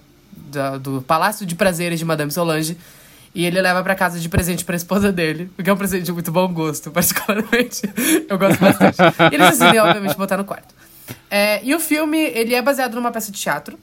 [0.50, 2.76] da- do Palácio de Prazeres de Madame Solange.
[3.32, 6.12] E ele leva pra casa de presente pra esposa dele, porque é um presente de
[6.12, 7.82] muito bom gosto, particularmente.
[8.28, 8.96] Eu gosto bastante.
[9.30, 10.74] E eles decidem, obviamente, botar no quarto.
[11.30, 13.78] É, e o filme, ele é baseado numa peça de teatro.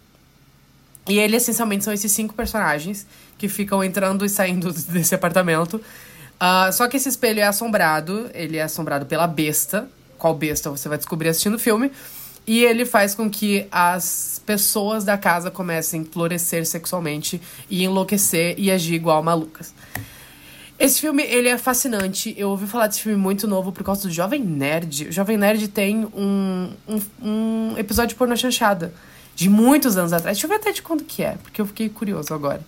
[1.08, 5.82] E ele, essencialmente, são esses cinco personagens que ficam entrando e saindo desse apartamento.
[6.38, 8.30] Ah, só que esse espelho é assombrado.
[8.34, 9.88] Ele é assombrado pela besta.
[10.18, 11.89] Qual besta você vai descobrir assistindo o filme.
[12.45, 17.39] E ele faz com que as pessoas da casa comecem a florescer sexualmente
[17.70, 19.74] e enlouquecer e agir igual malucas.
[20.80, 22.34] Esse filme, ele é fascinante.
[22.38, 25.10] Eu ouvi falar desse filme muito novo por causa do Jovem Nerd.
[25.10, 28.93] O Jovem Nerd tem um, um, um episódio de porno chanchada.
[29.36, 30.38] De muitos anos atrás.
[30.38, 32.62] Deixa eu ver até de quando que é, porque eu fiquei curioso agora.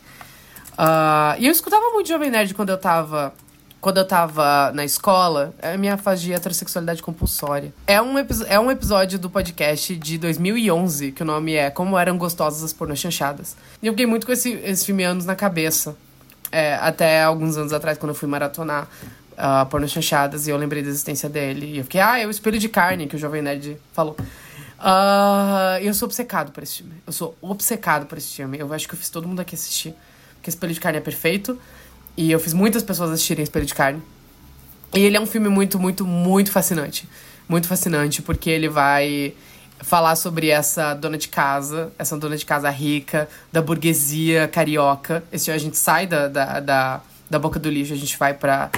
[0.77, 3.33] Ah, e eu escutava muito Jovem Nerd quando eu tava...
[3.81, 7.73] Quando eu tava na escola, é a minha fase de heterossexualidade compulsória.
[7.87, 12.17] É um, é um episódio do podcast de 2011, que o nome é Como Eram
[12.17, 13.55] Gostosas as Pornochanchadas.
[13.81, 15.95] E eu fiquei muito com esse, esse filme anos na cabeça.
[16.51, 18.89] É, até alguns anos atrás, quando eu fui maratonar
[19.39, 21.67] uh, porno chanchadas e eu lembrei da existência dele.
[21.67, 24.17] E eu fiquei, ah, é o espelho de carne que o Jovem Nerd falou.
[24.77, 26.93] Ah, E eu sou obcecado por esse filme.
[27.07, 28.59] Eu sou obcecado por esse filme.
[28.59, 29.95] Eu acho que eu fiz todo mundo aqui assistir.
[30.35, 31.59] Porque Espelho de Carne é perfeito.
[32.17, 34.01] E eu fiz muitas pessoas assistirem Espelho de Carne.
[34.93, 37.07] E ele é um filme muito, muito, muito fascinante.
[37.47, 39.33] Muito fascinante, porque ele vai
[39.81, 45.23] falar sobre essa dona de casa, essa dona de casa rica, da burguesia carioca.
[45.31, 48.69] Esse a gente sai da, da, da, da boca do lixo, a gente vai para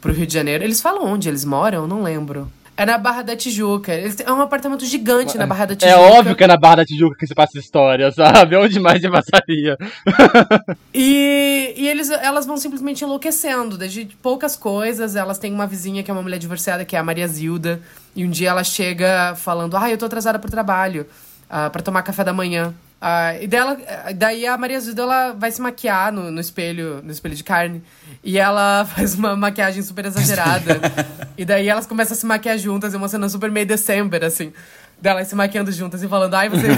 [0.00, 0.62] pro Rio de Janeiro.
[0.62, 1.86] Eles falam onde eles moram?
[1.86, 2.50] Não lembro.
[2.76, 3.92] É na Barra da Tijuca.
[3.92, 5.98] É um apartamento gigante na Barra da Tijuca.
[5.98, 8.54] É óbvio que é na Barra da Tijuca que se passa história, sabe?
[8.56, 9.78] Onde mais se passaria?
[10.92, 15.16] E, e eles, elas vão simplesmente enlouquecendo, desde poucas coisas.
[15.16, 17.80] Elas têm uma vizinha que é uma mulher divorciada, que é a Maria Zilda.
[18.14, 21.06] E um dia ela chega falando: Ah, eu tô atrasada pro trabalho,
[21.48, 22.74] ah, pra tomar café da manhã.
[23.00, 23.76] Ah, e dela,
[24.16, 27.82] daí a Maria Zilda ela vai se maquiar no, no espelho, no espelho de carne.
[28.24, 30.80] E ela faz uma maquiagem super exagerada.
[31.36, 34.52] e daí elas começam a se maquiar juntas, é uma cena super meio December, assim.
[34.98, 36.68] Delas se maquiando juntas e falando, ai, você.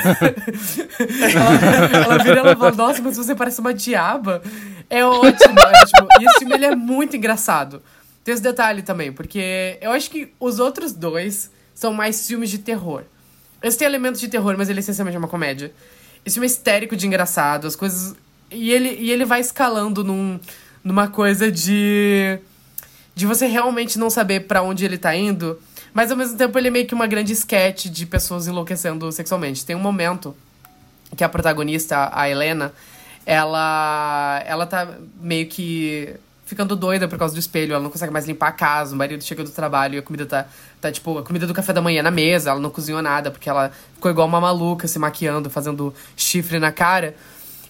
[1.37, 4.43] ela, ela vira ela fala, nossa, mas você parece uma diaba.
[4.91, 6.09] É ótimo, é ótimo.
[6.21, 7.81] E esse filme ele é muito engraçado.
[8.25, 12.59] Tem esse detalhe também, porque eu acho que os outros dois são mais filmes de
[12.59, 13.05] terror.
[13.63, 15.73] Esse tem elementos de terror, mas ele essencialmente é uma comédia.
[16.25, 18.15] Esse filme é histérico de engraçado, as coisas.
[18.51, 20.39] E ele, e ele vai escalando num,
[20.83, 22.39] numa coisa de.
[23.15, 25.59] de você realmente não saber pra onde ele tá indo,
[25.93, 29.65] mas ao mesmo tempo ele é meio que uma grande sketch de pessoas enlouquecendo sexualmente.
[29.65, 30.35] Tem um momento
[31.17, 32.73] que a protagonista, a Helena,
[33.25, 36.15] ela ela tá meio que
[36.49, 37.75] ficando doida por causa do espelho.
[37.75, 38.95] Ela não consegue mais limpar a casa.
[38.95, 40.47] O marido chega do trabalho e a comida tá,
[40.81, 42.51] tá tipo, a comida do café da manhã na mesa.
[42.51, 46.73] Ela não cozinhou nada porque ela ficou igual uma maluca, se maquiando, fazendo chifre na
[46.73, 47.15] cara.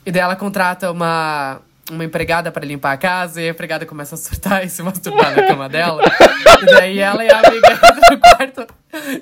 [0.04, 1.60] E daí ela contrata uma,
[1.90, 5.34] uma empregada pra limpar a casa e a empregada começa a surtar e se masturbar
[5.34, 6.02] na cama dela.
[6.62, 8.66] E daí ela e a amiga entram no quarto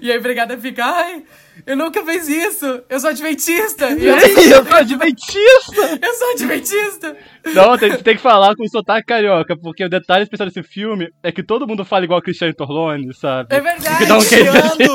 [0.01, 1.25] e a empregada fica, ai,
[1.67, 3.91] eu nunca fiz isso, eu sou adventista.
[3.91, 5.99] E ela, Eu sou adventista!
[6.01, 7.17] eu sou adventista.
[7.55, 11.33] Não, tem, tem que falar com sotaque carioca, porque o detalhe especial desse filme é
[11.33, 13.55] que todo mundo fala igual Cristiano Torlone, sabe?
[13.55, 13.99] É verdade.
[13.99, 14.95] Que dá um Cristiano!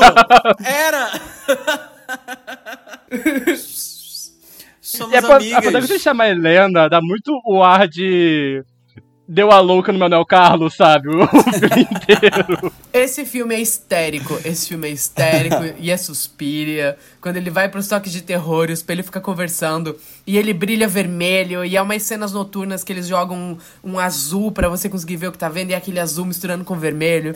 [0.64, 1.10] Era!
[4.96, 5.64] Somos E a, a amigas.
[5.64, 8.62] que você chamar Helena dá muito o ar de.
[9.26, 11.08] Deu a louca no Manuel Carlos, sabe?
[11.16, 12.72] O filme inteiro.
[12.92, 16.98] Esse filme é histérico, esse filme é histérico e é suspiria.
[17.20, 21.64] Quando ele vai pros toques de terror, o espelho fica conversando e ele brilha vermelho
[21.64, 25.28] e é umas cenas noturnas que eles jogam um, um azul pra você conseguir ver
[25.28, 27.34] o que tá vendo e é aquele azul misturando com vermelho.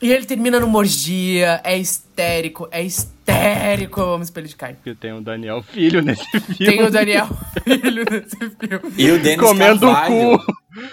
[0.00, 3.98] E ele termina no morgia, é histérico, é histérico.
[4.00, 4.76] Eu amo espelho de carne.
[4.84, 6.56] Que tem o Daniel Filho nesse filme.
[6.58, 7.28] Tem o Daniel
[7.64, 8.92] Filho nesse filme.
[8.98, 10.34] E o Denis comendo Carvalho.
[10.34, 10.44] o cu.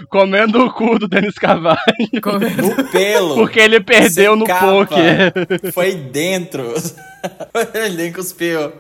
[0.10, 1.78] Comendo o cu do Denis Carvalho.
[2.22, 3.36] Comendo- No pelo.
[3.36, 4.66] Porque ele perdeu Sem no capa.
[4.68, 5.34] poker.
[5.74, 6.74] Foi dentro.
[7.76, 8.72] ele nem cuspiu.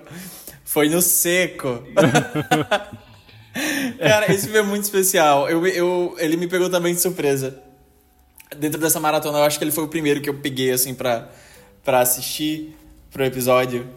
[0.63, 1.83] Foi no seco.
[3.99, 5.47] Cara, esse filme é muito especial.
[5.49, 7.61] Eu, eu, ele me pegou também de surpresa.
[8.57, 11.29] Dentro dessa maratona, eu acho que ele foi o primeiro que eu peguei, assim, pra,
[11.83, 12.75] pra assistir
[13.11, 13.87] pro episódio.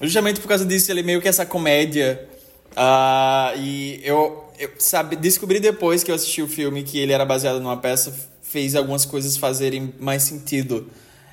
[0.00, 2.28] Justamente por causa disso, ele meio que essa comédia.
[2.76, 7.24] Ah, e eu, eu, sabe, descobri depois que eu assisti o filme que ele era
[7.24, 10.88] baseado numa peça, fez algumas coisas fazerem mais sentido.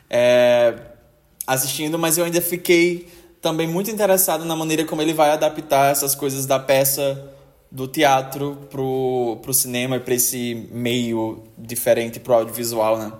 [0.10, 0.74] É,
[1.46, 3.08] assistindo, mas eu ainda fiquei
[3.42, 7.32] também muito interessado na maneira como ele vai adaptar essas coisas da peça
[7.72, 13.12] do teatro pro, pro cinema e pra esse meio diferente pro audiovisual, né?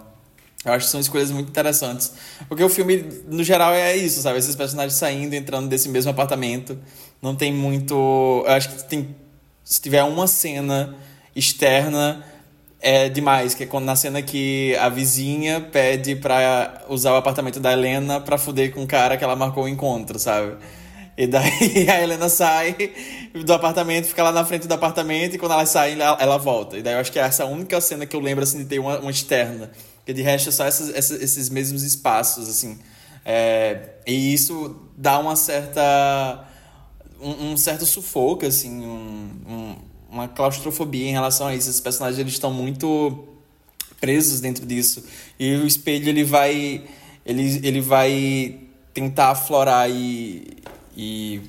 [0.66, 2.14] Eu acho que são escolhas muito interessantes.
[2.48, 4.38] Porque o filme, no geral, é isso, sabe?
[4.38, 6.78] Esses personagens saindo, entrando desse mesmo apartamento.
[7.22, 8.44] Não tem muito.
[8.46, 9.16] Eu acho que tem.
[9.64, 10.96] Se tiver uma cena
[11.36, 12.26] externa,
[12.82, 13.54] é demais.
[13.54, 18.20] Que é quando na cena que a vizinha pede pra usar o apartamento da Helena
[18.20, 20.58] pra fuder com o cara que ela marcou o encontro, sabe?
[21.18, 22.76] E daí a Helena sai
[23.44, 26.78] do apartamento, fica lá na frente do apartamento, e quando ela sai, ela, ela volta.
[26.78, 28.66] E daí eu acho que é essa a única cena que eu lembro, assim, de
[28.66, 29.72] ter uma, uma externa.
[29.98, 32.78] Porque de resto é só essas, essas- esses mesmos espaços, assim.
[33.26, 36.46] É, e isso dá uma certa...
[37.20, 39.76] Um, um certo sufoco, assim, um- um-
[40.10, 41.68] uma claustrofobia em relação a isso.
[41.70, 43.28] Esses personagens, eles estão muito
[44.00, 45.04] presos dentro disso.
[45.40, 46.84] E o espelho ele vai
[47.26, 48.60] ele, ele vai
[48.94, 50.48] tentar aflorar e,
[50.98, 51.42] e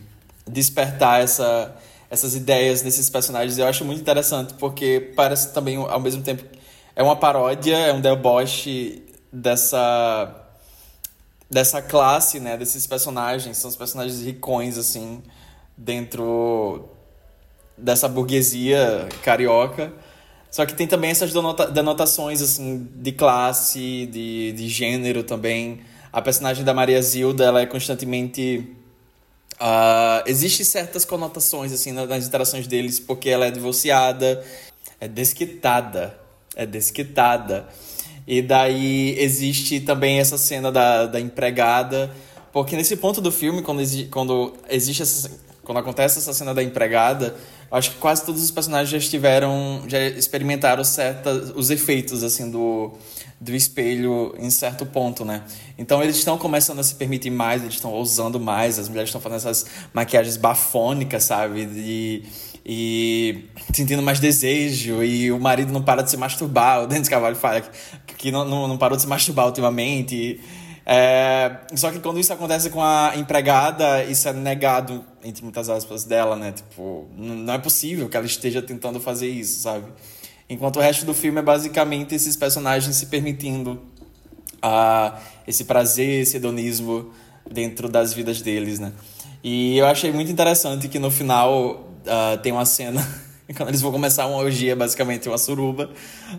[0.47, 1.75] despertar essa,
[2.11, 3.57] essas ideias nesses personagens.
[3.57, 6.45] Eu acho muito interessante porque parece também ao mesmo tempo
[6.95, 10.45] é uma paródia, é um deboche dessa
[11.51, 15.23] dessa classe, né, desses personagens, são os personagens ricões assim
[15.75, 16.91] dentro
[17.77, 19.91] dessa burguesia carioca.
[20.51, 25.81] Só que tem também essas denota- denotações assim de classe, de, de gênero também.
[26.13, 28.77] A personagem da Maria Zilda, ela é constantemente
[29.61, 34.45] ah, existe certas conotações assim na- nas interações deles porque ela é divorciada,
[35.01, 36.19] é desquitada,
[36.57, 37.67] é desquitada.
[38.27, 42.11] E daí existe também essa cena da, da empregada,
[42.53, 45.31] porque nesse ponto do filme quando, exi quando existe essa,
[45.65, 47.35] quando acontece essa cena da empregada,
[47.71, 52.93] acho que quase todos os personagens já estiveram, já experimentaram certas os efeitos assim do
[53.41, 55.43] do espelho em certo ponto, né?
[55.77, 59.21] Então eles estão começando a se permitir mais, eles estão ousando mais, as mulheres estão
[59.21, 61.69] fazendo essas maquiagens bafônicas, sabe?
[61.77, 62.25] E,
[62.67, 67.37] e sentindo mais desejo, e o marido não para de se masturbar, o Denis Carvalho
[67.37, 67.63] fala
[68.19, 70.41] que, não, não, não parou de se masturbar ultimamente.
[70.85, 76.05] É, só que quando isso acontece com a empregada, isso é negado, entre muitas aspas,
[76.05, 76.51] dela, né?
[76.51, 79.87] Tipo, não é possível que ela esteja tentando fazer isso, sabe?
[80.51, 83.81] Enquanto o resto do filme é basicamente esses personagens se permitindo
[84.63, 87.11] ah, esse prazer, esse hedonismo
[87.51, 88.93] dentro das vidas deles, né?
[89.45, 93.07] E eu achei muito interessante que no final ah, tem uma cena
[93.57, 95.91] quando eles vão começar uma orgia, basicamente uma suruba,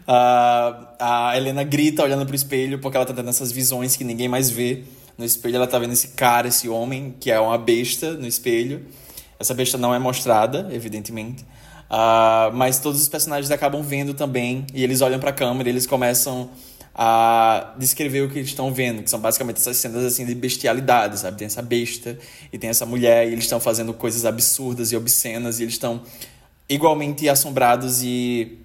[0.07, 4.27] ah, a Helena grita olhando pro espelho porque ela tá tendo essas visões que ninguém
[4.27, 4.83] mais vê.
[5.17, 8.85] No espelho ela tá vendo esse cara, esse homem, que é uma besta no espelho.
[9.37, 11.45] Essa besta não é mostrada, evidentemente.
[11.89, 15.87] Ah, mas todos os personagens acabam vendo também e eles olham pra câmera e eles
[15.87, 16.49] começam
[16.93, 21.17] a descrever o que eles estão vendo, que são basicamente essas cenas assim de bestialidade,
[21.19, 21.37] sabe?
[21.37, 22.17] Tem essa besta
[22.51, 26.01] e tem essa mulher e eles estão fazendo coisas absurdas e obscenas e eles estão
[26.67, 28.59] igualmente assombrados e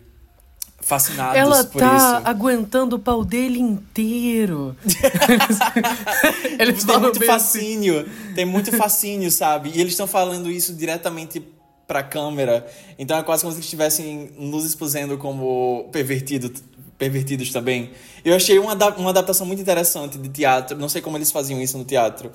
[0.81, 2.29] fascinados Ela por tá isso.
[2.29, 4.77] aguentando o pau dele inteiro.
[6.59, 7.27] eles tem falam muito assim.
[7.27, 9.71] fascínio, tem muito fascínio, sabe?
[9.75, 11.41] E eles estão falando isso diretamente
[11.87, 12.67] pra câmera.
[12.99, 16.51] Então é quase como se estivessem nos exposendo como pervertido,
[16.99, 17.91] pervertidos também.
[18.25, 20.79] Eu achei uma, uma adaptação muito interessante de teatro.
[20.79, 22.31] Não sei como eles faziam isso no teatro.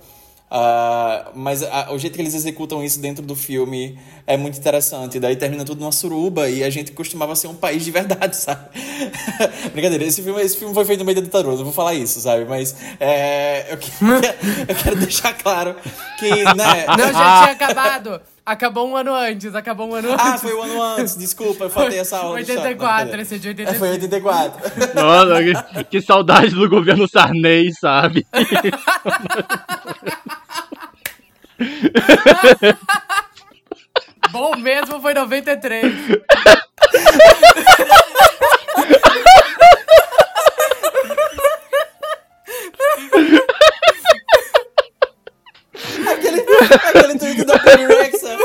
[0.52, 5.20] Ah, mas a- o jeito que eles executam isso dentro do filme é muito interessante.
[5.20, 8.68] Daí termina tudo numa suruba e a gente costumava ser um país de verdade, sabe?
[9.74, 12.20] Brincadeira, esse filme, esse filme foi feito no meio da ditadura, não vou falar isso,
[12.20, 12.46] sabe?
[12.46, 13.92] Mas é, eu, que-
[14.68, 15.76] eu quero deixar claro
[16.18, 16.86] que, né?
[16.98, 18.22] Não, já tinha acabado.
[18.50, 20.26] Acabou um ano antes, acabou um ano antes.
[20.26, 22.38] Ah, foi o ano antes, desculpa, eu faltei essa aula.
[22.38, 22.64] de história.
[22.72, 23.80] 84, Não, esse é de É, 85.
[23.80, 24.62] foi 84.
[24.96, 28.26] Nossa, que, que saudade do governo Sarney, sabe?
[34.32, 35.94] Bom mesmo foi 93.
[46.60, 48.38] aquele, tweet da Bibi Rexa.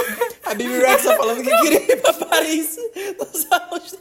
[0.46, 2.76] A Bibi Rexa falando que queria ir pra Paris.
[3.18, 3.96] Nos anos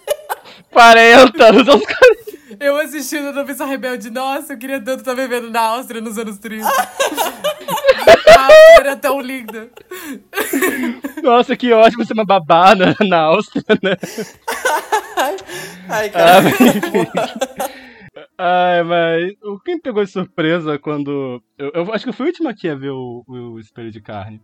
[0.72, 2.34] 40 nos anos 40.
[2.60, 6.38] Eu assistindo a Noviça Rebelde, nossa, eu queria tanto estar vivendo na Áustria nos anos
[6.38, 6.66] 30.
[6.70, 6.72] a
[8.42, 9.70] Áustria era tão linda.
[11.22, 13.98] Nossa, que ótimo ser uma babá na, na Áustria, né?
[15.90, 16.50] Ai, Ah, cara.
[16.50, 17.08] enfim.
[18.38, 21.42] Ai, mas o que me pegou de surpresa quando.
[21.58, 24.02] Eu, eu acho que eu fui o último aqui a ver o, o Espelho de
[24.02, 24.42] Carne.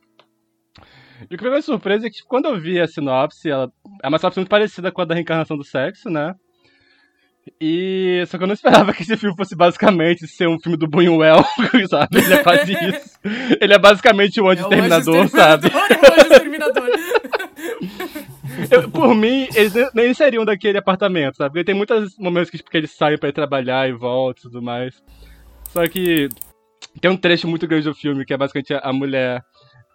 [1.29, 3.71] E o que pegou de surpresa é que quando eu vi a sinopse, ela
[4.03, 6.33] é uma sinopse muito parecida com a da reencarnação do sexo, né?
[7.59, 10.87] E só que eu não esperava que esse filme fosse basicamente ser um filme do
[10.87, 11.43] Buñuel,
[11.89, 12.17] sabe?
[12.19, 13.19] Ele é quase isso.
[13.61, 15.67] Ele é basicamente o Anjo É sabe?
[15.67, 16.89] É o Anjo Exterminador.
[18.71, 21.51] Eu- por mim, eles ne- nem seriam daquele apartamento, sabe?
[21.51, 24.61] Porque tem muitos momentos que, que eles saem pra ir trabalhar e voltam e tudo
[24.61, 25.01] mais.
[25.69, 26.29] Só que
[26.99, 29.41] tem um trecho muito grande do filme que é basicamente a mulher.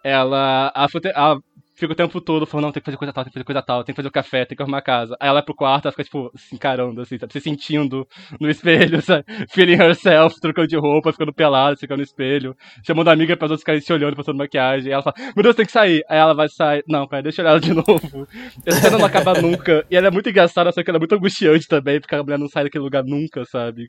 [0.03, 1.39] Ela, te- ela
[1.75, 3.61] fica o tempo todo falando, não, tem que fazer coisa tal, tem que fazer coisa
[3.61, 5.15] tal, tem que fazer o café, tem que arrumar a casa.
[5.19, 7.33] Aí ela vai pro quarto, ela fica, tipo, se encarando, assim, sabe?
[7.33, 8.07] Se sentindo
[8.39, 9.25] no espelho, sabe?
[9.49, 12.55] Feeling herself, trocando de roupa, ficando pelada, ficando no espelho,
[12.85, 14.87] chamando a amiga para os outros ficarem se olhando, passando maquiagem.
[14.87, 16.03] Aí ela fala, meu Deus, tem que sair.
[16.09, 16.83] Aí ela vai sair.
[16.87, 18.27] Não, pera, deixa eu olhar ela de novo.
[18.65, 19.85] Essa cena não acaba nunca.
[19.89, 22.39] E ela é muito engraçada, só que ela é muito angustiante também, porque a mulher
[22.39, 23.87] não sai daquele lugar nunca, sabe?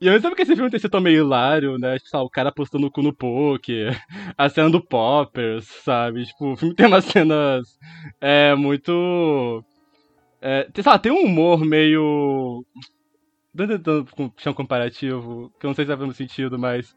[0.00, 1.98] E eu sei porque esse filme tem sido meio hilário, né?
[1.98, 4.02] Tipo, sabe, o cara postando o cu no poker,
[4.36, 6.24] a cena do Poppers, sabe?
[6.24, 7.78] Tipo, o filme tem umas cenas
[8.18, 9.62] é, muito.
[10.40, 12.64] É, tem, sei lá, tem um humor meio.
[13.54, 16.96] Tentando puxar um comparativo, que eu não sei se vai fazer sentido, mas.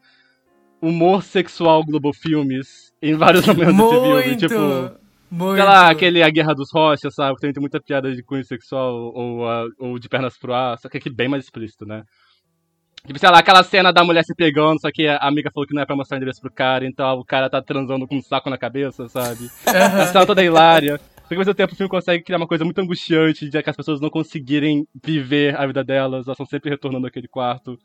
[0.80, 4.36] Humor sexual Globo Filmes em vários momentos desse filme.
[4.36, 4.98] Tipo,
[5.30, 5.56] muito.
[5.56, 7.34] sei lá, aquele A Guerra dos Rochas, sabe?
[7.34, 9.40] Que também tem muita piada de cunho sexual ou,
[9.78, 12.02] ou de pernas pro ar, só que aqui bem mais explícito, né?
[13.06, 15.74] Tipo, sei lá, aquela cena da mulher se pegando, só que a amiga falou que
[15.74, 18.22] não é pra mostrar o endereço pro cara, então o cara tá transando com um
[18.22, 19.50] saco na cabeça, sabe?
[19.66, 20.98] Essa cena toda hilária.
[21.24, 23.70] Só que ao mesmo tempo o filme consegue criar uma coisa muito angustiante de que
[23.70, 27.78] as pessoas não conseguirem viver a vida delas, elas estão sempre retornando àquele quarto.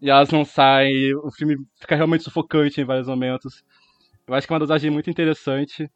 [0.00, 3.64] E elas não saem, o filme fica realmente sufocante em vários momentos.
[4.26, 5.90] Eu acho que é uma dosagem muito interessante.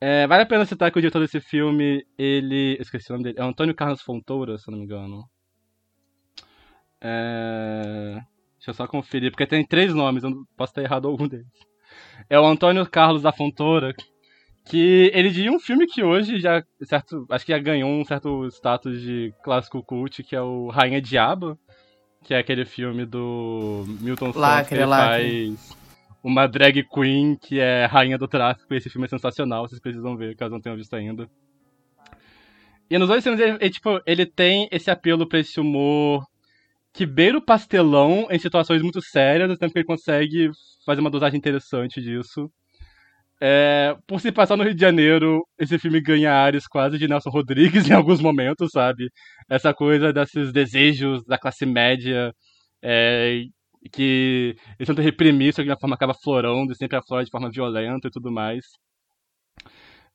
[0.00, 2.78] É, vale a pena citar que o diretor desse filme, ele.
[2.80, 3.38] Esqueci o nome dele.
[3.38, 5.24] É Antônio Carlos Fontoura, se eu não me engano.
[7.00, 8.20] É...
[8.56, 11.46] Deixa eu só conferir, porque tem três nomes, eu posso ter errado algum deles.
[12.28, 13.94] É o Antônio Carlos da Fontoura,
[14.64, 18.46] que ele dirigiu um filme que hoje já, certo, acho que já ganhou um certo
[18.48, 21.56] status de clássico cult, que é o Rainha Diabo,
[22.24, 25.56] que é aquele filme do Milton Santos, que ele lacre.
[25.56, 25.76] faz
[26.24, 30.16] uma drag queen que é rainha do tráfico, e esse filme é sensacional, vocês precisam
[30.16, 31.30] ver, caso não tenham visto ainda.
[32.90, 36.26] E nos dois filmes, ele, ele, tipo, ele tem esse apelo pra esse humor
[36.96, 40.50] que beira o pastelão em situações muito sérias, tempo que ele consegue
[40.86, 42.50] fazer uma dosagem interessante disso.
[43.38, 47.28] É, por se passar no Rio de Janeiro, esse filme ganha áreas quase de Nelson
[47.28, 49.10] Rodrigues em alguns momentos, sabe?
[49.46, 52.34] Essa coisa desses desejos da classe média
[52.82, 53.42] é,
[53.92, 57.30] que eles tentam reprimir, só que de uma forma acaba florando e sempre aflora de
[57.30, 58.64] forma violenta e tudo mais.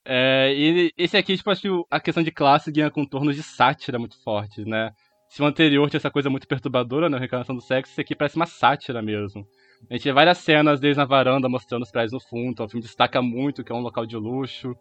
[0.04, 4.00] É, e esse aqui, tipo, acho que a questão de classe ganha contornos de sátira
[4.00, 4.90] muito fortes, né?
[5.32, 7.16] Se o anterior tinha essa coisa muito perturbadora, né?
[7.16, 9.48] A reencarnação do sexo, esse aqui parece uma sátira mesmo.
[9.90, 12.70] A gente vê várias cenas deles na varanda mostrando os prédios no fundo, então o
[12.70, 14.76] filme destaca muito que é um local de luxo.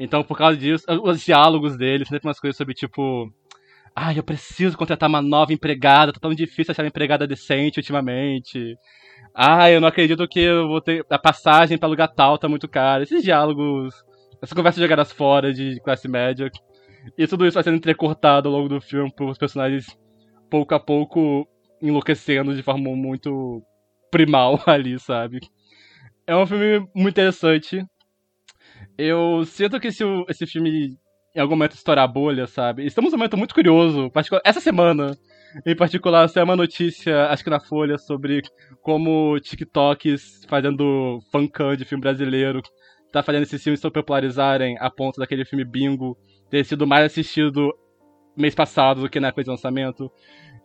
[0.00, 3.30] Então, por causa disso, os diálogos deles, sempre umas coisas sobre tipo.
[3.94, 8.78] Ai, eu preciso contratar uma nova empregada, tá tão difícil achar uma empregada decente ultimamente.
[9.34, 11.04] Ai, eu não acredito que eu vou ter.
[11.10, 13.02] A passagem pra lugar tal tá muito cara.
[13.02, 13.94] Esses diálogos,
[14.40, 16.50] essas conversas jogadas fora de classe média.
[17.16, 19.86] E tudo isso vai sendo entrecortado ao longo do filme por os personagens
[20.50, 21.46] pouco a pouco
[21.82, 23.62] enlouquecendo de forma muito
[24.10, 25.40] primal ali, sabe?
[26.26, 27.84] É um filme muito interessante.
[28.96, 30.96] Eu sinto que se o- esse filme
[31.34, 32.86] em algum momento estourar a bolha, sabe?
[32.86, 34.10] Estamos num momento muito curioso.
[34.44, 35.14] Essa semana,
[35.66, 38.40] em particular, saiu uma notícia, acho que na Folha, sobre
[38.80, 42.62] como TikToks fazendo fancam de filme brasileiro
[43.12, 46.16] tá fazendo esses filmes se popularizarem a ponto daquele filme Bingo
[46.50, 47.72] ter sido mais assistido
[48.36, 50.10] mês passado do que na época de lançamento.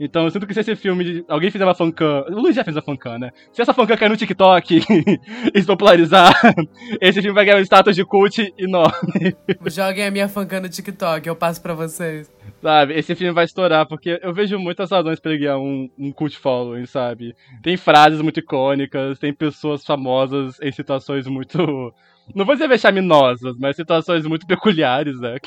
[0.04, 1.24] Então eu sinto que se esse filme.
[1.28, 2.26] Alguém fizer uma fancam.
[2.30, 3.30] O Luiz já fez uma fancam, né?
[3.54, 4.82] Se essa fancam cair no TikTok
[5.54, 6.34] e se popularizar,
[7.00, 9.36] esse filme vai ganhar um status de cult enorme.
[9.68, 12.32] Joguem a minha fancam no TikTok, eu passo pra vocês.
[12.60, 16.12] Sabe, esse filme vai estourar, porque eu vejo muitas razões pra ele ganhar um, um
[16.12, 17.36] cult following, sabe?
[17.62, 21.94] Tem frases muito icônicas, tem pessoas famosas em situações muito.
[22.34, 25.38] Não vou dizer vexaminosas, mas situações muito peculiares, né?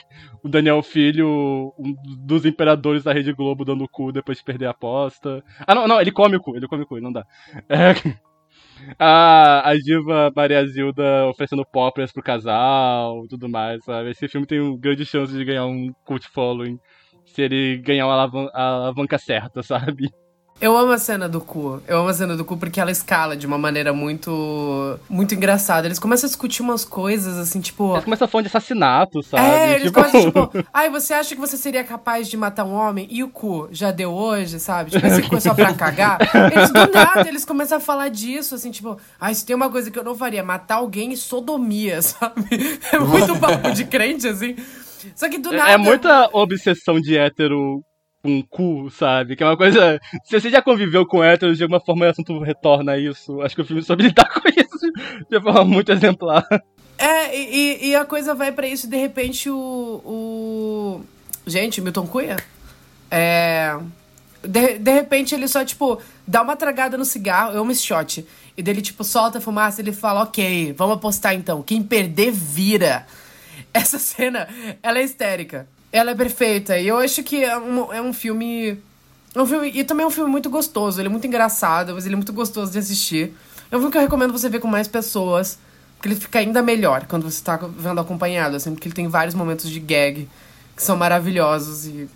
[0.43, 1.95] O Daniel Filho, um
[2.27, 5.43] dos imperadores da Rede Globo, dando o cu depois de perder a aposta.
[5.67, 7.25] Ah, não, não, ele come o cu, ele come o cu, não dá.
[7.69, 7.95] É,
[8.99, 14.11] a, a diva Maria Zilda oferecendo poppers pro casal, tudo mais, sabe?
[14.11, 16.79] Esse filme tem um grande chance de ganhar um cult following
[17.25, 20.09] se ele ganhar uma a alavanca certa, sabe?
[20.61, 21.83] Eu amo a cena do cu.
[21.87, 24.99] Eu amo a cena do cu porque ela escala de uma maneira muito.
[25.11, 25.87] muito engraçada.
[25.87, 27.93] Eles começam a discutir umas coisas assim, tipo.
[27.95, 29.43] Eles começam a falar de assassinato, sabe?
[29.45, 32.73] É, eles Tipo- começam, tipo, ai, você acha que você seria capaz de matar um
[32.73, 33.07] homem?
[33.11, 33.69] E o cu?
[33.73, 34.93] Já deu hoje, sabe?
[34.93, 36.19] Tipo, esse cu é só pra cagar.
[36.55, 39.91] Eles do nada, eles começam a falar disso, assim, tipo, ai, se tem uma coisa
[39.91, 42.79] que eu não faria, matar alguém e sodomia, sabe?
[42.93, 44.55] É muito papo de crente, assim.
[45.17, 45.73] Só que do nada.
[45.73, 47.83] É muita obsessão de hétero
[48.25, 49.37] com cu, sabe?
[49.37, 50.01] Que é uma coisa.
[50.25, 53.43] Se você já conviveu com héteros, de alguma forma o assunto retorna isso.
[53.43, 54.91] Acho que o filme soube lidar com isso
[55.31, 56.47] de forma muito exemplar.
[56.97, 60.01] É, e, e- a coisa vai pra isso, de repente o.
[60.05, 61.05] o...
[61.47, 62.37] Gente, Milton Cunha?
[63.11, 63.77] É.
[64.43, 68.25] De, de repente ele só, tipo, dá uma tragada no cigarro, amo esse shot.
[68.57, 71.63] E dele, tipo, solta a fumaça e ele fala, ok, vamos apostar então.
[71.63, 73.07] Quem perder, vira.
[73.75, 74.49] Essa cena,
[74.83, 75.67] ela é histérica.
[75.95, 76.77] Ela é perfeita.
[76.77, 78.77] E eu acho que é um, é um filme.
[79.33, 79.71] É um filme.
[79.73, 81.01] E também é um filme muito gostoso.
[81.01, 83.33] Ele é muito engraçado, mas ele é muito gostoso de assistir.
[83.71, 85.57] É um filme que eu recomendo você ver com mais pessoas.
[85.97, 89.37] Porque ele fica ainda melhor quando você tá vendo acompanhado, assim, porque ele tem vários
[89.37, 90.29] momentos de gag
[90.77, 92.09] que são maravilhosos e,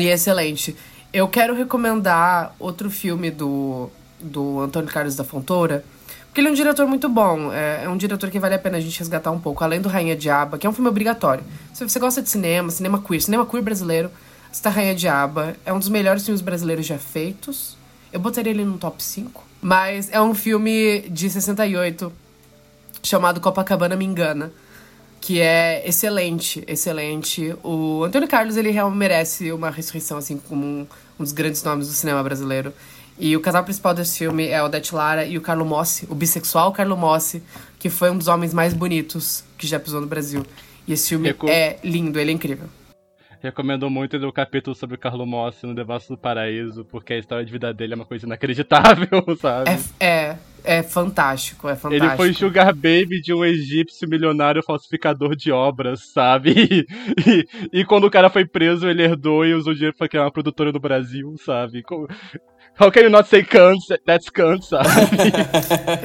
[0.00, 0.76] e excelente.
[1.12, 3.88] Eu quero recomendar outro filme do,
[4.20, 5.84] do Antônio Carlos da Fontoura,
[6.30, 7.52] porque ele é um diretor muito bom.
[7.52, 9.88] É, é um diretor que vale a pena a gente resgatar um pouco, além do
[9.88, 11.42] Rainha Diaba, que é um filme obrigatório.
[11.74, 14.08] Se você gosta de cinema, cinema queer, cinema queer brasileiro,
[14.52, 15.56] está Rainha Diaba.
[15.66, 17.76] É um dos melhores filmes brasileiros já feitos.
[18.12, 19.44] Eu botaria ele no top 5.
[19.60, 22.12] Mas é um filme de 68
[23.02, 24.52] chamado Copacabana Me Engana,
[25.20, 27.56] que é excelente, excelente.
[27.64, 30.86] O Antônio Carlos, ele realmente merece uma ressurreição, assim, como um,
[31.18, 32.72] um dos grandes nomes do cinema brasileiro.
[33.20, 36.14] E o casal principal desse filme é o Odete Lara e o Carlo Mossi, o
[36.14, 37.42] bissexual Carlo Mossi,
[37.78, 40.42] que foi um dos homens mais bonitos que já pisou no Brasil.
[40.88, 42.66] E esse filme é lindo, ele é incrível.
[43.42, 47.44] Recomendo muito o capítulo sobre o Carlo Mossi no Devasso do Paraíso, porque a história
[47.44, 49.08] de vida dele é uma coisa inacreditável,
[49.40, 49.70] sabe?
[49.98, 52.06] É, é, é fantástico, é fantástico.
[52.06, 56.86] Ele foi sugar baby de um egípcio milionário falsificador de obras, sabe?
[57.26, 60.30] E, e quando o cara foi preso, ele herdou e usou dinheiro pra criar uma
[60.30, 61.82] produtora no Brasil, sabe?
[62.78, 63.82] How can you not say cunt?
[64.06, 64.26] That's
[64.66, 64.86] sabe?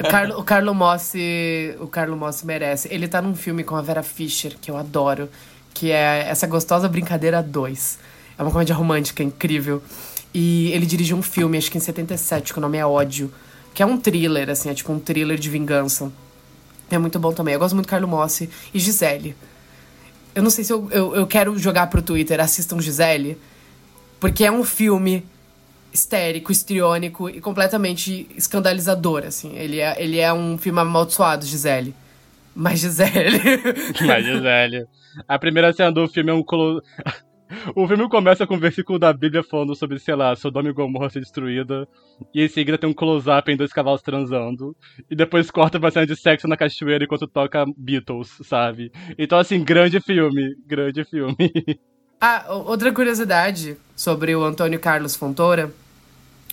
[0.00, 2.88] O Carlo, o Carlo Mossi, o Carlo Mossi merece.
[2.90, 5.28] Ele tá num filme com a Vera Fischer, que eu adoro,
[5.72, 7.98] que é Essa Gostosa Brincadeira 2.
[8.38, 9.82] É uma comédia romântica incrível.
[10.34, 13.32] E ele dirigiu um filme, acho que em 77, que o nome é Ódio,
[13.72, 16.12] que é um thriller, assim, é tipo um thriller de vingança.
[16.90, 17.54] É muito bom também.
[17.54, 19.34] Eu gosto muito do Carlo Mossi e Gisele.
[20.34, 23.38] Eu não sei se eu, eu, eu quero jogar pro Twitter, assistam Gisele,
[24.20, 25.24] porque é um filme
[25.96, 29.56] histérico, histriônico e completamente escandalizador, assim.
[29.56, 31.94] Ele é, ele é um filme amaldiçoado, Gisele.
[32.54, 33.40] Mas Gisele...
[34.06, 34.86] Mas, Gisele.
[35.26, 36.82] A primeira cena do filme é um colo...
[37.76, 41.08] O filme começa com um versículo da Bíblia falando sobre, sei lá, Sodoma e Gomorra
[41.08, 41.86] ser destruída.
[42.34, 44.76] E em seguida tem um close-up em dois cavalos transando.
[45.08, 48.90] E depois corta pra cena de sexo na cachoeira enquanto toca Beatles, sabe?
[49.16, 50.56] Então, assim, grande filme.
[50.66, 51.36] Grande filme.
[52.18, 55.70] Ah, outra curiosidade sobre o Antônio Carlos Fontoura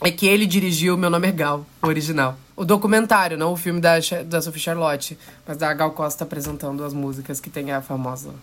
[0.01, 2.37] é que ele dirigiu Meu Nome é Gal, o original.
[2.55, 3.95] O documentário, não o filme da,
[4.25, 5.17] da Sophie Charlotte,
[5.47, 8.33] mas da Gal Costa apresentando as músicas que tem a famosa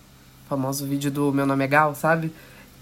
[0.51, 2.33] famoso vídeo do Meu Nome é Gal, sabe?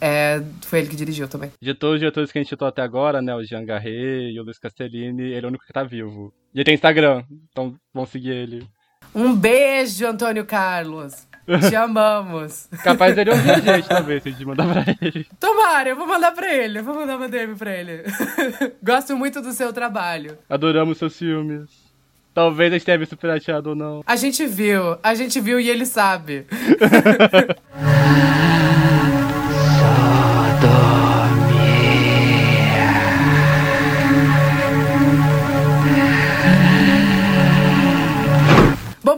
[0.01, 1.53] É, foi ele que dirigiu também.
[1.61, 3.35] De todos os diretores que a gente citou até agora, né?
[3.35, 6.33] O Jean Garret e o Luiz Castellini, ele é o único que tá vivo.
[6.55, 8.67] E ele tem Instagram, então vão seguir ele.
[9.15, 11.28] Um beijo, Antônio Carlos!
[11.69, 12.69] Te amamos.
[12.83, 15.27] Capaz dele ouvir a gente também, se a gente mandar pra ele.
[15.41, 16.79] Tomara, eu vou mandar pra ele.
[16.81, 18.03] Eu vou mandar uma DM pra ele.
[18.83, 20.37] Gosto muito do seu trabalho.
[20.49, 21.89] Adoramos seus filmes.
[22.35, 24.03] Talvez a gente tenha visto pirateado ou não.
[24.07, 26.47] A gente viu, a gente viu e ele sabe.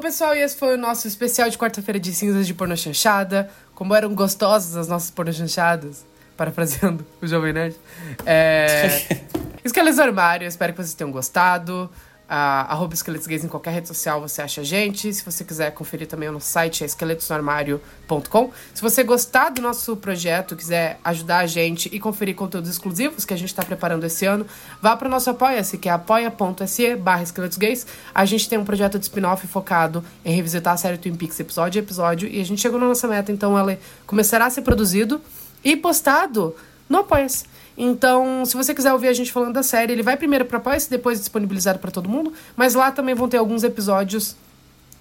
[0.01, 3.51] Bom, pessoal, e esse foi o nosso especial de quarta-feira de cinzas de porno chanchada.
[3.75, 6.07] Como eram gostosas as nossas porno chanchadas,
[6.39, 7.77] parafraseando o Jovem Nerd.
[8.25, 9.19] É...
[9.63, 11.91] Esqueletos do Armário, espero que vocês tenham gostado.
[12.33, 15.13] Arroba Esqueletos Gays em qualquer rede social você acha a gente.
[15.13, 18.53] Se você quiser conferir também no site é esqueletosnoarmário.com.
[18.73, 23.35] Se você gostar do nosso projeto, quiser ajudar a gente e conferir conteúdos exclusivos que
[23.35, 24.47] a gente está preparando esse ano,
[24.81, 27.85] vá para o nosso Apoia-se, que é apoia.se barra Esqueletos Gays.
[28.15, 31.81] A gente tem um projeto de spin-off focado em revisitar a série Twin Peaks episódio
[31.81, 33.77] a episódio e a gente chegou na nossa meta, então ela
[34.07, 35.21] começará a ser produzido
[35.65, 36.55] e postado
[36.89, 37.50] no Apoia-se.
[37.77, 40.79] Então, se você quiser ouvir a gente falando da série, ele vai primeiro para apoia
[40.91, 44.37] depois disponibilizado para todo mundo, mas lá também vão ter alguns episódios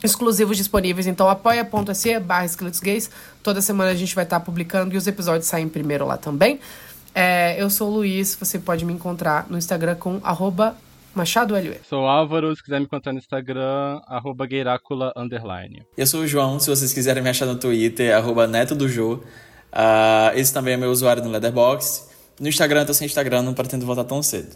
[0.04, 1.08] exclusivos disponíveis.
[1.08, 3.12] Então, apoia.se barra esqueletos gays.
[3.44, 6.60] Toda semana a gente vai estar publicando e os episódios saem primeiro lá também.
[7.14, 10.76] É, eu sou o Luiz, você pode me encontrar no Instagram com arroba
[11.14, 11.80] Machado LUE.
[11.84, 15.84] Sou Álvaro, se quiser me encontrar no Instagram, arroba Gueirácula, underline.
[15.98, 19.16] Eu sou o João, se vocês quiserem me achar no Twitter, arroba Neto do Jô.
[19.16, 22.09] Uh, esse também é meu usuário no Letterboxd.
[22.40, 24.56] No Instagram, tô sem Instagram, não pretendo voltar tão cedo.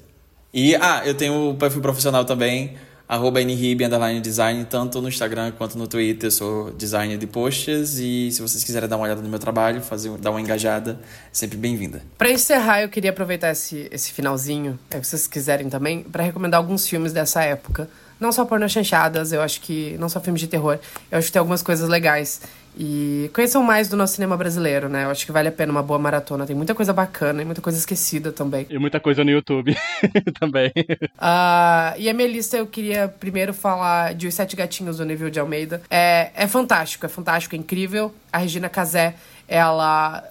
[0.54, 2.78] E, ah, eu tenho o perfil profissional também,
[3.10, 3.82] nrib,
[4.22, 6.28] design, tanto no Instagram quanto no Twitter.
[6.28, 9.82] Eu sou designer de posts e se vocês quiserem dar uma olhada no meu trabalho,
[9.82, 11.00] fazer, dar uma engajada,
[11.32, 12.02] sempre bem-vinda.
[12.18, 16.60] Para encerrar, eu queria aproveitar esse, esse finalzinho, é, se vocês quiserem também, para recomendar
[16.60, 17.90] alguns filmes dessa época.
[18.20, 19.98] Não só porno chanchadas, eu acho que.
[20.00, 20.80] Não só filmes de terror,
[21.12, 22.40] eu acho que tem algumas coisas legais.
[22.78, 25.06] E conheçam mais do nosso cinema brasileiro, né?
[25.06, 26.46] Eu acho que vale a pena uma boa maratona.
[26.46, 28.66] Tem muita coisa bacana e muita coisa esquecida também.
[28.70, 29.76] E muita coisa no YouTube
[30.40, 30.72] também.
[30.78, 35.32] Uh, e a minha lista eu queria primeiro falar de Os Sete Gatinhos do Neville
[35.32, 35.82] de Almeida.
[35.90, 38.14] É, é fantástico, é fantástico, é incrível.
[38.32, 39.16] A Regina Casé,
[39.48, 40.24] ela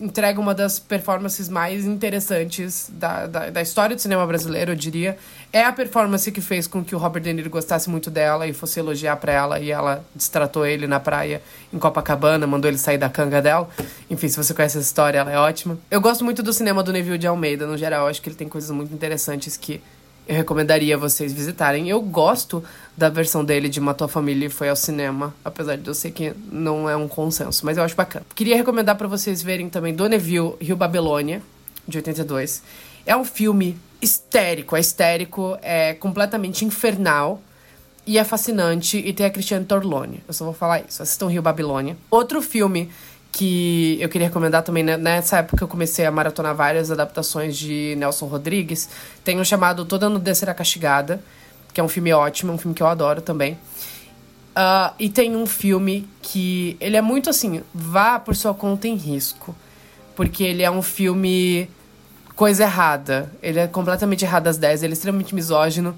[0.00, 5.18] entrega uma das performances mais interessantes da, da, da, história do cinema brasileiro, eu diria.
[5.52, 8.52] É a performance que fez com que o Robert De Niro gostasse muito dela e
[8.52, 11.42] fosse elogiar pra ela, e ela destratou ele na praia
[11.72, 13.68] em Copacabana, mandou ele sair da canga dela.
[14.08, 15.78] Enfim, se você conhece essa história, ela é ótima.
[15.90, 18.48] Eu gosto muito do cinema do Neville de Almeida, no geral, acho que ele tem
[18.48, 19.80] coisas muito interessantes que
[20.26, 21.88] eu recomendaria vocês visitarem.
[21.88, 22.62] Eu gosto
[22.96, 26.10] da versão dele de Matou a Família e foi ao cinema, apesar de eu ser
[26.10, 28.24] que não é um consenso, mas eu acho bacana.
[28.34, 31.42] Queria recomendar para vocês verem também Donneville, Rio Babilônia,
[31.86, 32.62] de 82.
[33.04, 37.40] É um filme histérico, é histérico, é completamente infernal
[38.06, 40.22] e é fascinante e tem a Cristiane Torlone.
[40.26, 41.02] Eu só vou falar isso.
[41.02, 41.96] Assistam Rio Babilônia.
[42.10, 42.90] Outro filme
[43.32, 44.98] que eu queria recomendar também, né?
[44.98, 48.90] nessa época eu comecei a maratonar várias adaptações de Nelson Rodrigues.
[49.24, 51.24] Tem um chamado Toda Nudez Será Castigada,
[51.72, 53.54] que é um filme ótimo, um filme que eu adoro também.
[54.54, 58.96] Uh, e tem um filme que ele é muito assim, vá por sua conta em
[58.96, 59.56] risco.
[60.14, 61.70] Porque ele é um filme
[62.36, 63.32] coisa errada.
[63.42, 65.96] Ele é completamente errado às 10, ele é extremamente misógino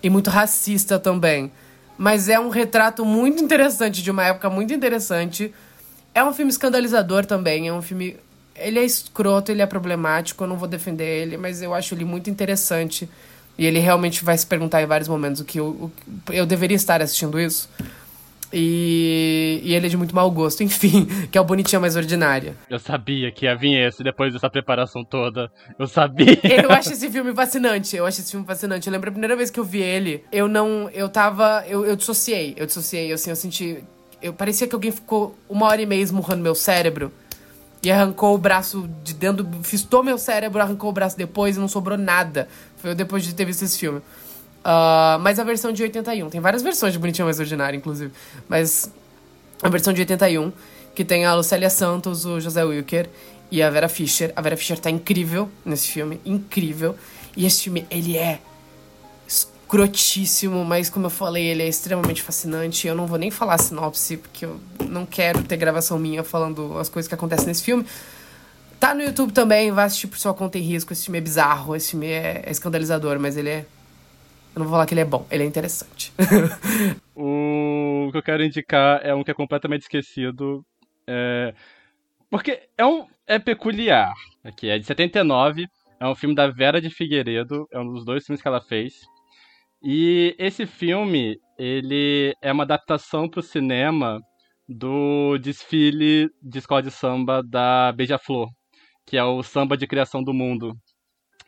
[0.00, 1.50] e muito racista também.
[1.98, 5.52] Mas é um retrato muito interessante de uma época muito interessante
[6.16, 8.16] é um filme escandalizador também, é um filme.
[8.54, 12.06] Ele é escroto, ele é problemático, eu não vou defender ele, mas eu acho ele
[12.06, 13.06] muito interessante.
[13.58, 15.92] E ele realmente vai se perguntar em vários momentos o que eu, o,
[16.32, 17.68] eu deveria estar assistindo isso.
[18.50, 22.56] E, e, ele é de muito mau gosto, enfim, que é o Bonitinha Mais Ordinária.
[22.70, 25.52] Eu sabia que ia vir esse depois dessa preparação toda.
[25.78, 26.38] Eu sabia.
[26.42, 27.94] Eu acho esse filme fascinante.
[27.94, 28.86] Eu acho esse filme fascinante.
[28.86, 30.88] Eu lembro a primeira vez que eu vi ele, eu não.
[30.94, 31.62] Eu tava.
[31.68, 32.54] Eu, eu dissociei.
[32.56, 33.84] Eu dissociei, assim, eu senti
[34.20, 37.12] eu parecia que alguém ficou uma hora e meia esmurrando meu cérebro.
[37.82, 41.68] E arrancou o braço de dentro, fistou meu cérebro, arrancou o braço depois e não
[41.68, 42.48] sobrou nada.
[42.78, 43.98] Foi depois de ter visto esse filme.
[43.98, 46.28] Uh, mas a versão de 81.
[46.30, 48.12] Tem várias versões de Bonitinho Mais Ordinário, inclusive.
[48.48, 48.90] Mas
[49.62, 50.52] a versão de 81,
[50.94, 53.08] que tem a Lucélia Santos, o José Wilker
[53.50, 54.32] e a Vera Fischer.
[54.34, 56.96] A Vera Fischer tá incrível nesse filme, incrível.
[57.36, 58.40] E esse filme, ele é
[59.66, 62.86] escrotíssimo, mas como eu falei, ele é extremamente fascinante.
[62.86, 66.78] Eu não vou nem falar a sinopse, porque eu não quero ter gravação minha falando
[66.78, 67.84] as coisas que acontecem nesse filme.
[68.78, 70.92] Tá no YouTube também, vai assistir por sua conta em risco.
[70.92, 73.66] Esse filme é bizarro, esse filme é, é escandalizador, mas ele é.
[74.54, 76.12] Eu não vou falar que ele é bom, ele é interessante.
[77.14, 80.64] o que eu quero indicar é um que é completamente esquecido.
[81.06, 81.52] É...
[82.30, 83.06] Porque é um.
[83.26, 84.12] é peculiar.
[84.44, 85.66] Aqui, é de 79.
[85.98, 87.66] É um filme da Vera de Figueiredo.
[87.72, 89.06] É um dos dois filmes que ela fez.
[89.88, 94.20] E esse filme, ele é uma adaptação para o cinema
[94.68, 98.48] do desfile de escola de samba da Beija-Flor,
[99.06, 100.72] que é o samba de criação do mundo.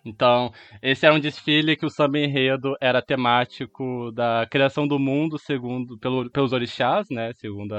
[0.04, 5.36] Então, esse era um desfile que o samba enredo era temático da criação do mundo,
[5.36, 7.74] segundo pelo, pelos orixás, né, segundo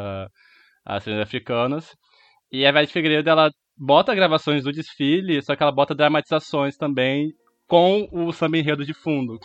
[0.85, 1.95] as lendas africanas.
[2.51, 7.31] E a Vete Figueiredo, ela bota gravações do desfile, só que ela bota dramatizações também
[7.65, 9.39] com o samba enredo de fundo.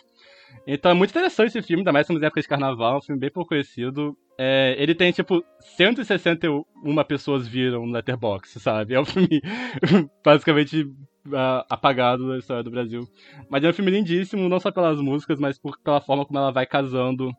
[0.66, 3.30] Então é muito interessante esse filme, ainda mais em época de carnaval, um filme bem
[3.30, 4.16] pouco conhecido.
[4.38, 5.44] É, ele tem, tipo,
[5.76, 6.64] 161
[7.06, 8.94] pessoas viram no Letterboxd, sabe?
[8.94, 9.40] É um filme
[10.24, 13.06] basicamente uh, apagado da história do Brasil.
[13.48, 16.50] Mas é um filme lindíssimo, não só pelas músicas, mas por, pela forma como ela
[16.50, 17.30] vai casando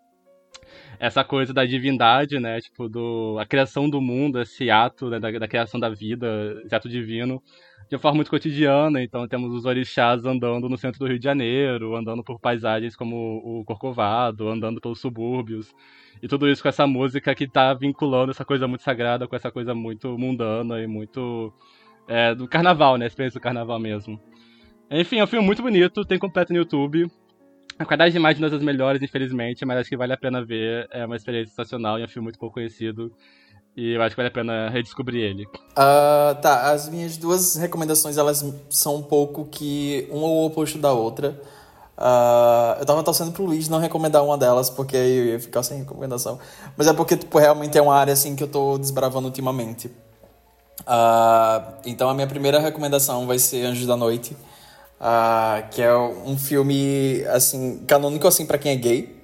[0.99, 2.59] essa coisa da divindade, né?
[2.61, 6.75] Tipo, do, a criação do mundo, esse ato né, da, da criação da vida, esse
[6.75, 7.41] ato divino,
[7.89, 9.01] de uma forma muito cotidiana.
[9.01, 13.41] Então temos os orixás andando no centro do Rio de Janeiro, andando por paisagens como
[13.43, 15.73] o Corcovado, andando pelos subúrbios.
[16.21, 19.51] E tudo isso com essa música que tá vinculando essa coisa muito sagrada com essa
[19.51, 21.53] coisa muito mundana e muito
[22.07, 23.05] é, do carnaval, né?
[23.05, 24.19] A experiência do carnaval mesmo.
[24.89, 27.07] Enfim, é um filme muito bonito, tem completo no YouTube.
[27.77, 30.43] A qualidade de imagem não é das melhores, infelizmente, mas acho que vale a pena
[30.43, 30.87] ver.
[30.91, 33.11] É uma experiência sensacional e é um filme muito pouco conhecido.
[33.75, 35.43] E eu acho que vale a pena redescobrir ele.
[35.43, 40.77] Uh, tá, as minhas duas recomendações, elas são um pouco que um ou o oposto
[40.77, 41.37] da outra.
[41.97, 45.79] Uh, eu tava torcendo pro Luiz não recomendar uma delas, porque eu ia ficar sem
[45.79, 46.39] recomendação.
[46.77, 49.87] Mas é porque, tipo, realmente é uma área, assim, que eu tô desbravando ultimamente.
[50.81, 54.35] Uh, então a minha primeira recomendação vai ser Anjos da Noite.
[54.99, 59.15] Uh, que é um filme, assim, canônico, assim, para quem é gay.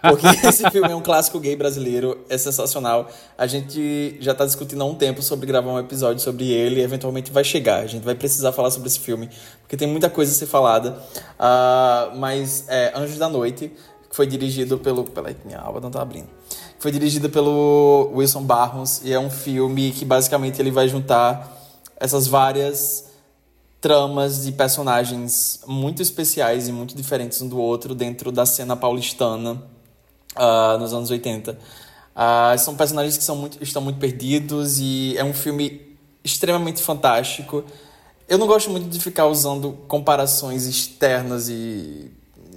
[0.00, 3.08] Porque esse filme é um clássico gay brasileiro, é sensacional.
[3.36, 7.32] A gente já tá discutindo há um tempo sobre gravar um episódio sobre ele eventualmente
[7.32, 7.80] vai chegar.
[7.80, 9.28] A gente vai precisar falar sobre esse filme,
[9.62, 10.96] porque tem muita coisa a ser falada.
[11.38, 13.72] Uh, mas é Anjos da Noite,
[14.08, 15.04] que foi dirigido pelo.
[15.04, 16.28] Peraí, minha alma não tá abrindo.
[16.78, 21.50] Foi dirigido pelo Wilson Barros e é um filme que basicamente ele vai juntar
[21.98, 23.03] essas várias
[23.84, 29.62] tramas de personagens muito especiais e muito diferentes um do outro dentro da cena paulistana
[30.34, 31.52] uh, nos anos 80.
[31.52, 31.56] Uh,
[32.16, 35.82] ah, são personagens que são muito, estão muito perdidos e é um filme
[36.24, 37.62] extremamente fantástico.
[38.26, 42.10] Eu não gosto muito de ficar usando comparações externas e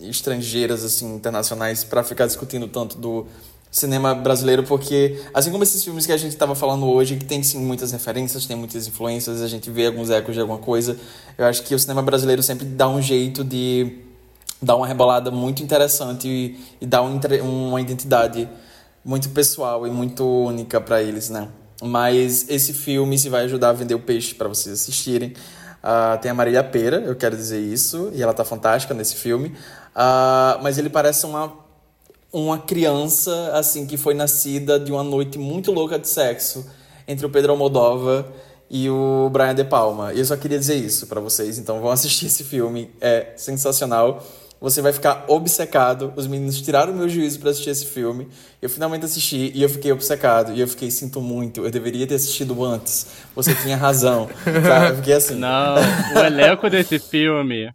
[0.04, 3.28] estrangeiras, assim, internacionais, para ficar discutindo tanto do
[3.72, 7.44] cinema brasileiro, porque assim como esses filmes que a gente estava falando hoje, que tem
[7.44, 10.98] sim muitas referências, tem muitas influências, a gente vê alguns ecos de alguma coisa,
[11.38, 14.00] eu acho que o cinema brasileiro sempre dá um jeito de
[14.62, 17.20] dar uma rebolada muito interessante e, e dar um,
[17.70, 18.50] uma identidade
[19.06, 21.48] muito pessoal e muito única para eles, né?
[21.82, 25.34] Mas esse filme se vai ajudar a vender o peixe para vocês assistirem.
[25.84, 29.50] Uh, tem a Marília Pera, eu quero dizer isso, e ela tá fantástica nesse filme.
[29.50, 31.54] Uh, mas ele parece uma
[32.44, 36.66] uma criança assim que foi nascida de uma noite muito louca de sexo
[37.08, 38.26] entre o Pedro Almodóvar
[38.70, 40.14] e o Brian De Palma.
[40.14, 44.24] E eu só queria dizer isso para vocês, então vão assistir esse filme, é sensacional.
[44.60, 46.12] Você vai ficar obcecado.
[46.16, 48.28] Os meninos tiraram o meu juízo para assistir esse filme.
[48.60, 50.52] Eu finalmente assisti e eu fiquei obcecado.
[50.52, 53.06] E eu fiquei, sinto muito, eu deveria ter assistido antes.
[53.36, 54.28] Você tinha razão.
[54.68, 54.90] tá?
[54.90, 55.36] Eu fiquei assim.
[55.36, 55.76] Não,
[56.16, 57.70] o elenco desse filme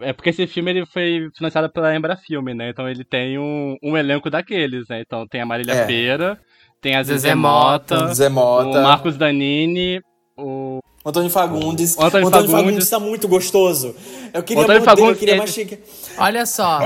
[0.00, 2.70] é porque esse filme ele foi financiado pela Embrafilme, né?
[2.70, 5.00] Então ele tem um, um elenco daqueles, né?
[5.00, 5.86] Então tem a Marília é.
[5.86, 6.38] Feira,
[6.80, 10.00] tem a Zezé, Mota, Zezé Mota, o Marcos Danini,
[10.36, 11.96] o Antônio Fagundes.
[11.96, 12.66] O Antônio, o Antônio Fagundes.
[12.66, 13.94] Fagundes tá muito gostoso.
[14.32, 15.40] Eu queria Antônio Fagundes, eu queria ele...
[15.40, 15.78] mastigar.
[16.18, 16.78] Olha só,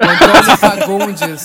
[0.00, 1.44] o Antônio Fagundes.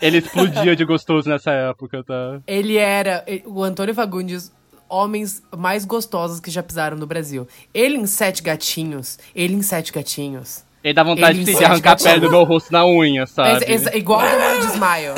[0.00, 2.40] Ele explodia de gostoso nessa época, tá?
[2.46, 3.24] Ele era.
[3.44, 4.50] O Antônio Fagundes
[4.90, 7.46] homens mais gostosos que já pisaram no Brasil.
[7.72, 10.64] Ele em Sete Gatinhos, ele em Sete Gatinhos.
[10.82, 13.64] Ele dá vontade ele de arrancar a pele do meu rosto na unha, sabe?
[13.66, 15.14] É, é, igual o demônio de Smile.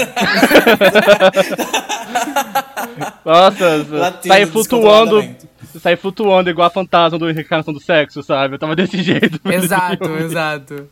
[3.25, 5.25] Nossa, sai flutuando.
[5.81, 8.57] Sai flutuando igual a fantasma do Reencarnação do Sexo, sabe?
[8.57, 9.41] Eu tava desse jeito.
[9.45, 10.89] Exato, exato.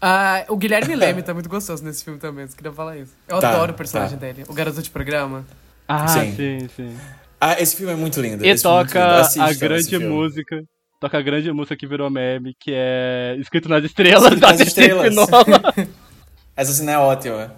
[0.00, 3.12] Uh, o Guilherme Leme tá muito gostoso nesse filme também, você queria falar isso.
[3.26, 4.26] Eu tá, adoro o personagem tá.
[4.26, 5.44] dele, o garoto de programa.
[5.88, 6.68] Ah, sim, sim.
[6.76, 6.96] sim.
[7.40, 8.44] Ah, esse filme é muito lindo.
[8.44, 9.42] E esse toca lindo.
[9.42, 10.62] a grande música.
[11.00, 15.14] Toca a grande música que virou meme, que é Escrito nas Estrelas, Escrito nas Estrelas.
[16.56, 17.54] Essa cena é ótima.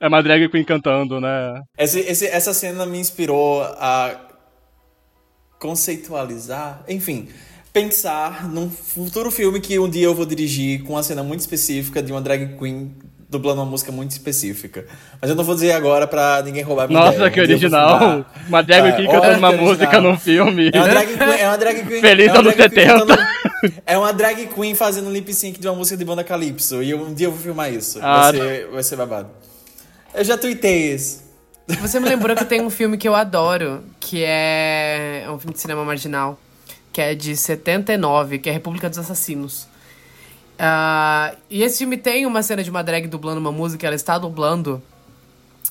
[0.00, 1.62] É uma drag queen cantando, né?
[1.78, 4.20] Esse, esse, essa cena me inspirou a
[5.58, 7.28] conceitualizar, enfim,
[7.72, 12.02] pensar num futuro filme que um dia eu vou dirigir com uma cena muito específica
[12.02, 12.94] de uma drag queen
[13.28, 14.86] dublando uma música muito específica.
[15.20, 17.30] Mas eu não vou dizer agora pra ninguém roubar minha Nossa, ideia.
[17.30, 18.24] que original!
[18.48, 20.70] Uma drag é, queen cantando uma música num filme.
[20.72, 21.40] É uma drag queen...
[21.40, 22.86] É uma drag queen Feliz é anos 70.
[22.86, 23.22] Cantando,
[23.86, 26.82] é uma drag queen fazendo um lip sync de uma música de banda Calypso.
[26.82, 27.98] E um dia eu vou filmar isso.
[28.02, 29.28] Ah, vai, ser, vai ser babado.
[30.14, 31.24] Eu já tuitei isso.
[31.80, 35.54] Você me lembrou que tem um filme que eu adoro, que é, é um filme
[35.54, 36.38] de cinema marginal,
[36.92, 39.66] que é de 79, que é República dos Assassinos.
[40.54, 44.18] Uh, e esse filme tem uma cena de uma drag dublando uma música, ela está
[44.18, 44.82] dublando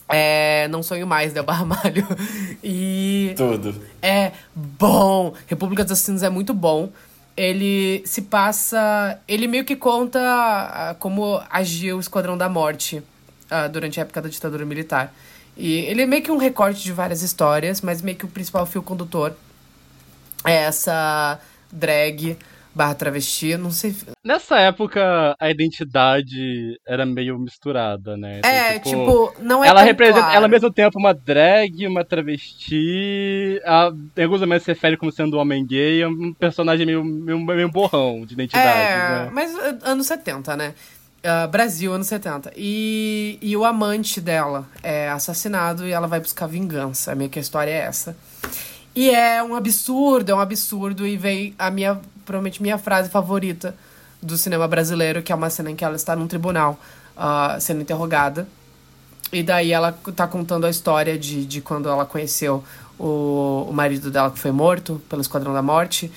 [0.09, 2.05] é, Não Sonho Mais, Del Barmalho.
[2.63, 3.33] E.
[3.35, 3.75] Tudo.
[4.01, 5.33] É bom.
[5.47, 6.89] República dos Assassinos é muito bom.
[7.35, 9.19] Ele se passa.
[9.27, 14.21] Ele meio que conta uh, como agiu o Esquadrão da Morte uh, durante a época
[14.21, 15.13] da ditadura militar.
[15.57, 18.65] E ele é meio que um recorte de várias histórias, mas meio que o principal
[18.65, 19.33] fio condutor
[20.45, 21.39] é essa
[21.71, 22.37] drag
[22.73, 23.95] barra travesti, não sei.
[24.23, 28.39] Nessa época, a identidade era meio misturada, né?
[28.39, 30.35] Então, é, tipo, tipo, não é Ela representa, claro.
[30.35, 35.11] ela ao mesmo tempo, uma drag, uma travesti, a, em alguns momentos se refere como
[35.11, 39.29] sendo um homem gay, é um personagem meio, meio, meio borrão de identidade, é, né?
[39.31, 40.73] mas uh, anos 70, né?
[41.23, 42.51] Uh, Brasil, anos 70.
[42.57, 47.15] E, e o amante dela é assassinado e ela vai buscar vingança.
[47.15, 48.13] Meio que a história é essa.
[48.93, 51.07] E é um absurdo, é um absurdo.
[51.07, 53.75] E vem a minha, provavelmente, minha frase favorita
[54.21, 56.79] do cinema brasileiro, que é uma cena em que ela está num tribunal
[57.17, 58.47] uh, sendo interrogada.
[59.31, 62.63] E daí ela tá contando a história de, de quando ela conheceu
[62.99, 66.11] o, o marido dela que foi morto pelo Esquadrão da Morte.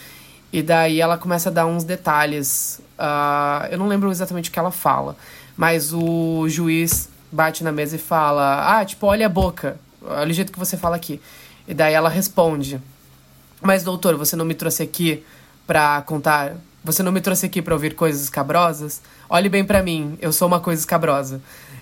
[0.52, 2.80] E daí ela começa a dar uns detalhes.
[2.98, 5.16] Uh, eu não lembro exatamente o que ela fala,
[5.56, 10.32] mas o juiz bate na mesa e fala: Ah, tipo, olha a boca, olha o
[10.32, 11.20] jeito que você fala aqui.
[11.66, 12.80] E daí ela responde:
[13.60, 15.24] Mas doutor, você não me trouxe aqui
[15.66, 16.56] pra contar.
[16.84, 19.02] Você não me trouxe aqui pra ouvir coisas escabrosas?
[19.28, 21.40] Olhe bem para mim, eu sou uma coisa escabrosa.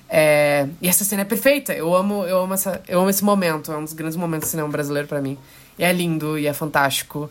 [0.08, 0.68] É...
[0.80, 1.72] E essa cena é perfeita.
[1.74, 3.72] Eu amo, eu amo, essa, eu amo esse momento.
[3.72, 5.36] É um dos grandes momentos do cinema brasileiro para mim.
[5.78, 7.30] E é lindo e é fantástico.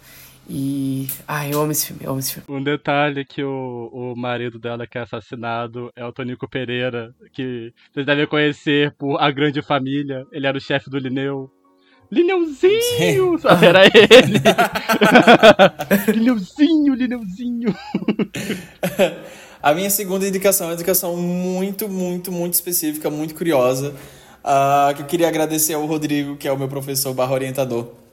[0.49, 1.07] E.
[1.27, 2.45] Ai, eu amo esse filme, eu amo esse filme.
[2.49, 7.73] Um detalhe que o, o marido dela que é assassinado é o Tonico Pereira, que
[7.91, 10.25] vocês devem conhecer por A Grande Família.
[10.31, 11.49] Ele era o chefe do Lineu.
[12.13, 13.39] Lineuzinho!
[13.61, 14.39] Era ele!
[16.13, 17.75] Lineuzinho, Lineuzinho!
[19.61, 23.95] A minha segunda indicação é uma indicação muito, muito, muito específica, muito curiosa.
[24.43, 28.03] Uh, que eu queria agradecer ao Rodrigo, que é o meu professor barra orientador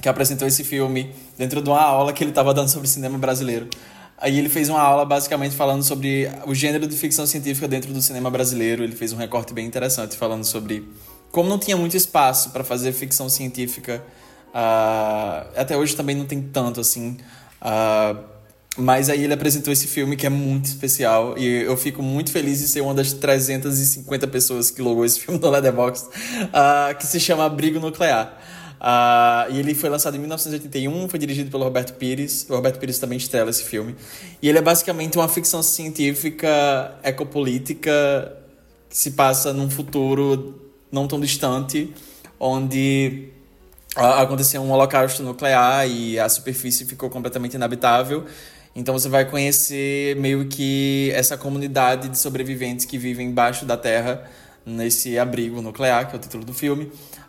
[0.00, 3.68] que apresentou esse filme dentro de uma aula que ele estava dando sobre cinema brasileiro.
[4.16, 8.02] Aí ele fez uma aula basicamente falando sobre o gênero de ficção científica dentro do
[8.02, 8.82] cinema brasileiro.
[8.82, 10.88] Ele fez um recorte bem interessante falando sobre
[11.30, 14.02] como não tinha muito espaço para fazer ficção científica.
[14.48, 17.16] Uh, até hoje também não tem tanto assim.
[17.60, 18.38] Uh,
[18.76, 22.60] mas aí ele apresentou esse filme que é muito especial e eu fico muito feliz
[22.60, 27.18] de ser uma das 350 pessoas que logou esse filme no Letterboxd, uh, que se
[27.18, 28.38] chama Abrigo Nuclear.
[28.78, 32.46] Uh, e ele foi lançado em 1981, foi dirigido pelo Roberto Pires.
[32.48, 33.96] O Roberto Pires também estrela esse filme.
[34.40, 38.36] E ele é basicamente uma ficção científica ecopolítica
[38.88, 41.92] que se passa num futuro não tão distante,
[42.38, 43.28] onde
[43.96, 48.24] aconteceu um holocausto nuclear e a superfície ficou completamente inabitável.
[48.74, 54.30] Então você vai conhecer meio que essa comunidade de sobreviventes que vivem embaixo da Terra
[54.64, 56.84] nesse abrigo nuclear, que é o título do filme.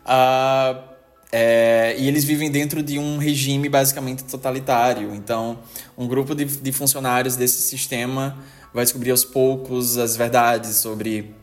[0.05, 0.89] Uh,
[1.31, 5.13] é, e eles vivem dentro de um regime basicamente totalitário.
[5.13, 5.59] Então,
[5.97, 8.37] um grupo de, de funcionários desse sistema
[8.73, 11.33] vai descobrir aos poucos as verdades sobre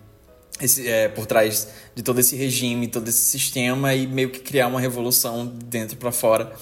[0.61, 4.67] esse, é, por trás de todo esse regime, todo esse sistema e meio que criar
[4.69, 6.53] uma revolução de dentro para fora.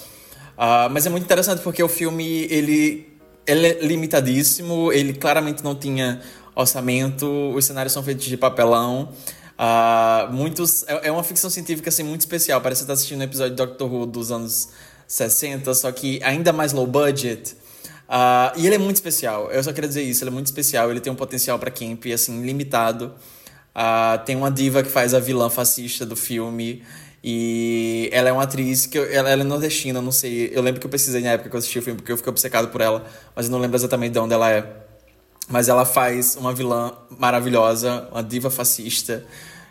[0.55, 3.09] Uh, mas é muito interessante porque o filme ele,
[3.47, 6.21] ele é limitadíssimo, ele claramente não tinha
[6.55, 9.13] orçamento, os cenários são feitos de papelão.
[9.55, 12.61] Uh, muitos, é, é, uma ficção científica assim, muito especial.
[12.61, 14.69] Parece que você tá assistindo um episódio de Doctor Who dos anos
[15.07, 17.57] 60, só que ainda mais low budget.
[18.09, 19.51] Uh, e ele é muito especial.
[19.51, 20.23] Eu só queria dizer isso.
[20.23, 20.91] Ele é muito especial.
[20.91, 23.15] Ele tem um potencial para camp, assim, limitado.
[23.75, 26.83] Uh, tem uma diva que faz a vilã fascista do filme.
[27.27, 30.51] E ela é uma atriz que eu, ela, ela, é nordestina, não sei.
[30.53, 32.31] Eu lembro que eu pesquisei na época que eu assisti o filme, porque eu fiquei
[32.31, 34.67] obcecado por ela, mas eu não lembro exatamente de onde ela é.
[35.49, 39.25] Mas ela faz uma vilã maravilhosa, uma diva fascista.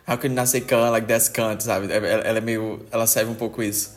[0.08, 1.92] How can I say can like that's cunt, sabe?
[1.94, 2.86] Ela, ela é meio.
[2.92, 3.92] Ela serve um pouco isso.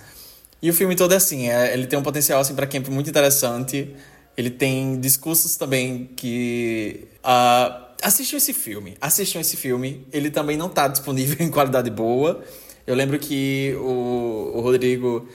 [0.60, 3.08] E o filme todo é assim, é, ele tem um potencial assim para camp muito
[3.08, 3.94] interessante.
[4.36, 7.08] Ele tem discursos também que.
[7.24, 8.96] Uh, assistam esse filme.
[9.00, 10.06] Assistam esse filme.
[10.12, 12.42] Ele também não está disponível em qualidade boa.
[12.86, 15.28] Eu lembro que o, o Rodrigo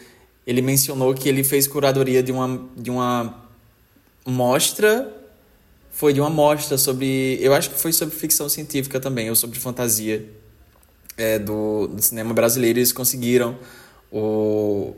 [0.46, 3.46] ele mencionou que ele fez curadoria de uma, de uma
[4.26, 5.22] mostra
[5.92, 7.38] foi de uma mostra sobre.
[7.42, 10.26] Eu acho que foi sobre ficção científica também, ou sobre fantasia
[11.18, 12.80] é, do, do cinema brasileiro.
[12.80, 13.58] Eles conseguiram
[14.12, 14.96] o,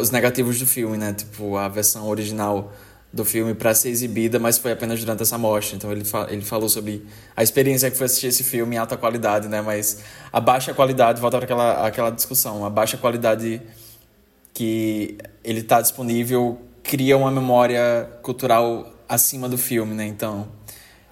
[0.00, 1.12] os negativos do filme, né?
[1.12, 2.72] Tipo, a versão original
[3.14, 5.76] do filme para ser exibida, mas foi apenas durante essa mostra.
[5.76, 8.96] Então ele, fa ele falou sobre a experiência que foi assistir esse filme em alta
[8.96, 9.62] qualidade, né?
[9.62, 10.00] Mas
[10.32, 13.62] a baixa qualidade, volta para aquela, aquela discussão, a baixa qualidade
[14.52, 20.06] que ele está disponível cria uma memória cultural acima do filme, né?
[20.06, 20.48] Então,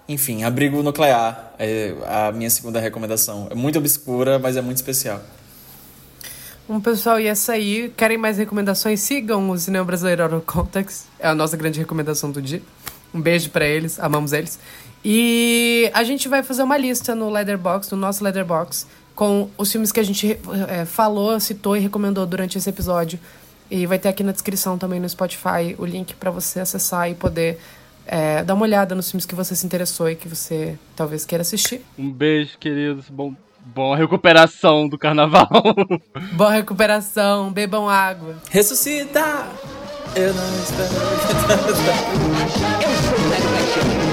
[0.08, 3.46] enfim, Abrigo Nuclear é a minha segunda recomendação.
[3.50, 5.20] É muito obscura, mas é muito especial.
[6.72, 8.98] Um pessoal, e essa aí, querem mais recomendações?
[9.00, 11.04] Sigam o Cinema Brasileiro Out Context.
[11.18, 12.62] É a nossa grande recomendação do dia.
[13.12, 14.58] Um beijo para eles, amamos eles.
[15.04, 19.92] E a gente vai fazer uma lista no Leatherbox, no nosso Leatherbox, com os filmes
[19.92, 23.20] que a gente é, falou, citou e recomendou durante esse episódio.
[23.70, 27.14] E vai ter aqui na descrição também no Spotify o link para você acessar e
[27.14, 27.58] poder
[28.06, 31.42] é, dar uma olhada nos filmes que você se interessou e que você talvez queira
[31.42, 31.82] assistir.
[31.98, 33.10] Um beijo, queridos.
[33.10, 33.34] Bom,
[33.64, 35.48] boa recuperação do carnaval.
[36.32, 38.36] Boa recuperação, bebam água.
[38.50, 39.46] Ressuscita!
[40.14, 40.92] Eu não espero.
[42.82, 44.11] Eu sou o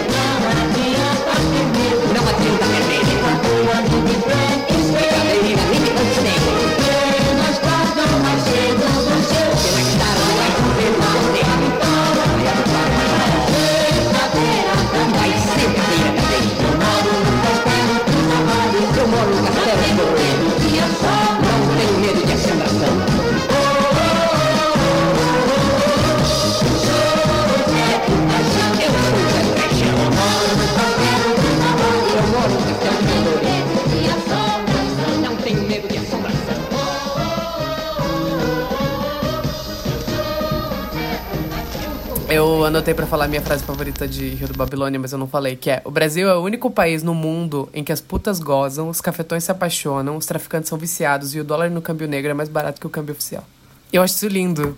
[42.60, 45.56] Eu anotei pra falar minha frase favorita de Rio do Babilônia, mas eu não falei,
[45.56, 48.90] que é: O Brasil é o único país no mundo em que as putas gozam,
[48.90, 52.34] os cafetões se apaixonam, os traficantes são viciados e o dólar no câmbio negro é
[52.34, 53.46] mais barato que o câmbio oficial.
[53.94, 54.78] Eu acho isso lindo.